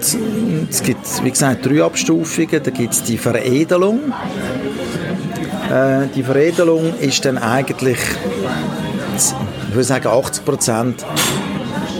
es 0.69 0.83
gibt, 0.83 1.23
wie 1.23 1.31
gesagt, 1.31 1.65
drei 1.65 1.83
Abstufungen. 1.83 2.61
Da 2.63 2.71
gibt 2.71 2.93
es 2.93 3.03
die 3.03 3.17
Veredelung. 3.17 4.13
Äh, 5.71 6.07
die 6.15 6.23
Veredelung 6.23 6.93
ist 6.99 7.25
dann 7.25 7.37
eigentlich, 7.37 7.99
ich 9.15 9.73
würde 9.73 9.83
sagen, 9.83 10.07
80 10.07 10.45
Prozent 10.45 11.05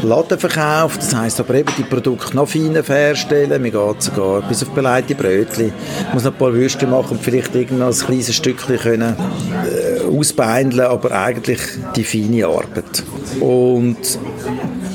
Ladenverkauf, 0.04 0.97
das 0.97 1.16
heisst 1.16 1.39
aber 1.39 1.56
eben 1.56 1.72
die 1.78 1.84
Produkte 1.84 2.36
noch 2.36 2.47
feiner 2.47 2.84
herstellen, 2.84 3.62
man 3.62 3.72
geht 3.72 4.02
sogar 4.02 4.41
bis 4.47 4.64
auf 4.64 4.70
beleidigte 4.70 5.16
Brötchen, 5.16 5.74
muss 6.14 6.24
noch 6.24 6.32
ein 6.32 6.38
paar 6.38 6.54
Würste 6.54 6.88
machen 6.88 7.18
und 7.18 7.24
vielleicht 7.24 7.56
irgendwo 7.56 7.86
ein 7.86 7.93
kleines 7.93 8.36
Stückchen 8.36 8.78
können, 8.78 9.16
äh, 9.16 10.18
ausbeindeln, 10.18 10.88
aber 10.88 11.12
eigentlich 11.12 11.60
die 11.95 12.04
feine 12.04 12.47
Arbeit. 12.47 13.04
Und 13.39 13.97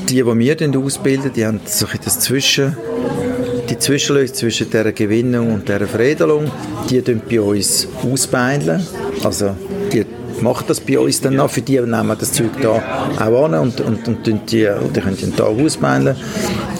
die, 0.09 0.15
die 0.15 0.25
wir 0.25 0.79
ausbilden, 0.79 1.31
die 1.33 1.45
haben 1.45 1.61
so 1.65 1.85
das 2.03 2.19
Zwischen 2.19 2.75
die 3.69 3.77
Zwischenlöse 3.77 4.33
zwischen 4.33 4.69
der 4.69 4.91
Gewinnung 4.93 5.53
und 5.53 5.69
der 5.69 5.85
Veredelung, 5.87 6.49
die 6.89 7.01
bei 7.01 7.41
uns 7.41 7.87
ausbeindeln. 8.01 8.85
Also 9.23 9.55
die 9.91 10.05
machen 10.41 10.65
das 10.67 10.79
bei 10.79 10.99
uns 10.99 11.21
dann 11.21 11.35
noch, 11.35 11.49
für 11.49 11.61
die 11.61 11.79
nehmen 11.79 12.07
wir 12.07 12.15
das 12.15 12.31
Zeug 12.31 12.51
da 12.61 12.81
auch 13.19 13.45
an 13.45 13.53
und, 13.55 13.81
und, 13.81 14.07
und, 14.07 14.27
und 14.27 14.51
die, 14.51 14.69
die 14.95 15.01
können 15.01 15.17
den 15.17 15.35
Tag 15.35 15.47
ausbeindeln. 15.47 16.15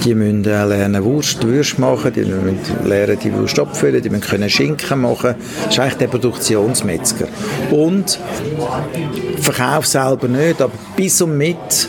Die 0.04 0.14
müssen 0.14 0.44
lernen 0.44 1.04
Wurst, 1.04 1.44
Würst 1.46 1.80
machen, 1.80 2.14
die 2.14 2.22
müssen 2.22 2.60
lernen 2.86 3.18
die 3.24 3.34
Wurst 3.34 3.60
abfüllen, 3.60 4.02
die 4.02 4.10
müssen 4.10 4.22
können 4.22 4.50
Schinken 4.50 5.02
machen. 5.02 5.36
Das 5.66 5.74
ist 5.74 5.80
eigentlich 5.80 5.96
der 5.96 6.08
Produktionsmetzger. 6.08 7.28
Und 7.72 8.20
Verkauf 9.40 9.86
selber 9.86 10.28
nicht, 10.28 10.62
aber 10.62 10.74
bis 10.96 11.22
und 11.22 11.38
mit 11.38 11.88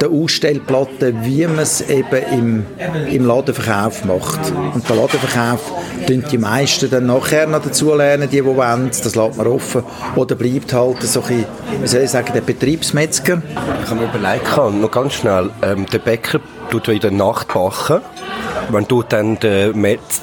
der 0.00 0.10
Ausstellplatte, 0.10 1.14
wie 1.22 1.46
man 1.46 1.58
es 1.60 1.80
eben 1.88 2.22
im, 2.32 2.66
im 3.10 3.26
Ladenverkauf 3.26 4.04
macht. 4.04 4.52
Und 4.74 4.88
der 4.88 4.96
Ladenverkauf 4.96 5.60
tun 6.06 6.24
die 6.30 6.38
meisten 6.38 6.90
dann 6.90 7.06
nachher 7.06 7.46
noch 7.46 7.62
dazu 7.62 7.94
lernen, 7.94 8.28
die, 8.30 8.36
die 8.36 8.44
wollen, 8.44 8.88
das 8.88 9.14
lässt 9.14 9.36
man 9.36 9.46
offen. 9.46 9.82
Oder 10.16 10.34
bleibt 10.34 10.72
halt 10.72 11.02
so 11.02 11.22
ein 11.22 11.44
wie 11.80 11.86
soll 11.86 12.02
ich 12.02 12.10
sagen, 12.10 12.32
der 12.34 12.40
Betriebsmetzger. 12.40 13.42
Ich 13.82 13.90
habe 13.90 14.00
mir 14.00 14.08
überlegt, 14.08 14.56
noch 14.56 14.90
ganz 14.90 15.14
schnell, 15.14 15.50
ähm, 15.62 15.86
der 15.86 15.98
Bäcker 15.98 16.40
tut 16.70 16.88
in 16.88 17.00
der 17.00 17.10
Nacht 17.10 17.48
backen. 17.48 18.00
Wenn 18.70 18.86
du 18.86 19.02
dann 19.02 19.38
den 19.38 19.80
Metz 19.80 20.22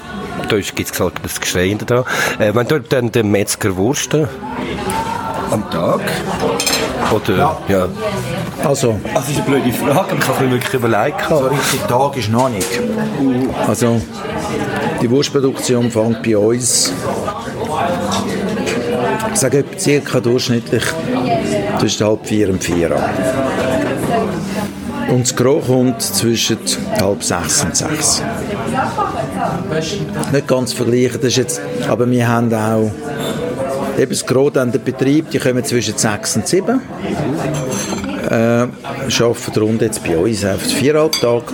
da 0.50 0.58
gibt 0.58 0.80
es 0.80 0.92
gesagt, 0.92 1.20
das 1.24 1.40
Geschrei 1.40 1.76
da. 1.86 2.04
Äh, 2.40 2.54
wenn 2.54 2.68
du 2.68 2.80
dann 2.80 3.12
den 3.12 3.32
Metzger 3.32 3.76
Wursten 3.78 4.28
am 5.52 5.70
Tag 5.70 6.02
oder 7.12 7.38
ja. 7.38 7.58
ja. 7.68 7.88
Also, 8.64 9.00
das 9.14 9.30
ist 9.30 9.38
eine 9.38 9.46
blöde 9.46 9.72
Frage, 9.72 10.16
ich 10.20 10.28
habe 10.28 10.46
mir 10.46 10.52
wirklich 10.54 10.74
überlegt. 10.74 11.30
So 11.30 11.48
richtig 11.48 11.82
Tag 11.82 12.18
ist 12.18 12.30
noch 12.30 12.50
nicht. 12.50 12.80
Also, 13.68 14.02
die 15.02 15.10
Wurstproduktion 15.10 15.92
fängt 15.92 16.24
bei 16.24 16.38
uns, 16.38 16.92
ich 19.34 19.40
sage 19.40 19.66
circa 19.78 20.20
durchschnittlich 20.20 20.84
zwischen 21.80 22.08
halb 22.08 22.26
vier 22.26 22.50
und 22.50 22.64
vier 22.64 22.92
an. 22.92 23.04
Und 25.10 25.22
das 25.22 25.36
Gros 25.36 25.68
kommt 25.68 26.02
zwischen 26.02 26.58
halb 27.00 27.24
sechs 27.24 27.64
und 27.64 27.76
sechs. 27.76 28.24
Nicht 30.32 30.48
ganz 30.48 30.74
vergleichen, 30.74 31.20
das 31.22 31.30
ist 31.30 31.38
jetzt, 31.38 31.62
aber 31.88 32.10
wir 32.10 32.28
haben 32.28 32.52
auch 32.54 32.92
eben 33.98 34.10
das 34.12 34.26
Gros 34.26 34.56
an 34.58 34.72
den 34.72 34.84
Betrieb, 34.84 35.30
die 35.32 35.40
kommen 35.40 35.64
zwischen 35.64 35.98
sechs 35.98 36.36
und 36.36 36.48
sieben 36.48 36.82
äh, 38.30 38.68
arbeiten 39.24 39.60
rund 39.60 39.82
jetzt 39.82 40.04
bei 40.04 40.18
uns 40.18 40.46
auf 40.46 40.62
viereinhalb 40.62 41.14
Tage. 41.14 41.46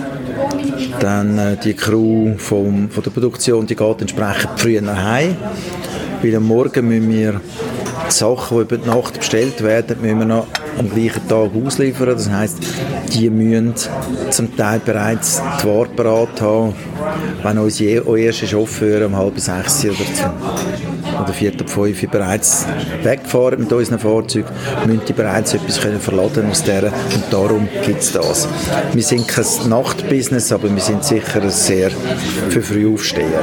Dann 1.00 1.38
äh, 1.38 1.56
die 1.56 1.74
Crew 1.74 2.34
vom, 2.36 2.90
von 2.90 3.02
der 3.02 3.10
Produktion, 3.10 3.66
die 3.66 3.76
geht 3.76 4.00
entsprechend 4.00 4.58
früher 4.58 4.82
nach 4.82 5.04
Hause, 5.04 5.36
weil 6.22 6.36
am 6.36 6.44
Morgen 6.44 6.88
müssen 6.88 7.10
wir 7.10 7.40
die 8.08 8.12
Sachen, 8.12 8.58
die 8.58 8.62
über 8.62 8.78
die 8.78 8.88
Nacht 8.88 9.18
bestellt 9.18 9.62
werden, 9.62 10.00
müssen 10.00 10.18
wir 10.18 10.26
noch 10.26 10.46
am 10.78 10.90
gleichen 10.90 11.26
Tag 11.28 11.50
ausliefern. 11.54 12.08
Das 12.08 12.30
heisst, 12.30 12.58
die 13.12 13.30
müssen 13.30 13.74
zum 14.30 14.56
Teil 14.56 14.80
bereits 14.80 15.42
die 15.62 15.66
Ware 15.66 15.88
parat 15.88 16.40
haben, 16.40 16.74
wenn 17.42 17.58
unsere 17.58 18.18
erste 18.18 18.46
Chauffeur 18.46 19.06
um 19.06 19.16
halb 19.16 19.38
sechs 19.38 19.84
oder 19.84 19.96
oder 21.20 21.32
vier 21.32 21.52
ab 21.52 21.68
fünf 21.68 22.08
bereits 22.08 22.66
weggefahren 23.02 23.60
mit 23.60 23.72
unseren 23.72 23.98
Fahrzeugen, 23.98 24.48
müssen 24.86 25.02
die 25.06 25.12
bereits 25.12 25.54
etwas 25.54 25.80
können 25.80 26.00
verladen 26.00 26.50
aus 26.50 26.62
der 26.64 26.84
und 26.84 27.24
darum 27.30 27.68
gibt 27.84 28.00
es 28.00 28.12
das. 28.12 28.48
Wir 28.92 29.02
sind 29.02 29.28
kein 29.28 29.44
Nachtbusiness, 29.68 30.52
aber 30.52 30.72
wir 30.72 30.82
sind 30.82 31.04
sicher 31.04 31.48
sehr 31.50 31.90
für 32.48 32.62
Frühaufsteher. 32.62 33.42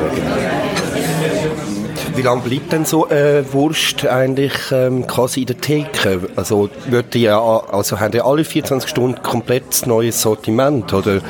Wie 2.19 2.23
lange 2.23 2.41
bleibt 2.41 2.73
denn 2.73 2.83
so 2.83 3.07
äh, 3.07 3.45
Wurst 3.53 4.05
eigentlich 4.05 4.51
ähm, 4.73 5.07
quasi 5.07 5.39
in 5.39 5.45
der 5.45 5.57
Theke? 5.57 6.19
Also, 6.35 6.69
wird 6.89 7.13
die 7.13 7.29
also 7.29 7.97
haben 7.97 8.11
die 8.11 8.19
alle 8.19 8.43
24 8.43 8.89
Stunden 8.89 9.23
komplett 9.23 9.87
neues 9.87 10.21
Sortiment? 10.21 10.93
Oder, 10.93 11.21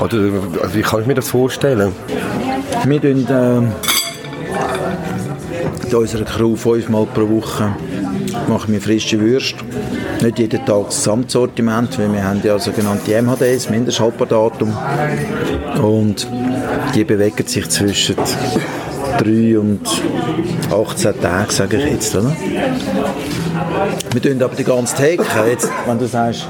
oder 0.00 0.16
also 0.62 0.74
wie 0.74 0.80
kann 0.80 1.02
ich 1.02 1.06
mir 1.06 1.16
das 1.16 1.28
vorstellen? 1.28 1.92
Wir 2.86 3.02
tun, 3.02 3.26
äh, 3.28 3.58
in 5.90 5.94
unserer 5.94 6.24
Crew 6.24 6.56
fünfmal 6.56 7.04
pro 7.12 7.28
Woche 7.28 7.76
machen 8.48 8.72
wir 8.72 8.80
frische 8.80 9.20
Würste. 9.20 9.62
Nicht 10.22 10.38
jeden 10.38 10.64
Tag 10.64 10.86
das 10.86 10.96
Gesamtsortiment, 10.96 11.98
weil 11.98 12.10
wir 12.10 12.24
haben 12.24 12.40
ja 12.42 12.58
sogenannte 12.58 13.20
MHDs, 13.20 13.68
Mindesthaltbardatum. 13.68 14.74
Und 15.82 16.26
die 16.94 17.04
bewegen 17.04 17.46
sich 17.46 17.68
zwischen 17.68 18.16
3 19.18 19.58
und 19.58 19.80
18 20.70 21.20
Tage, 21.20 21.52
sage 21.52 21.76
ich 21.78 21.92
jetzt. 21.92 22.14
Oder? 22.16 22.34
Wir 24.12 24.22
tun 24.22 24.42
aber 24.42 24.54
die 24.54 24.64
ganze 24.64 24.96
Theke, 24.96 25.24
jetzt, 25.48 25.68
wenn 25.86 25.98
du 25.98 26.06
sagst, 26.06 26.46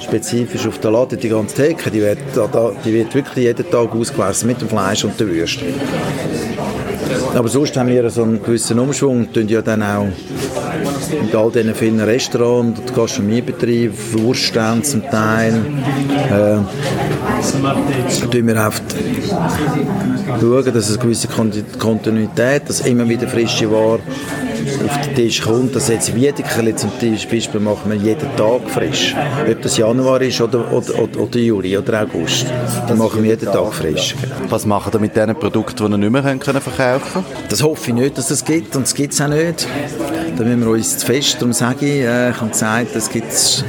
spezifisch 0.00 0.66
auf 0.66 0.78
der 0.78 0.90
Lade, 0.90 1.16
die 1.16 1.28
ganze 1.28 1.54
Theke, 1.54 1.90
die 1.90 2.00
wird, 2.00 2.18
die 2.84 2.92
wird 2.92 3.14
wirklich 3.14 3.44
jeden 3.44 3.70
Tag 3.70 3.94
ausgewaschen 3.94 4.48
mit 4.48 4.60
dem 4.60 4.68
Fleisch 4.68 5.04
und 5.04 5.18
der 5.18 5.28
Würste. 5.28 5.64
Aber 7.34 7.48
sonst 7.48 7.76
haben 7.76 7.88
wir 7.88 8.08
so 8.10 8.22
einen 8.22 8.42
gewissen 8.42 8.78
Umschwung, 8.78 9.32
tun 9.32 9.48
ja 9.48 9.62
dann 9.62 9.82
auch 9.82 10.06
mit 11.22 11.34
all 11.34 11.50
diesen 11.50 11.74
vielen 11.74 12.00
Restaurants 12.00 12.80
und 12.80 12.94
Gastronomiebetrieben, 12.94 13.96
Wurststände 14.12 14.82
zum 14.82 15.02
Teil, 15.08 15.54
äh, 16.30 16.58
tun 18.30 18.46
wir 18.46 18.66
oft 18.66 18.82
schauen, 20.40 20.64
dass 20.64 20.88
es 20.88 20.90
eine 20.90 20.98
gewisse 20.98 21.28
Kontinuität, 21.78 22.68
dass 22.68 22.80
immer 22.80 23.08
wieder 23.08 23.28
frische 23.28 23.70
Ware 23.70 24.00
auf 24.84 25.00
den 25.00 25.14
Tisch 25.14 25.42
kommt. 25.42 25.74
dass 25.74 25.88
jetzt 25.88 26.14
Wiedekerli 26.14 26.74
zum 26.74 26.90
Beispiel 27.00 27.60
machen 27.60 27.90
wir 27.90 27.96
jeden 27.96 28.36
Tag 28.36 28.68
frisch. 28.68 29.14
Ob 29.50 29.62
das 29.62 29.76
Januar 29.76 30.20
ist 30.22 30.40
oder, 30.40 30.72
oder, 30.72 30.98
oder, 30.98 31.20
oder 31.20 31.38
Juli 31.38 31.76
oder 31.76 32.02
August. 32.02 32.46
Dann 32.86 32.98
machen 32.98 33.22
wir 33.22 33.30
jeden 33.30 33.50
Tag 33.50 33.72
frisch. 33.74 34.14
Was 34.48 34.66
machen 34.66 34.90
ihr 34.92 35.00
mit 35.00 35.16
diesen 35.16 35.34
Produkten, 35.34 35.86
die 35.86 35.92
ihr 35.92 35.98
nicht 35.98 36.10
mehr 36.10 36.36
können 36.36 36.60
verkaufen 36.60 37.12
können? 37.12 37.26
Das 37.48 37.62
hoffe 37.62 37.90
ich 37.90 37.94
nicht, 37.94 38.18
dass 38.18 38.30
es 38.30 38.40
das 38.40 38.44
gibt 38.44 38.76
und 38.76 38.82
es 38.82 38.94
gibt 38.94 39.12
es 39.12 39.20
auch 39.20 39.28
nicht. 39.28 39.66
Da 40.36 40.44
müssen 40.44 40.60
wir 40.60 40.70
uns 40.70 40.98
zu 40.98 41.06
fest, 41.06 41.36
darum 41.40 41.52
sage 41.52 41.86
ich, 41.86 42.04
äh, 42.04 42.30
ich 42.30 42.40
habe 42.40 42.50
gesagt, 42.50 42.94
das 42.94 43.10
gibt's, 43.10 43.64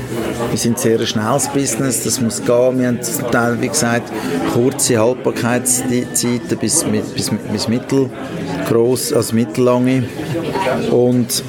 wir 0.49 0.57
sind 0.57 0.77
ein 0.77 0.81
sehr 0.81 1.05
schnelles 1.05 1.47
Business, 1.47 2.03
das 2.03 2.21
muss 2.21 2.43
gehen. 2.43 2.79
Wir 2.79 2.87
haben 2.87 3.01
zum 3.01 3.31
Teil, 3.31 3.59
wie 3.59 3.69
gesagt, 3.69 4.11
kurze 4.53 4.99
Haltbarkeitszeiten 4.99 6.57
bis, 6.59 6.83
bis, 7.15 7.31
bis 7.51 7.67
mittel 7.67 8.09
gross, 8.69 9.11
also 9.11 9.35
mittellange. 9.35 10.03
Und 10.91 11.43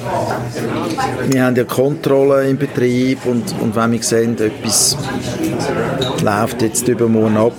wir 1.29 1.43
haben 1.43 1.55
ja 1.55 1.63
Kontrolle 1.63 2.49
im 2.49 2.57
Betrieb 2.57 3.25
und, 3.25 3.53
und 3.61 3.75
wenn 3.75 3.91
wir 3.91 4.03
sehen, 4.03 4.37
etwas 4.39 4.97
läuft 6.23 6.61
jetzt 6.61 6.87
übermorgen 6.87 7.37
ab, 7.37 7.53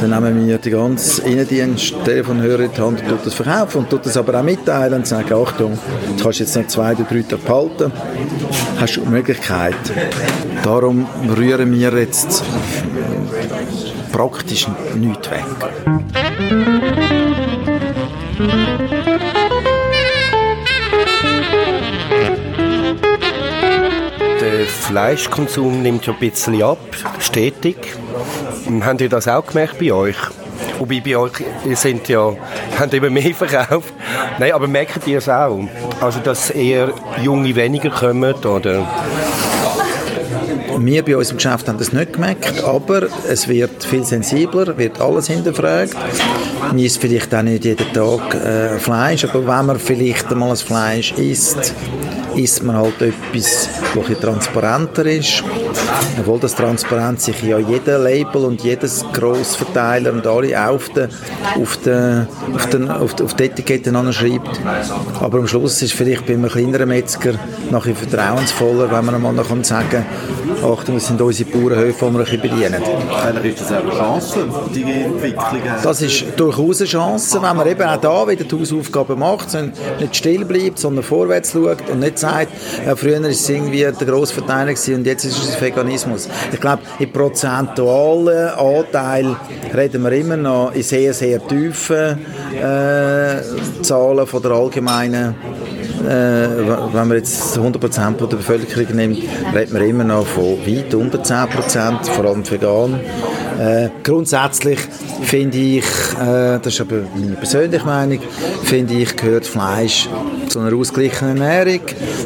dann 0.00 0.10
nehmen 0.10 0.46
wir 0.46 0.58
die 0.58 0.70
ganze 0.70 1.22
Innendienst, 1.22 1.94
Telefonhörer 2.04 2.64
in 2.64 2.70
die 2.72 2.80
Hand 2.80 3.02
und 3.10 3.24
das 3.24 3.34
verkaufen 3.34 3.86
und 3.90 4.06
das 4.06 4.16
aber 4.16 4.38
auch 4.38 4.42
mitteilen 4.42 4.94
und 4.94 5.06
sagen, 5.06 5.32
Achtung, 5.34 5.78
du 6.16 6.22
kannst 6.22 6.40
jetzt 6.40 6.56
noch 6.56 6.66
zwei 6.66 6.92
oder 6.92 7.04
drei 7.04 7.22
Tage 7.22 7.42
behalten, 7.42 7.92
hast 8.78 8.96
du 8.96 9.04
Möglichkeit. 9.06 9.74
Darum 10.62 11.06
rühren 11.36 11.72
wir 11.72 11.92
jetzt 11.98 12.44
praktisch 14.12 14.66
nichts 14.94 15.30
weg. 15.30 16.75
Fleischkonsum 24.96 25.82
nimmt 25.82 26.06
ja 26.06 26.14
ein 26.14 26.18
bisschen 26.18 26.62
ab, 26.62 26.78
stetig. 27.18 27.76
Habt 28.80 29.02
ihr 29.02 29.10
das 29.10 29.28
auch 29.28 29.46
gemerkt 29.46 29.78
bei 29.78 29.92
euch? 29.92 30.16
Wobei 30.78 31.02
bei 31.04 31.18
euch, 31.18 31.32
sind 31.74 32.08
ja, 32.08 32.32
habt 32.78 32.94
immer 32.94 33.10
mehr 33.10 33.34
verkauft. 33.34 33.92
Nein, 34.38 34.52
aber 34.52 34.66
merkt 34.66 35.06
ihr 35.06 35.18
es 35.18 35.28
auch? 35.28 35.68
Also, 36.00 36.20
dass 36.20 36.48
eher 36.48 36.94
Junge 37.22 37.54
weniger 37.54 37.90
kommen, 37.90 38.32
oder? 38.36 38.88
Wir 40.78 41.04
bei 41.04 41.14
unserem 41.14 41.36
Geschäft 41.36 41.68
haben 41.68 41.76
das 41.76 41.92
nicht 41.92 42.14
gemerkt, 42.14 42.64
aber 42.64 43.08
es 43.28 43.48
wird 43.48 43.84
viel 43.84 44.02
sensibler, 44.02 44.78
wird 44.78 44.98
alles 44.98 45.26
hinterfragt. 45.26 45.94
Man 46.68 46.78
isst 46.78 47.02
vielleicht 47.02 47.34
auch 47.34 47.42
nicht 47.42 47.66
jeden 47.66 47.92
Tag 47.92 48.34
äh, 48.34 48.78
Fleisch, 48.78 49.26
aber 49.26 49.46
wenn 49.46 49.66
man 49.66 49.78
vielleicht 49.78 50.32
einmal 50.32 50.52
ein 50.52 50.56
Fleisch 50.56 51.12
isst, 51.12 51.74
isst 52.36 52.62
man 52.62 52.76
halt 52.76 53.00
etwas, 53.00 53.68
das 53.94 54.20
transparenter 54.20 55.06
ist. 55.06 55.42
Obwohl 56.18 56.38
das 56.38 56.54
transparent 56.54 57.20
sich 57.20 57.42
ja 57.42 57.58
jeder 57.58 57.98
Label 57.98 58.44
und 58.44 58.62
jedes 58.62 59.04
Grossverteiler 59.12 60.12
und 60.12 60.26
alle 60.26 60.68
auf 60.68 60.88
den, 60.90 61.08
auf 61.60 61.76
den, 61.78 62.26
auf 62.54 62.66
den, 62.70 62.90
auf, 62.90 63.14
den, 63.14 63.26
auf 63.26 63.34
die 63.34 63.44
Etiketten 63.44 63.96
anschreibt. 63.96 64.60
Aber 65.20 65.38
am 65.38 65.46
Schluss 65.46 65.82
ist 65.82 65.92
vielleicht 65.92 66.26
bei 66.26 66.34
einem 66.34 66.48
kleineren 66.48 66.88
Metzger 66.88 67.34
nachher 67.70 67.94
vertrauensvoller, 67.94 68.90
wenn 68.90 69.04
man 69.04 69.14
einmal 69.14 69.32
noch 69.32 69.48
sagen 69.62 69.88
kann, 69.90 70.06
Achtung, 70.64 70.94
das 70.94 71.06
sind 71.06 71.20
unsere 71.20 71.50
Bauernhöfe, 71.50 72.06
die 72.06 72.12
wir 72.12 72.18
ein 72.18 72.24
bisschen 72.24 72.40
bedienen. 72.40 72.82
Ist 73.44 73.60
das 73.60 73.72
auch 73.72 73.82
eine 73.82 73.90
Chance, 73.90 74.48
die 74.74 74.82
Entwicklung? 74.82 75.60
Das 75.82 76.02
ist 76.02 76.24
durchaus 76.36 76.80
eine 76.80 76.88
Chance, 76.88 77.42
wenn 77.42 77.56
man 77.56 77.66
eben 77.66 77.82
auch 77.82 78.00
da 78.00 78.28
wieder 78.28 78.44
die 78.44 78.58
Hausaufgaben 78.58 79.18
macht, 79.18 79.48
nicht 80.00 80.16
still 80.16 80.44
bleibt, 80.44 80.78
sondern 80.78 81.04
vorwärts 81.04 81.52
schaut 81.52 81.88
und 81.90 82.00
nicht 82.00 82.18
sagt, 82.18 82.48
ja, 82.86 82.96
früher 82.96 83.22
war 83.22 83.28
es 83.28 83.48
irgendwie 83.48 83.80
der 83.80 83.92
Grossverteiler 83.92 84.72
und 84.72 85.06
jetzt 85.06 85.24
ist 85.24 85.38
es 85.38 85.54
Veganismus. 85.66 86.28
Ich 86.52 86.60
glaube, 86.60 86.82
im 86.98 87.12
prozentualen 87.12 88.48
Anteil 88.50 89.36
reden 89.74 90.02
wir 90.02 90.12
immer 90.12 90.36
noch 90.36 90.74
in 90.74 90.82
sehr, 90.82 91.12
sehr 91.12 91.46
tiefen 91.46 92.18
äh, 92.54 93.82
Zahlen 93.82 94.26
von 94.26 94.42
der 94.42 94.52
allgemeinen 94.52 95.34
äh, 96.06 96.08
wenn 96.08 97.08
man 97.08 97.16
jetzt 97.16 97.58
100% 97.58 98.26
der 98.26 98.36
Bevölkerung 98.36 98.94
nimmt, 98.94 99.18
redet 99.54 99.72
man 99.72 99.82
immer 99.82 100.04
noch 100.04 100.26
von 100.26 100.58
weit 100.66 100.94
unter 100.94 101.18
10%, 101.18 102.04
vor 102.04 102.24
allem 102.24 102.48
vegan. 102.48 103.00
Äh, 103.58 103.88
grundsätzlich 104.02 104.78
finde 105.22 105.56
ich, 105.56 105.84
äh, 106.20 106.58
das 106.58 106.74
ist 106.74 106.80
aber 106.80 107.02
meine 107.14 107.36
persönliche 107.36 107.84
Meinung, 107.86 108.18
finde 108.64 108.94
ich, 108.94 109.16
gehört 109.16 109.46
Fleisch 109.46 110.08
zu 110.48 110.60
einer 110.60 110.76
ausgeglichenen 110.76 111.40
Ernährung. 111.40 111.80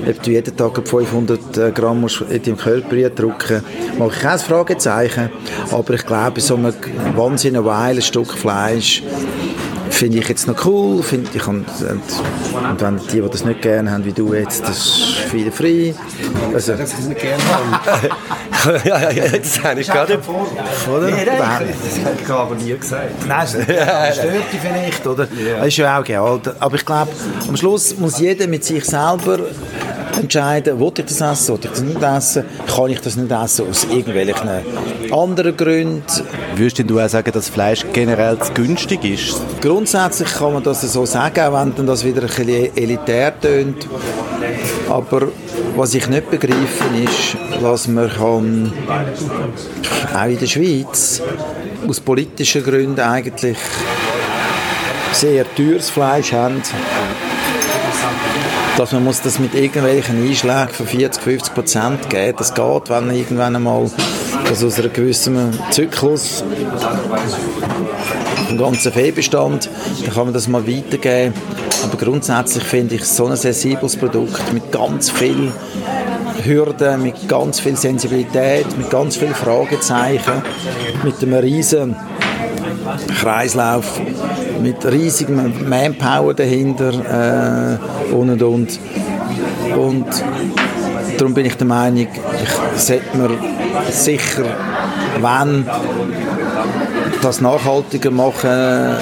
Ob 0.08 0.22
du 0.22 0.30
jeden 0.30 0.56
Tag 0.56 0.88
500 0.88 1.56
äh, 1.56 1.70
Gramm 1.70 2.06
in 2.30 2.42
deinem 2.42 2.56
Körper 2.56 3.10
drücken 3.10 3.62
mache 3.98 4.12
ich 4.14 4.20
kein 4.20 4.38
Fragezeichen. 4.38 5.30
Aber 5.70 5.94
ich 5.94 6.04
glaube, 6.04 6.40
so 6.40 6.56
ein 6.56 6.74
wahnsinnig 7.14 7.64
ein 7.66 8.02
Stück 8.02 8.32
Fleisch 8.32 9.02
finde 9.90 10.18
ich 10.18 10.28
jetzt 10.28 10.46
noch 10.46 10.64
cool. 10.64 11.02
Find 11.02 11.34
ich, 11.34 11.46
und, 11.46 11.66
und, 11.80 12.02
und 12.70 12.80
wenn 12.80 12.98
die, 12.98 13.20
die 13.20 13.28
das 13.28 13.44
nicht 13.44 13.62
gerne 13.62 13.90
haben, 13.90 14.04
wie 14.04 14.12
du 14.12 14.34
jetzt, 14.34 14.62
das 14.62 14.78
ist 14.78 15.02
viel 15.30 15.50
frei. 15.50 15.94
Also, 16.54 16.74
ich 16.74 16.80
es 16.80 17.06
nicht 17.06 17.20
gerne 17.20 17.42
habe. 17.44 18.08
ja, 18.88 19.00
ja, 19.00 19.10
ja, 19.10 19.38
das 19.38 19.62
habe 19.62 19.80
ich 19.80 19.86
gerade. 19.86 20.18
Oder? 20.18 21.06
Nee, 21.10 21.24
das 21.24 21.40
habe 21.46 22.16
ich 22.22 22.30
aber 22.30 22.54
nie 22.54 22.76
gesagt. 22.76 23.26
Nein, 23.26 23.40
das 23.40 24.16
stört 24.16 24.52
dich 24.52 24.60
vielleicht, 24.60 25.06
oder? 25.06 25.24
Ja. 25.24 25.58
Das 25.58 25.68
ist 25.68 25.76
ja 25.76 25.98
auch 25.98 26.04
geil. 26.04 26.40
Aber 26.58 26.74
ich 26.74 26.84
glaube, 26.84 27.10
am 27.48 27.56
Schluss 27.56 27.96
muss 27.96 28.18
jeder 28.18 28.46
mit 28.46 28.64
sich 28.64 28.84
selber 28.84 29.38
entscheiden, 30.18 30.78
will 30.78 30.92
ich 30.96 31.04
das 31.04 31.20
essen, 31.20 31.54
will 31.54 31.60
ich 31.64 31.70
das 31.70 31.80
nicht 31.82 32.02
essen, 32.02 32.44
kann 32.66 32.90
ich 32.90 33.00
das 33.00 33.16
nicht 33.16 33.30
essen 33.30 33.68
aus 33.68 33.84
irgendwelchen 33.84 34.48
anderen 35.12 35.56
Gründen. 35.56 36.02
Würdest 36.56 36.90
du 36.90 37.00
auch 37.00 37.08
sagen, 37.08 37.32
dass 37.32 37.48
Fleisch 37.48 37.84
generell 37.92 38.38
zu 38.38 38.52
günstig 38.52 39.04
ist? 39.04 39.40
Grundsätzlich 39.60 40.32
kann 40.32 40.54
man 40.54 40.62
das 40.62 40.80
so 40.82 41.06
sagen, 41.06 41.40
auch 41.40 41.52
wenn 41.76 41.86
das 41.86 42.04
wieder 42.04 42.22
ein 42.22 42.28
bisschen 42.28 42.76
elitär 42.76 43.38
tönt. 43.40 43.86
Aber 44.88 45.28
was 45.76 45.94
ich 45.94 46.08
nicht 46.08 46.30
begreife, 46.30 46.84
ist, 47.04 47.36
was 47.60 47.86
man 47.88 48.10
kann, 48.10 48.72
auch 50.14 50.26
in 50.26 50.38
der 50.38 50.46
Schweiz, 50.46 51.22
aus 51.88 52.00
politischen 52.00 52.62
Gründen 52.62 53.00
eigentlich 53.00 53.58
sehr 55.12 55.44
teures 55.54 55.90
Fleisch 55.90 56.32
haben 56.32 56.62
dass 58.80 58.92
man 58.92 59.04
muss 59.04 59.20
das 59.20 59.38
mit 59.38 59.54
irgendwelchen 59.54 60.26
Einschlägen 60.26 60.72
von 60.72 60.86
40, 60.86 61.22
50 61.22 61.54
Prozent 61.54 62.08
geben. 62.08 62.34
Das 62.38 62.54
geht, 62.54 62.88
wenn 62.88 63.10
irgendwann 63.10 63.54
einmal 63.54 63.90
also 64.48 64.68
aus 64.68 64.78
einem 64.78 64.90
gewissen 64.90 65.52
Zyklus 65.68 66.42
im 68.48 68.56
ganzen 68.56 68.90
Fehlbestand, 68.90 69.68
dann 70.02 70.14
kann 70.14 70.24
man 70.24 70.32
das 70.32 70.48
mal 70.48 70.66
weitergeben. 70.66 71.34
Aber 71.84 71.98
grundsätzlich 71.98 72.64
finde 72.64 72.94
ich 72.94 73.04
so 73.04 73.26
ein 73.26 73.36
sensibles 73.36 73.98
Produkt 73.98 74.50
mit 74.54 74.72
ganz 74.72 75.10
viel 75.10 75.52
Hürden, 76.42 77.02
mit 77.02 77.28
ganz 77.28 77.60
viel 77.60 77.76
Sensibilität, 77.76 78.64
mit 78.78 78.88
ganz 78.88 79.14
viel 79.14 79.34
Fragezeichen, 79.34 80.42
mit 81.04 81.22
einem 81.22 81.34
riesen 81.34 81.96
Kreislauf 83.20 84.00
mit 84.62 84.84
riesigem 84.84 85.68
Manpower 85.68 86.34
dahinter 86.34 87.78
äh, 88.10 88.14
und 88.14 88.30
und 88.30 88.42
und. 88.42 88.80
Und 89.76 90.06
darum 91.18 91.34
bin 91.34 91.46
ich 91.46 91.56
der 91.56 91.66
Meinung, 91.66 92.06
ich 92.06 92.80
sollte 92.80 93.16
mir 93.16 93.30
sicher, 93.90 94.44
wenn 95.20 95.66
das 97.22 97.40
nachhaltiger 97.40 98.10
machen 98.10 98.94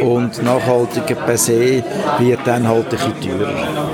und 0.00 0.42
nachhaltiger 0.42 1.14
per 1.14 1.36
se 1.36 1.82
wird 2.18 2.40
dann 2.44 2.66
halt 2.66 2.84
ein 2.84 2.90
bisschen 2.90 3.20
teurer. 3.20 3.85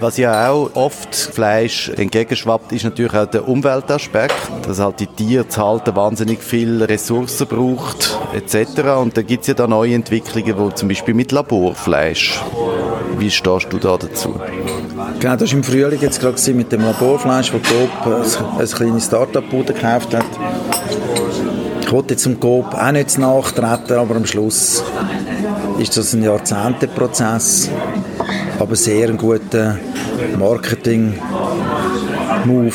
Was 0.00 0.16
ja 0.16 0.50
auch 0.50 0.70
oft 0.74 1.14
Fleisch 1.14 1.88
entgegenschwappt, 1.88 2.72
ist 2.72 2.84
natürlich 2.84 3.14
auch 3.14 3.26
der 3.26 3.48
Umweltaspekt, 3.48 4.34
dass 4.66 4.78
halt 4.78 5.00
die 5.00 5.06
Tiere 5.06 5.48
zu 5.48 5.64
halten 5.64 5.96
wahnsinnig 5.96 6.42
viel 6.42 6.82
Ressourcen 6.82 7.46
braucht 7.46 8.18
etc. 8.34 8.80
Und 9.00 9.16
da 9.16 9.22
gibt 9.22 9.42
es 9.42 9.48
ja 9.48 9.54
da 9.54 9.66
neue 9.66 9.94
Entwicklungen, 9.94 10.58
wo 10.58 10.70
zum 10.70 10.88
Beispiel 10.88 11.14
mit 11.14 11.32
Laborfleisch. 11.32 12.40
Wie 13.18 13.30
stehst 13.30 13.72
du 13.72 13.78
da 13.78 13.96
dazu? 13.96 14.38
Genau, 15.20 15.36
das 15.36 15.50
war 15.50 15.56
im 15.56 15.64
Frühling 15.64 16.00
jetzt 16.00 16.20
gerade 16.20 16.52
mit 16.52 16.72
dem 16.72 16.82
Laborfleisch, 16.82 17.52
das 17.52 17.62
Coop 17.62 18.06
ein, 18.06 18.60
ein 18.60 18.68
kleines 18.68 19.06
Start-up-Bude 19.06 19.72
gekauft 19.72 20.14
hat. 20.14 20.26
Ich 21.80 21.92
wollte 21.92 22.14
jetzt 22.14 22.26
dem 22.26 22.40
Coop 22.40 22.74
auch 22.74 22.92
nicht 22.92 23.16
nachtreten, 23.16 23.96
aber 23.96 24.16
am 24.16 24.26
Schluss 24.26 24.82
ist 25.78 25.96
das 25.96 26.12
ein 26.14 26.22
Jahrzehnteprozess, 26.22 27.70
aber 28.58 28.76
sehr 28.76 29.08
ein 29.08 29.16
guter 29.16 29.78
Marketing-Move 30.38 32.72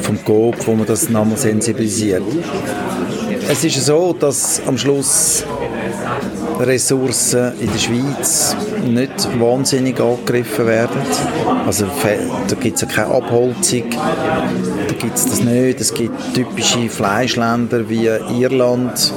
vom 0.00 0.24
Coop, 0.24 0.66
wo 0.66 0.74
man 0.74 0.86
das 0.86 1.08
nochmal 1.08 1.36
sensibilisiert. 1.36 2.22
Es 3.48 3.64
ist 3.64 3.84
so, 3.84 4.12
dass 4.12 4.60
am 4.66 4.76
Schluss 4.76 5.44
Ressourcen 6.60 7.52
in 7.60 7.70
der 7.72 7.78
Schweiz 7.78 8.56
nicht 8.84 9.40
wahnsinnig 9.40 10.00
angegriffen 10.00 10.66
werden. 10.66 11.00
Also 11.66 11.86
da 11.86 12.56
gibt 12.56 12.76
es 12.76 12.82
ja 12.82 12.88
keine 12.88 13.14
Abholzung, 13.14 13.84
da 13.90 14.94
gibt 14.98 15.16
es 15.16 15.26
das 15.26 15.42
nicht. 15.42 15.80
Es 15.80 15.94
gibt 15.94 16.34
typische 16.34 16.88
Fleischländer 16.88 17.88
wie 17.88 18.06
Irland, 18.06 19.12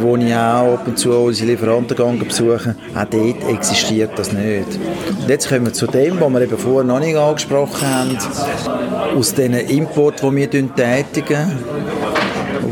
wo 0.00 0.16
ich 0.16 0.34
auch 0.34 0.74
ab 0.74 0.86
und 0.86 0.98
zu 0.98 1.12
unsere 1.12 1.50
Lieferanten 1.50 2.18
besuche, 2.18 2.74
auch 2.94 3.04
dort 3.04 3.48
existiert 3.48 4.10
das 4.16 4.32
nicht. 4.32 4.78
Und 5.20 5.28
jetzt 5.28 5.48
kommen 5.48 5.66
wir 5.66 5.72
zu 5.72 5.86
dem, 5.86 6.20
was 6.20 6.32
wir 6.32 6.40
eben 6.42 6.58
vorher 6.58 6.84
noch 6.84 7.00
nicht 7.00 7.16
angesprochen 7.16 7.86
haben, 7.86 8.18
aus 9.16 9.34
diesen 9.34 9.54
Importen, 9.54 10.30
die 10.30 10.36
wir 10.36 10.50
tätigen, 10.50 11.52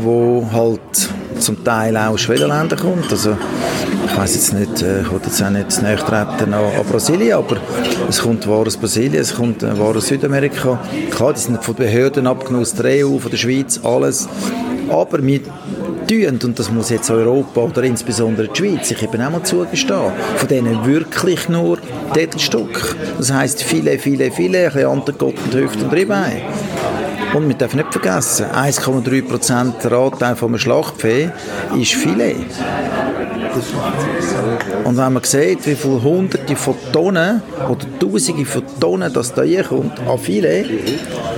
wo 0.03 0.47
halt 0.51 1.09
zum 1.39 1.63
Teil 1.63 1.95
auch 1.97 2.13
aus 2.13 2.21
Schwellenländern 2.21 2.79
kommt. 2.79 3.11
Also, 3.11 3.37
ich 4.05 4.17
weiß 4.17 4.35
jetzt 4.35 4.53
nicht, 4.53 4.81
äh, 4.81 5.01
ich 5.01 5.11
will 5.11 5.19
jetzt 5.23 5.43
auch 5.43 5.49
nicht 5.49 5.81
näher 5.81 5.97
treten 5.97 6.53
an, 6.53 6.63
Brasilien, 6.89 7.37
aber 7.37 7.57
es 8.07 8.21
kommt 8.21 8.47
Ware 8.47 8.67
aus 8.67 8.77
Brasilien, 8.77 9.21
es 9.21 9.35
kommt 9.35 9.61
Ware 9.61 9.97
aus 9.97 10.07
Südamerika. 10.07 10.79
Klar, 11.11 11.33
die 11.33 11.39
sind 11.39 11.63
von 11.63 11.75
Behörden 11.75 12.27
abgenommen, 12.27 12.61
aus 12.61 12.73
der 12.73 13.05
EU, 13.05 13.17
von 13.17 13.31
der 13.31 13.37
Schweiz, 13.37 13.79
alles. 13.83 14.27
Aber 14.89 15.21
wir 15.21 15.41
tun, 16.07 16.39
und 16.43 16.59
das 16.59 16.71
muss 16.71 16.89
jetzt 16.89 17.09
Europa 17.09 17.61
oder 17.61 17.83
insbesondere 17.83 18.47
die 18.47 18.57
Schweiz 18.57 18.89
sich 18.89 19.01
eben 19.01 19.21
auch 19.21 19.31
mal 19.31 19.43
zugestehen, 19.43 20.11
von 20.37 20.47
denen 20.47 20.85
wirklich 20.85 21.49
nur 21.49 21.79
Stück. 22.39 22.95
Das 23.17 23.31
heisst 23.31 23.63
viele, 23.63 23.97
viele, 23.99 24.31
viele, 24.31 24.59
ein 24.59 24.65
bisschen 24.73 24.89
Antergott 24.89 25.35
und 25.45 25.53
Hüft 25.53 25.81
und 25.81 25.91
Ribbein. 25.91 26.41
Und 27.35 27.49
wir 27.49 27.55
dürfen 27.55 27.75
nicht 27.75 27.91
vergessen, 27.91 28.45
1,3% 28.45 29.81
der 29.83 29.91
Anteil 29.91 30.37
von 30.37 30.51
einem 30.51 30.57
Schlachtvieh 30.57 31.29
ist 31.77 31.93
Filet. 31.95 32.37
Und 34.85 34.95
wenn 34.95 35.13
man 35.13 35.23
sieht, 35.23 35.67
wie 35.67 35.75
viele 35.75 36.01
Hunderte 36.01 36.55
von 36.55 36.75
Tonnen 36.93 37.41
oder 37.69 37.85
Tausende 37.99 38.45
von 38.45 38.63
Tonnen 38.79 39.11
das 39.11 39.33
da 39.33 39.43
kommt 39.63 39.99
an 39.99 40.17
Filet, 40.17 40.65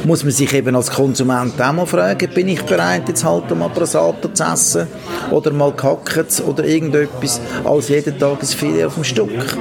muss 0.04 0.24
man 0.24 0.34
sich 0.34 0.54
eben 0.54 0.76
als 0.76 0.92
Konsument 0.92 1.60
auch 1.60 1.74
mal 1.74 1.88
fragen, 1.88 2.30
bin 2.32 2.50
ich 2.50 2.62
bereit, 2.62 3.08
jetzt 3.08 3.26
halt 3.26 3.50
mal 3.58 3.70
Brasato 3.70 4.28
zu 4.30 4.44
essen 4.44 4.88
oder 5.32 5.52
mal 5.52 5.72
Kackets 5.72 6.44
oder 6.44 6.64
irgendetwas 6.64 7.42
als 7.64 7.90
jeden 7.90 8.20
Tag 8.20 8.40
ein 8.40 8.46
Filet 8.46 8.86
auf 8.86 8.94
dem 8.94 9.04
Stück. 9.04 9.58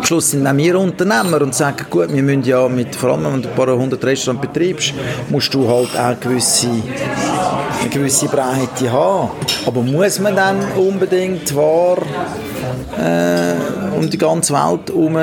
Am 0.00 0.06
Schluss 0.06 0.30
sind 0.30 0.46
auch 0.46 0.56
wir 0.56 0.78
Unternehmer 0.78 1.42
und 1.42 1.54
sagen, 1.54 1.84
gut, 1.90 2.10
wir 2.10 2.22
müssen 2.22 2.42
ja 2.44 2.66
mit, 2.68 2.96
vor 2.96 3.10
allem 3.10 3.34
wenn 3.34 3.42
du 3.42 3.50
ein 3.50 3.54
paar 3.54 3.76
hundert 3.76 4.02
Restaurants 4.02 4.40
betreibst, 4.40 4.94
musst 5.28 5.52
du 5.52 5.68
halt 5.68 5.90
auch 5.94 6.18
gewisse 6.18 6.68
eine 6.68 7.90
gewisse 7.90 8.26
Breite 8.26 8.90
haben. 8.90 9.28
Aber 9.66 9.82
muss 9.82 10.18
man 10.18 10.34
dann 10.34 10.56
unbedingt 10.72 11.54
wahr 11.54 11.98
äh, 12.98 13.54
um 13.94 14.08
die 14.08 14.16
ganze 14.16 14.54
Welt 14.54 14.88
herum 14.88 15.18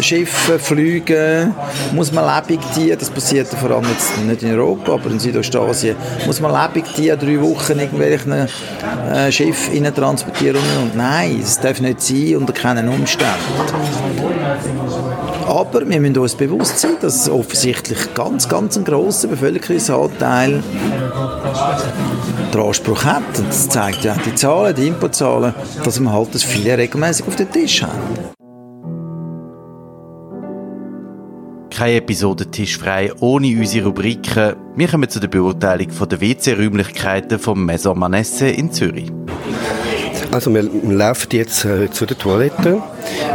Schiffe, 0.00 0.58
Flüge, 0.58 1.52
muss 1.92 2.12
man 2.12 2.24
lebig 2.36 2.60
dienen, 2.76 2.98
das 2.98 3.10
passiert 3.10 3.48
vor 3.48 3.70
allem 3.70 3.86
jetzt 3.90 4.18
nicht 4.18 4.42
in 4.42 4.58
Europa, 4.58 4.92
aber 4.92 5.10
in 5.10 5.18
Südostasien, 5.18 5.96
muss 6.26 6.40
man 6.40 6.52
lebig 6.52 6.84
dienen, 6.94 7.18
drei 7.18 7.40
Wochen 7.40 7.78
irgendwelchen 7.78 8.32
äh, 9.12 9.32
Schiff 9.32 9.70
transportieren 9.94 10.60
und 10.82 10.96
nein, 10.96 11.40
es 11.42 11.58
darf 11.60 11.80
nicht 11.80 12.00
sein 12.00 12.36
unter 12.36 12.52
keinen 12.52 12.88
Umständen. 12.88 13.34
Aber 15.46 15.88
wir 15.88 16.00
müssen 16.00 16.18
uns 16.18 16.34
bewusst 16.34 16.78
sein, 16.78 16.96
dass 17.00 17.28
offensichtlich 17.28 18.14
ganz, 18.14 18.48
ganz 18.48 18.76
ein 18.76 18.84
grosser 18.84 19.28
Bevölkerungsanteil 19.28 20.62
den 22.52 22.60
Anspruch 22.60 23.04
hat. 23.04 23.38
Und 23.38 23.48
das 23.48 23.68
zeigt 23.68 24.04
ja 24.04 24.14
die 24.24 24.34
Zahlen, 24.34 24.74
die 24.74 24.88
Importzahlen, 24.88 25.54
dass 25.84 26.00
wir 26.00 26.12
halt 26.12 26.34
das 26.34 26.42
viele 26.42 26.76
regelmäßig 26.76 27.26
auf 27.26 27.36
den 27.36 27.50
Tisch 27.50 27.82
haben. 27.82 28.37
Keine 31.78 31.98
Episode 31.98 32.50
Tischfrei 32.50 33.12
ohne 33.20 33.56
unsere 33.56 33.86
Rubriken. 33.86 34.56
Wir 34.74 34.88
kommen 34.88 35.08
zu 35.08 35.20
der 35.20 35.28
Beurteilung 35.28 35.86
der 36.10 36.20
WC-Räumlichkeiten 36.20 37.38
vom 37.38 37.64
Maison 37.64 37.96
Manesse 37.96 38.48
in 38.48 38.72
Zürich. 38.72 39.12
Also 40.32 40.52
wir, 40.52 40.64
laufen 40.64 41.28
jetzt 41.30 41.64
äh, 41.64 41.88
zu 41.88 42.04
der 42.04 42.18
Toilette 42.18 42.82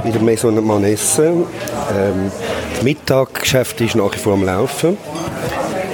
in 0.03 0.11
der 0.11 0.21
Maison 0.21 0.61
Manesse. 0.67 1.23
Ähm, 1.25 2.31
das 2.73 2.83
Mittaggeschäft 2.83 3.79
ist 3.79 3.95
nach 3.95 4.13
wie 4.13 4.19
vor 4.19 4.33
am 4.33 4.43
Laufen. 4.43 4.97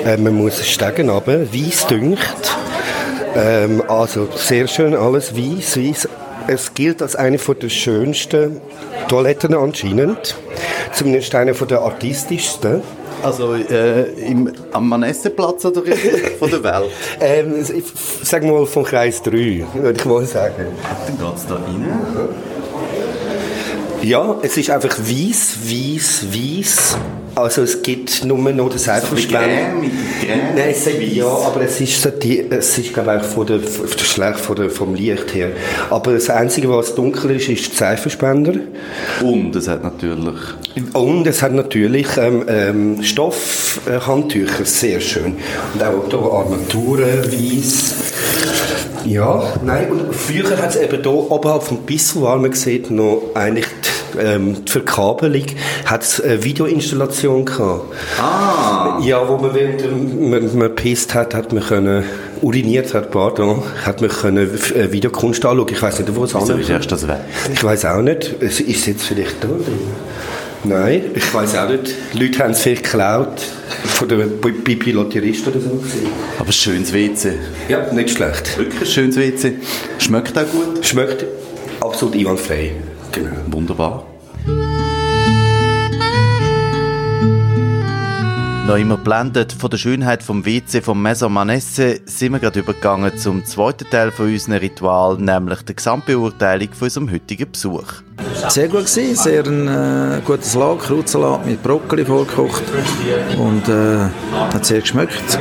Äh, 0.03 0.17
man 0.17 0.33
muss 0.33 0.67
steigen 0.67 1.11
runter, 1.11 1.53
weiss 1.53 1.85
dünkt. 1.85 2.57
Ähm, 3.35 3.83
also 3.87 4.27
sehr 4.35 4.67
schön, 4.67 4.95
alles 4.95 5.37
weiß, 5.37 5.77
weiß. 5.77 6.09
Es 6.47 6.73
gilt 6.73 7.01
als 7.01 7.15
eine 7.15 7.37
der 7.37 7.69
schönsten 7.69 8.61
Toiletten 9.07 9.53
anscheinend. 9.53 10.35
Zumindest 10.93 11.33
eine 11.35 11.53
der 11.53 11.81
artistischsten. 11.81 12.81
Also 13.21 13.53
äh, 13.53 14.03
im, 14.13 14.51
am 14.71 14.87
Manesseplatz 14.87 15.65
oder 15.65 15.81
von 16.39 16.49
der 16.49 16.63
Welt? 16.63 16.91
ähm, 17.19 17.55
ich 17.61 17.83
sag 18.23 18.43
mal 18.43 18.65
vom 18.65 18.83
Kreis 18.83 19.21
3, 19.21 19.65
würde 19.73 19.93
ich 19.97 20.05
mal 20.05 20.25
sagen. 20.25 20.67
Dann 21.05 21.17
geht 21.17 21.35
es 21.35 21.45
da 21.45 21.55
rein. 21.55 21.85
Ja, 24.01 24.37
es 24.41 24.55
ist 24.55 24.69
einfach 24.69 24.97
weiß, 24.97 25.57
weiß, 25.65 26.25
weiß. 26.31 26.97
Also 27.43 27.63
es 27.63 27.81
gibt 27.81 28.23
nur 28.25 28.37
noch 28.37 28.69
den 28.69 28.79
Seifenspender. 28.79 29.47
Nein, 30.55 30.69
es 30.69 30.87
ja, 31.15 31.25
aber 31.25 31.61
es 31.61 31.79
ist, 31.81 32.01
so 32.01 32.09
die, 32.09 32.45
es 32.49 32.77
ist 32.77 32.93
glaube 32.93 33.21
ich 33.21 33.27
von 33.27 33.45
der, 33.45 33.59
von 33.59 33.87
der 33.87 34.03
schlecht 34.03 34.39
von 34.39 34.55
der, 34.55 34.69
vom 34.69 34.95
Licht 34.95 35.33
her. 35.33 35.51
Aber 35.89 36.13
das 36.13 36.29
Einzige, 36.29 36.69
was 36.69 36.95
dunkel 36.95 37.31
ist, 37.31 37.49
ist 37.49 37.69
der 37.71 37.77
Seifenspender. 37.77 38.53
Und 39.21 39.55
es 39.55 39.67
hat 39.67 39.83
natürlich... 39.83 40.35
Und 40.93 41.27
es 41.27 41.41
hat 41.41 41.53
natürlich 41.53 42.07
ähm, 42.17 42.45
ähm, 42.47 43.03
Stoffhandtücher, 43.03 44.65
sehr 44.65 44.99
schön. 44.99 45.35
Und 45.73 45.83
auch 45.83 46.09
hier 46.09 46.19
Armaturen, 46.19 47.23
weiß. 47.25 47.93
Ja, 49.05 49.41
nein, 49.63 49.91
und 49.91 50.13
früher 50.13 50.57
hat 50.57 50.71
es 50.71 50.75
eben 50.75 51.01
hier 51.01 51.11
oberhalb 51.11 51.63
vom 51.63 51.85
Pissoir, 51.85 52.37
man 52.37 52.53
sieht 52.53 52.91
noch 52.91 53.31
eigentlich 53.33 53.65
ähm, 54.19 54.65
die 54.65 54.71
Verkabelung, 54.71 55.45
hat 55.85 56.03
es 56.03 56.21
eine 56.21 56.43
Videoinstallation 56.43 57.45
gehabt. 57.45 57.93
Ah! 58.19 58.99
Ja, 59.01 59.27
wo 59.27 59.37
man 59.37 59.53
während 59.53 60.21
man, 60.21 60.57
man 60.57 60.75
pisst 60.75 61.13
hat, 61.13 61.33
hat 61.33 61.53
man 61.53 61.63
können, 61.63 62.03
uriniert 62.41 62.93
hat, 62.93 63.11
pardon, 63.11 63.63
hat 63.85 64.01
man 64.01 64.09
können 64.09 64.49
äh, 64.75 64.91
Videokunst 64.91 65.45
anschauen. 65.45 65.67
Ich 65.71 65.81
weiß 65.81 65.99
nicht, 65.99 66.15
wo 66.15 66.23
es 66.23 66.33
Wieso 66.33 66.53
ist 66.55 66.91
das 66.91 67.07
weg? 67.07 67.19
Ich 67.53 67.63
weiß 67.63 67.85
auch 67.85 68.01
nicht. 68.01 68.35
Es 68.39 68.59
ist 68.59 68.87
jetzt 68.87 69.03
vielleicht 69.03 69.43
da 69.43 69.47
drin. 69.47 69.79
Nein, 70.63 71.11
ich 71.15 71.33
weiß 71.33 71.55
auch 71.55 71.69
nicht. 71.69 71.93
Die 72.13 72.19
Leute 72.19 72.39
haben 72.39 72.51
es 72.51 72.61
vielleicht 72.61 72.83
geklaut. 72.83 73.41
Von 73.85 74.09
der 74.09 74.17
Pipi 74.25 74.91
Lotterist 74.91 75.47
oder 75.47 75.59
so. 75.59 75.81
Aber 76.37 76.51
schönes 76.51 76.91
WC. 76.93 77.33
Ja, 77.69 77.91
nicht 77.93 78.11
schlecht. 78.11 78.57
Wirklich 78.57 78.91
schönes 78.91 79.15
WC. 79.15 79.53
Schmeckt 79.99 80.37
auch 80.37 80.47
gut. 80.47 80.85
Schmeckt 80.85 81.25
absolut 81.79 82.15
einwandfrei. 82.15 82.73
Genau. 83.19 83.31
Wunderbar. 83.47 84.03
Noch 88.69 88.77
immer 88.77 88.97
blendet 88.97 89.51
von 89.51 89.69
der 89.71 89.77
Schönheit 89.77 90.21
vom 90.21 90.45
WC 90.45 90.81
vom 90.81 91.01
Maison 91.01 91.33
Manesse 91.33 92.01
sind 92.05 92.33
wir 92.33 92.39
gerade 92.39 92.59
übergegangen 92.59 93.17
zum 93.17 93.43
zweiten 93.43 93.89
Teil 93.89 94.11
von 94.11 94.27
unserem 94.27 94.59
Ritual, 94.59 95.17
nämlich 95.17 95.63
der 95.63 95.73
Gesamtbeurteilung 95.73 96.69
von 96.73 96.85
unserem 96.85 97.11
heutigen 97.11 97.51
Besuch. 97.51 98.03
Sehr 98.47 98.67
gut 98.67 98.85
gewesen, 98.85 99.15
sehr 99.15 99.43
ein 99.43 99.67
äh, 99.67 100.21
guter 100.23 100.43
Salat, 100.43 100.81
Krautsalat 100.81 101.47
mit 101.47 101.63
Brokkoli 101.63 102.05
vorgekocht 102.05 102.61
und 103.39 103.67
äh, 103.67 104.07
hat 104.53 104.63
sehr 104.63 104.81
geschmeckt. 104.81 105.39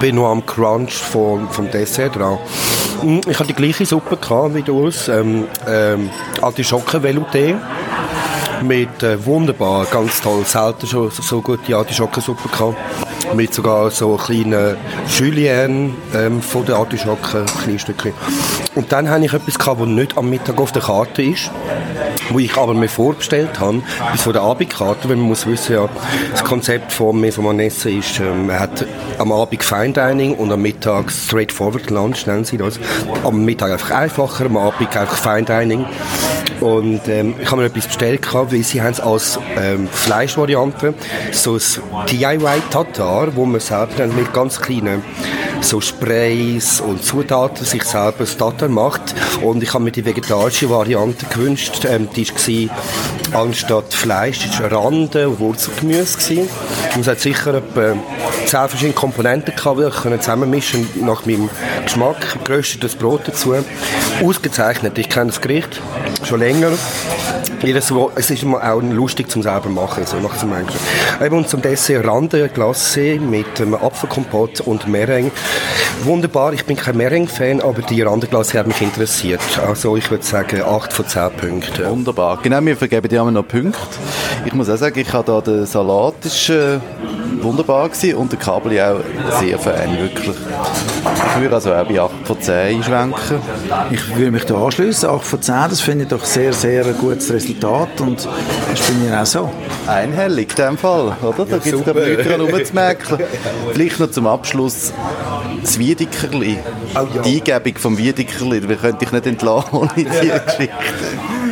Bin 0.00 0.16
noch 0.16 0.30
am 0.30 0.44
Crunch 0.44 0.92
vom, 0.94 1.48
vom 1.50 1.70
Dessert 1.70 2.16
dran. 2.16 2.38
Mm, 3.02 3.20
Ich 3.28 3.38
hatte 3.38 3.48
die 3.48 3.54
gleiche 3.54 3.84
Suppe 3.86 4.16
wie 4.54 4.62
du. 4.62 4.90
Ähm, 5.08 5.44
ähm, 5.66 6.10
Artischocke-Velouté 6.40 7.56
mit 8.62 9.02
äh, 9.02 9.24
wunderbar, 9.24 9.86
ganz 9.86 10.20
toll, 10.20 10.44
selten 10.44 10.86
schon 10.86 11.10
so 11.10 11.40
gute 11.40 11.76
Artischockensuppe 11.76 12.48
gehabt. 12.48 12.76
Mit 13.34 13.52
sogar 13.52 13.90
so 13.90 14.16
kleinen 14.16 14.76
Julienne 15.06 15.94
ähm, 16.14 16.40
von 16.40 16.64
der 16.64 16.76
Artischocke, 16.76 17.44
kleine 17.62 17.78
Stückchen. 17.78 18.12
Und 18.74 18.90
dann 18.90 19.08
habe 19.10 19.24
ich 19.24 19.32
etwas 19.32 19.58
gehabt, 19.58 19.80
was 19.80 19.88
nicht 19.88 20.16
am 20.16 20.30
Mittag 20.30 20.58
auf 20.58 20.72
der 20.72 20.82
Karte 20.82 21.22
ist 21.22 21.50
wo 22.30 22.38
ich 22.38 22.56
aber 22.56 22.74
mir 22.74 22.88
vorbestellt 22.88 23.58
habe, 23.60 23.82
bis 24.12 24.22
vor 24.22 24.32
der 24.32 24.42
Abendkarte, 24.42 25.08
weil 25.08 25.16
man 25.16 25.28
muss 25.28 25.46
wissen, 25.46 25.74
ja, 25.74 25.88
das 26.30 26.44
Konzept 26.44 26.92
von 26.92 27.18
Maison 27.18 27.44
Manesse 27.44 27.90
ist, 27.90 28.20
ähm, 28.20 28.46
man 28.46 28.58
hat 28.60 28.84
am 29.18 29.32
Abend 29.32 29.62
Fine 29.62 29.92
Dining 29.92 30.34
und 30.34 30.52
am 30.52 30.62
Mittag 30.62 31.10
Straightforward 31.10 31.90
Lunch, 31.90 32.26
nennen 32.26 32.44
sie 32.44 32.56
das. 32.56 32.78
Am 33.24 33.44
Mittag 33.44 33.72
einfach 33.72 33.90
einfacher, 33.90 34.46
am 34.46 34.56
Abend 34.56 34.94
einfach 34.96 35.16
Fine 35.16 35.44
Dining. 35.44 35.86
Und 36.60 37.06
ähm, 37.08 37.34
ich 37.40 37.50
habe 37.50 37.62
mir 37.62 37.68
etwas 37.68 37.86
bestellt, 37.86 38.22
gehabt, 38.22 38.52
weil 38.52 38.62
sie 38.62 38.82
haben 38.82 38.92
es 38.92 39.00
als 39.00 39.38
ähm, 39.56 39.88
Fleischvariante, 39.88 40.94
so 41.32 41.54
ein 41.54 42.06
DIY-Tatar, 42.06 43.36
wo 43.36 43.44
man 43.44 43.60
selber 43.60 43.92
dann 43.96 44.14
mit 44.16 44.32
ganz 44.32 44.60
kleinen 44.60 45.02
so 45.60 45.80
Sprays 45.80 46.80
und 46.80 47.04
Zutaten 47.04 47.64
sich 47.64 47.82
selber 47.84 48.24
Tatar 48.24 48.68
macht. 48.68 49.14
Und 49.42 49.62
ich 49.62 49.72
habe 49.74 49.84
mir 49.84 49.92
die 49.92 50.04
vegetarische 50.04 50.70
Variante 50.70 51.26
gewünscht. 51.26 51.84
Ähm, 51.84 52.08
die 52.14 52.26
war 52.28 53.42
anstatt 53.42 53.92
Fleisch, 53.92 54.46
das 54.46 54.60
war 54.62 54.72
Rande 54.72 55.28
und 55.28 55.38
Wurzelgemüse. 55.40 56.18
gewesen. 56.18 56.48
Es 57.00 57.06
hat 57.06 57.20
sicher 57.20 57.54
etwa 57.54 57.94
zehn 58.46 58.68
verschiedene 58.68 58.94
Komponenten 58.94 59.54
gehabt, 59.54 59.78
die 59.78 60.14
ich 60.14 60.20
zusammenmischen 60.20 60.88
nach 61.04 61.26
meinem 61.26 61.50
Geschmack. 61.84 62.44
Geröstetes 62.44 62.94
Brot 62.94 63.22
dazu. 63.26 63.54
Ausgezeichnet. 64.22 64.98
Ich 64.98 65.08
kenne 65.08 65.26
das 65.26 65.40
Gericht 65.40 65.80
schon 66.24 66.40
länger. 66.40 66.72
Jedes 67.62 67.92
Wo 67.92 68.10
es 68.14 68.30
ist 68.30 68.42
immer 68.42 68.62
auch 68.62 68.80
lustig 68.80 69.28
zum 69.30 69.42
selber 69.42 69.68
machen, 69.68 70.06
so 70.06 70.16
macht 70.18 70.36
es 70.36 70.42
am 70.42 70.50
Menschen. 70.50 71.36
Und 71.36 71.48
zum 71.48 71.60
Dessert 71.60 72.06
Rande 72.06 72.48
Glacé 72.54 73.20
mit 73.20 73.60
ähm, 73.60 73.74
Apfelkompott 73.74 74.60
und 74.60 74.86
Meringue. 74.86 75.32
Wunderbar, 76.04 76.52
ich 76.52 76.64
bin 76.64 76.76
kein 76.76 76.96
Meringue-Fan, 76.96 77.60
aber 77.60 77.82
die 77.82 78.02
Rande 78.02 78.28
Glacé 78.28 78.58
hat 78.58 78.68
mich 78.68 78.80
interessiert. 78.80 79.40
Also 79.66 79.96
ich 79.96 80.08
würde 80.10 80.24
sagen 80.24 80.62
8 80.62 80.92
von 80.92 81.06
10 81.06 81.30
Punkten. 81.32 81.90
Wunderbar. 81.90 82.38
Genau, 82.42 82.64
wir 82.64 82.76
vergeben 82.76 83.08
dir 83.08 83.20
immer 83.20 83.32
noch 83.32 83.46
Punkte. 83.46 83.78
Ich 84.44 84.52
muss 84.52 84.70
auch 84.70 84.76
sagen, 84.76 84.98
ich 84.98 85.12
habe 85.12 85.26
da 85.26 85.40
den 85.40 85.66
Salat, 85.66 86.14
ist 86.24 86.48
äh, 86.50 86.78
wunderbar 87.40 87.88
gewesen 87.88 88.16
und 88.16 88.30
der 88.30 88.38
Kabel 88.38 88.80
auch 88.80 89.00
sehr 89.40 89.58
fein, 89.58 89.98
wirklich. 89.98 90.36
Ich 91.34 91.42
würde 91.42 91.54
also 91.54 91.72
auch 91.72 91.84
bei 91.86 92.00
8 92.00 92.10
von 92.24 92.40
10 92.40 92.76
einschwenken. 92.76 93.38
Ich 93.90 94.16
würde 94.16 94.30
mich 94.30 94.44
da 94.44 94.54
anschließen. 94.56 95.08
8 95.08 95.24
von 95.24 95.42
10, 95.42 95.54
das 95.70 95.80
finde 95.80 96.04
ich 96.04 96.10
doch 96.10 96.24
sehr, 96.24 96.52
sehr 96.52 96.86
ein 96.86 96.96
gutes 96.98 97.32
Resultat 97.32 98.00
und 98.00 98.26
das 98.70 98.80
bin 98.86 99.06
ich 99.06 99.14
auch 99.14 99.26
so. 99.26 99.50
Einhellig 99.86 100.50
in 100.50 100.64
dem 100.64 100.78
Fall, 100.78 101.16
oder? 101.22 101.44
Da 101.44 101.58
gibt 101.58 101.86
es 101.86 101.94
nichts 101.94 102.28
dran 102.28 102.40
rumzumerken. 102.40 103.18
Vielleicht 103.72 104.00
noch 104.00 104.10
zum 104.10 104.26
Abschluss 104.26 104.92
das 105.62 105.78
Wiedekerli. 105.78 106.58
Oh 106.94 107.06
ja. 107.14 107.22
Die 107.22 107.38
Eingebung 107.38 107.78
vom 107.78 107.98
Wiedekerli, 107.98 108.68
wir 108.68 108.76
könnte 108.76 109.04
ich 109.04 109.12
nicht 109.12 109.26
entlassen 109.26 109.70
ohne 109.72 109.90
diese 109.96 110.10
Geschichte. 110.46 110.70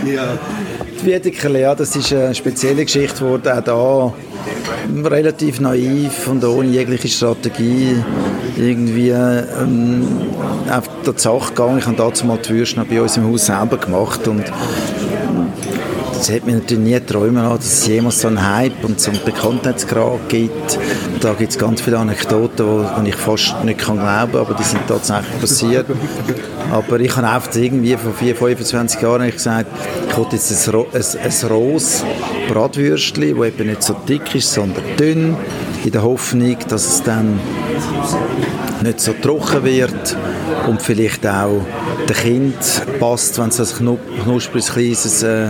Die 0.04 1.06
Wiedekerle, 1.06 1.60
ja, 1.60 1.74
das 1.74 1.94
ist 1.94 2.12
eine 2.12 2.34
spezielle 2.34 2.84
Geschichte 2.84 3.24
geworden, 3.24 3.58
auch 3.58 3.62
da 3.62 4.12
relativ 5.04 5.60
naiv 5.60 6.28
und 6.28 6.44
ohne 6.44 6.68
jegliche 6.68 7.08
Strategie 7.08 7.96
irgendwie 8.56 9.10
ähm, 9.10 10.06
auf 10.70 10.88
die 11.06 11.18
Sache 11.20 11.48
gegangen. 11.48 11.78
Ich 11.78 11.86
habe 11.86 11.96
dazu 11.96 12.26
mal 12.26 12.38
die 12.38 12.50
Würste 12.50 12.84
bei 12.88 13.00
uns 13.00 13.16
im 13.16 13.24
Haus 13.30 13.46
selber 13.46 13.76
gemacht 13.76 14.26
und 14.28 14.44
das 16.16 16.30
hat 16.30 16.46
mir 16.46 16.54
natürlich 16.54 16.84
nie 16.84 17.00
träumen 17.00 17.42
lassen, 17.42 17.56
dass 17.56 17.66
es 17.66 17.86
jemals 17.86 18.20
so 18.20 18.28
einen 18.28 18.46
Hype 18.46 18.84
und 18.84 19.00
so 19.00 19.10
einen 19.10 19.20
Bekanntheitsgrad 19.24 20.28
gibt. 20.28 20.78
Da 21.20 21.34
gibt 21.34 21.52
es 21.52 21.58
ganz 21.58 21.80
viele 21.80 21.98
Anekdoten, 21.98 22.86
die 23.04 23.10
ich 23.10 23.16
fast 23.16 23.62
nicht 23.64 23.78
kann 23.78 23.98
glauben 23.98 24.32
kann, 24.32 24.40
aber 24.40 24.54
die 24.54 24.62
sind 24.62 24.86
tatsächlich 24.88 25.40
passiert. 25.40 25.86
Aber 26.72 26.98
ich 27.00 27.16
habe 27.16 27.28
einfach 27.28 27.54
irgendwie 27.54 27.96
vor 27.96 28.12
4, 28.12 28.34
25 28.34 29.00
Jahren 29.02 29.30
gesagt, 29.30 29.66
ich 30.08 30.16
wollte 30.16 30.36
jetzt 30.36 30.68
ein, 30.68 30.74
ein, 30.74 31.02
ein 31.22 31.48
rohes 31.48 32.04
Bratwürstchen, 32.48 33.36
das 33.36 33.46
eben 33.46 33.68
nicht 33.68 33.82
so 33.82 33.94
dick 34.08 34.34
ist, 34.34 34.52
sondern 34.52 34.82
dünn, 34.98 35.36
in 35.84 35.92
der 35.92 36.02
Hoffnung, 36.02 36.56
dass 36.68 36.86
es 36.86 37.02
dann 37.02 37.38
nicht 38.82 39.00
so 39.00 39.12
trocken 39.12 39.64
wird 39.64 40.16
und 40.66 40.82
vielleicht 40.82 41.26
auch 41.26 41.60
dem 42.08 42.16
Kind 42.16 42.54
passt, 42.98 43.38
wenn 43.38 43.48
es 43.48 43.80
ein 43.80 43.98
knuspriges, 44.24 44.72
kleines 44.72 45.22
äh, 45.22 45.48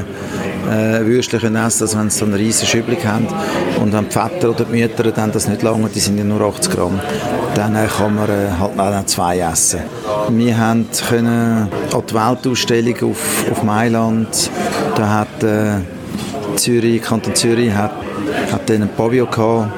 äh, 0.67 1.05
Würstchen 1.05 1.57
essen 1.57 1.83
als 1.83 1.97
wenn 1.97 2.11
sie 2.11 2.19
so 2.19 2.25
eine 2.25 2.39
riesige 2.39 2.67
Schübelung 2.67 3.05
haben. 3.05 3.27
Und 3.81 3.93
wenn 3.93 4.09
die 4.09 4.13
Väter 4.13 4.51
oder 4.51 4.65
die 4.65 4.73
Mütter 4.73 5.11
dann 5.11 5.33
das 5.33 5.49
nicht 5.49 5.63
lange, 5.63 5.89
die 5.89 6.01
sind 6.01 6.19
ja 6.19 6.25
nur 6.25 6.41
80 6.41 6.73
Gramm, 6.73 7.01
dann 7.55 7.75
äh, 7.75 7.87
kann 7.87 8.15
man 8.15 8.29
äh, 8.29 8.51
halt 8.59 8.79
auch 8.79 9.07
zwei 9.07 9.39
essen. 9.41 9.81
Wir 10.31 10.59
haben 10.59 10.87
können 11.09 11.69
an 11.93 12.03
die 12.09 12.15
Weltausstellung 12.15 13.11
auf, 13.11 13.51
auf 13.51 13.63
Mailand, 13.63 14.51
da 14.97 15.09
hat 15.09 15.43
äh, 15.43 15.79
Zürich, 16.57 17.03
Kanton 17.03 17.35
Zürich 17.35 17.73
hat, 17.73 17.93
hat 18.53 18.69
dann 18.69 18.83
ein 18.83 18.89
Pavillon 18.97 19.31
gehabt, 19.31 19.71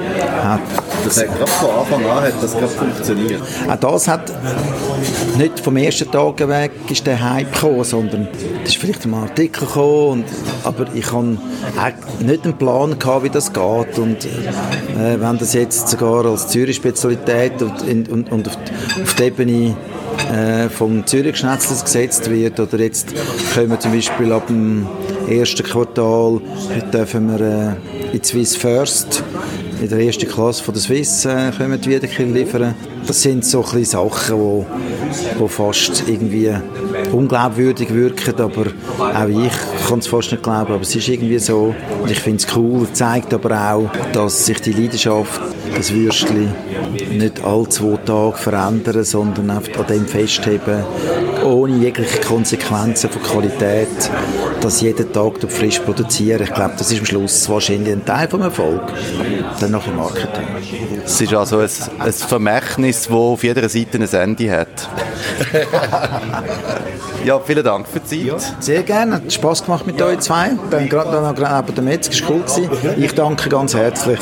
hat 0.42 0.60
das 1.04 1.20
hat 1.20 1.36
gerade 1.36 1.50
von 1.50 1.70
Anfang 1.70 2.04
an 2.04 2.22
hat 2.22 2.42
das 2.42 2.52
gerade 2.52 2.68
funktioniert. 2.68 3.42
Auch 3.68 3.76
das 3.76 4.08
hat 4.08 4.32
nicht 5.36 5.60
vom 5.60 5.76
ersten 5.76 6.10
Tag 6.10 6.46
weg 6.48 6.72
ist 6.88 7.06
der 7.06 7.20
Hype 7.20 7.52
gekommen, 7.52 7.84
sondern 7.84 8.28
es 8.64 8.70
ist 8.70 8.78
vielleicht 8.78 9.04
ein 9.04 9.14
Artikel 9.14 9.66
gekommen, 9.66 10.10
und, 10.10 10.24
aber 10.64 10.86
ich 10.94 11.10
habe 11.12 11.38
nicht 12.20 12.44
einen 12.44 12.56
Plan 12.56 12.98
gehabt, 12.98 13.24
wie 13.24 13.30
das 13.30 13.52
geht 13.52 13.98
und 13.98 14.24
äh, 14.24 15.20
wenn 15.20 15.38
das 15.38 15.54
jetzt 15.54 15.88
sogar 15.88 16.24
als 16.26 16.48
Zürich-Spezialität 16.48 17.62
und, 17.62 18.08
und, 18.08 18.32
und 18.32 18.48
auf, 18.48 18.56
auf 19.02 19.14
die 19.14 19.22
Ebene 19.22 19.76
äh, 20.32 20.68
vom 20.68 21.06
Zürich 21.06 21.36
Schnetzlers 21.36 21.84
gesetzt 21.84 22.30
wird 22.30 22.58
oder 22.58 22.78
jetzt 22.78 23.14
können 23.54 23.70
wir 23.70 23.80
zum 23.80 23.92
Beispiel 23.92 24.32
ab 24.32 24.46
dem 24.48 24.86
ersten 25.28 25.62
Quartal 25.62 26.40
dürfen 26.92 27.38
wir 27.38 27.40
äh, 27.40 28.16
in 28.16 28.24
Swiss 28.24 28.56
First 28.56 29.22
in 29.80 29.88
der 29.88 30.00
ersten 30.00 30.28
Klasse 30.28 30.62
von 30.62 30.74
der 30.74 30.82
Swiss 30.82 31.24
äh, 31.24 31.52
wir 31.58 31.84
wieder 31.84 32.24
liefern. 32.24 32.74
Das 33.06 33.22
sind 33.22 33.44
so 33.44 33.62
kleine 33.62 33.84
Sachen, 33.84 34.36
wo, 34.38 34.66
wo 35.38 35.48
fast 35.48 36.04
irgendwie 36.08 36.52
unglaubwürdig 37.12 37.92
wirken, 37.92 38.34
aber 38.40 38.66
auch 38.98 39.28
ich 39.28 39.88
kann 39.88 40.00
es 40.00 40.06
fast 40.06 40.32
nicht 40.32 40.42
glauben, 40.42 40.72
aber 40.72 40.82
es 40.82 40.94
ist 40.94 41.08
irgendwie 41.08 41.38
so. 41.38 41.74
Und 42.02 42.10
ich 42.10 42.20
finde 42.20 42.44
es 42.44 42.56
cool, 42.56 42.86
zeigt 42.92 43.32
aber 43.32 43.72
auch, 43.72 43.90
dass 44.12 44.46
sich 44.46 44.60
die 44.60 44.72
Leidenschaft, 44.72 45.40
das 45.74 45.92
Würstchen, 45.92 46.52
nicht 47.10 47.44
alle 47.44 47.68
zwei 47.68 47.96
Tage 48.04 48.36
verändern, 48.36 49.04
sondern 49.04 49.50
an 49.50 49.62
dem 49.88 50.06
festheben, 50.06 50.84
ohne 51.44 51.76
jegliche 51.76 52.20
Konsequenzen 52.20 53.10
von 53.10 53.22
Qualität, 53.22 54.10
dass 54.60 54.80
jeden 54.80 55.12
Tag 55.12 55.34
frisch 55.48 55.78
produzieren. 55.80 56.42
Ich 56.42 56.52
glaube, 56.52 56.74
das 56.76 56.90
ist 56.92 57.00
am 57.00 57.06
Schluss 57.06 57.48
wahrscheinlich 57.48 57.92
ein 57.92 58.04
Teil 58.04 58.28
vom 58.28 58.42
Erfolg. 58.42 58.82
Dann 59.60 59.70
noch 59.70 59.86
im 59.86 59.96
Marketing. 59.96 60.46
Es 61.04 61.20
ist 61.20 61.34
also 61.34 61.58
ein, 61.58 61.68
ein 61.98 62.12
Vermächtnis, 62.12 63.02
das 63.02 63.10
auf 63.12 63.42
jeder 63.42 63.68
Seite 63.68 63.98
ein 63.98 64.08
Ende 64.08 64.50
hat. 64.50 64.88
ja, 67.24 67.38
vielen 67.40 67.64
Dank 67.64 67.86
für 67.88 68.00
die 68.00 68.06
Zeit. 68.06 68.26
Ja, 68.26 68.36
sehr 68.60 68.82
gerne. 68.82 69.16
Hat 69.16 69.32
Spass 69.32 69.64
gemacht 69.64 69.86
mit 69.86 69.98
ja. 69.98 70.06
euch 70.06 70.20
zwei. 70.20 70.50
Dann 70.70 70.88
gerade 70.88 71.10
noch 71.10 71.32
neben 71.32 71.74
der 71.74 71.84
Metzger, 71.84 72.12
ist 72.12 72.24
cool 72.28 72.40
gewesen. 72.40 72.70
Ich 73.02 73.14
danke 73.14 73.48
ganz 73.48 73.74
herzlich. 73.74 74.20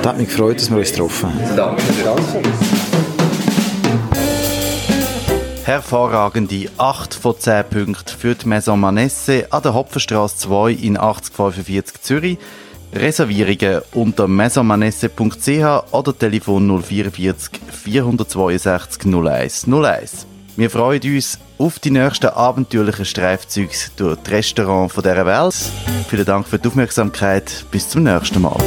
Es 0.00 0.06
hat 0.06 0.18
mich 0.18 0.28
gefreut, 0.28 0.56
dass 0.56 0.70
wir 0.70 0.78
uns 0.78 0.90
getroffen 0.90 1.32
haben. 1.32 1.56
Danke. 1.56 1.82
danke. 2.04 2.65
Hervorragende 5.66 6.70
8 6.78 7.12
von 7.12 7.36
10 7.36 7.64
Punkten 7.64 8.16
für 8.16 8.36
die 8.36 8.46
Maison 8.46 8.78
Manesse 8.78 9.48
an 9.50 9.64
der 9.64 9.74
Hopfenstraße 9.74 10.36
2 10.36 10.70
in 10.70 10.96
8045 10.96 12.02
Zürich. 12.02 12.38
Reservierungen 12.94 13.82
unter 13.92 14.28
maisonmanesse.ch 14.28 15.92
oder 15.92 16.16
Telefon 16.16 16.80
044 16.80 17.60
462 17.82 19.12
01 19.12 19.66
01. 19.66 20.26
Wir 20.54 20.70
freuen 20.70 21.02
uns 21.02 21.40
auf 21.58 21.80
die 21.80 21.90
nächsten 21.90 22.28
abenteuerlichen 22.28 23.04
Streifzüge 23.04 23.74
durch 23.96 24.18
die 24.20 24.30
Restaurants 24.30 24.94
dieser 24.94 25.26
Welt. 25.26 25.56
Vielen 26.08 26.26
Dank 26.26 26.46
für 26.46 26.60
die 26.60 26.68
Aufmerksamkeit. 26.68 27.64
Bis 27.72 27.88
zum 27.88 28.04
nächsten 28.04 28.40
Mal. 28.40 28.62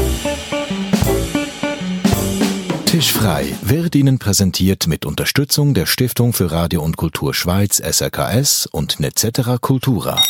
Tischfrei 2.99 3.55
wird 3.61 3.95
Ihnen 3.95 4.19
präsentiert 4.19 4.87
mit 4.87 5.05
Unterstützung 5.05 5.73
der 5.73 5.85
Stiftung 5.85 6.33
für 6.33 6.51
Radio 6.51 6.83
und 6.83 6.97
Kultur 6.97 7.33
Schweiz 7.33 7.77
SRKS 7.77 8.67
und 8.69 8.99
Netzetera 8.99 9.57
Cultura. 9.57 10.21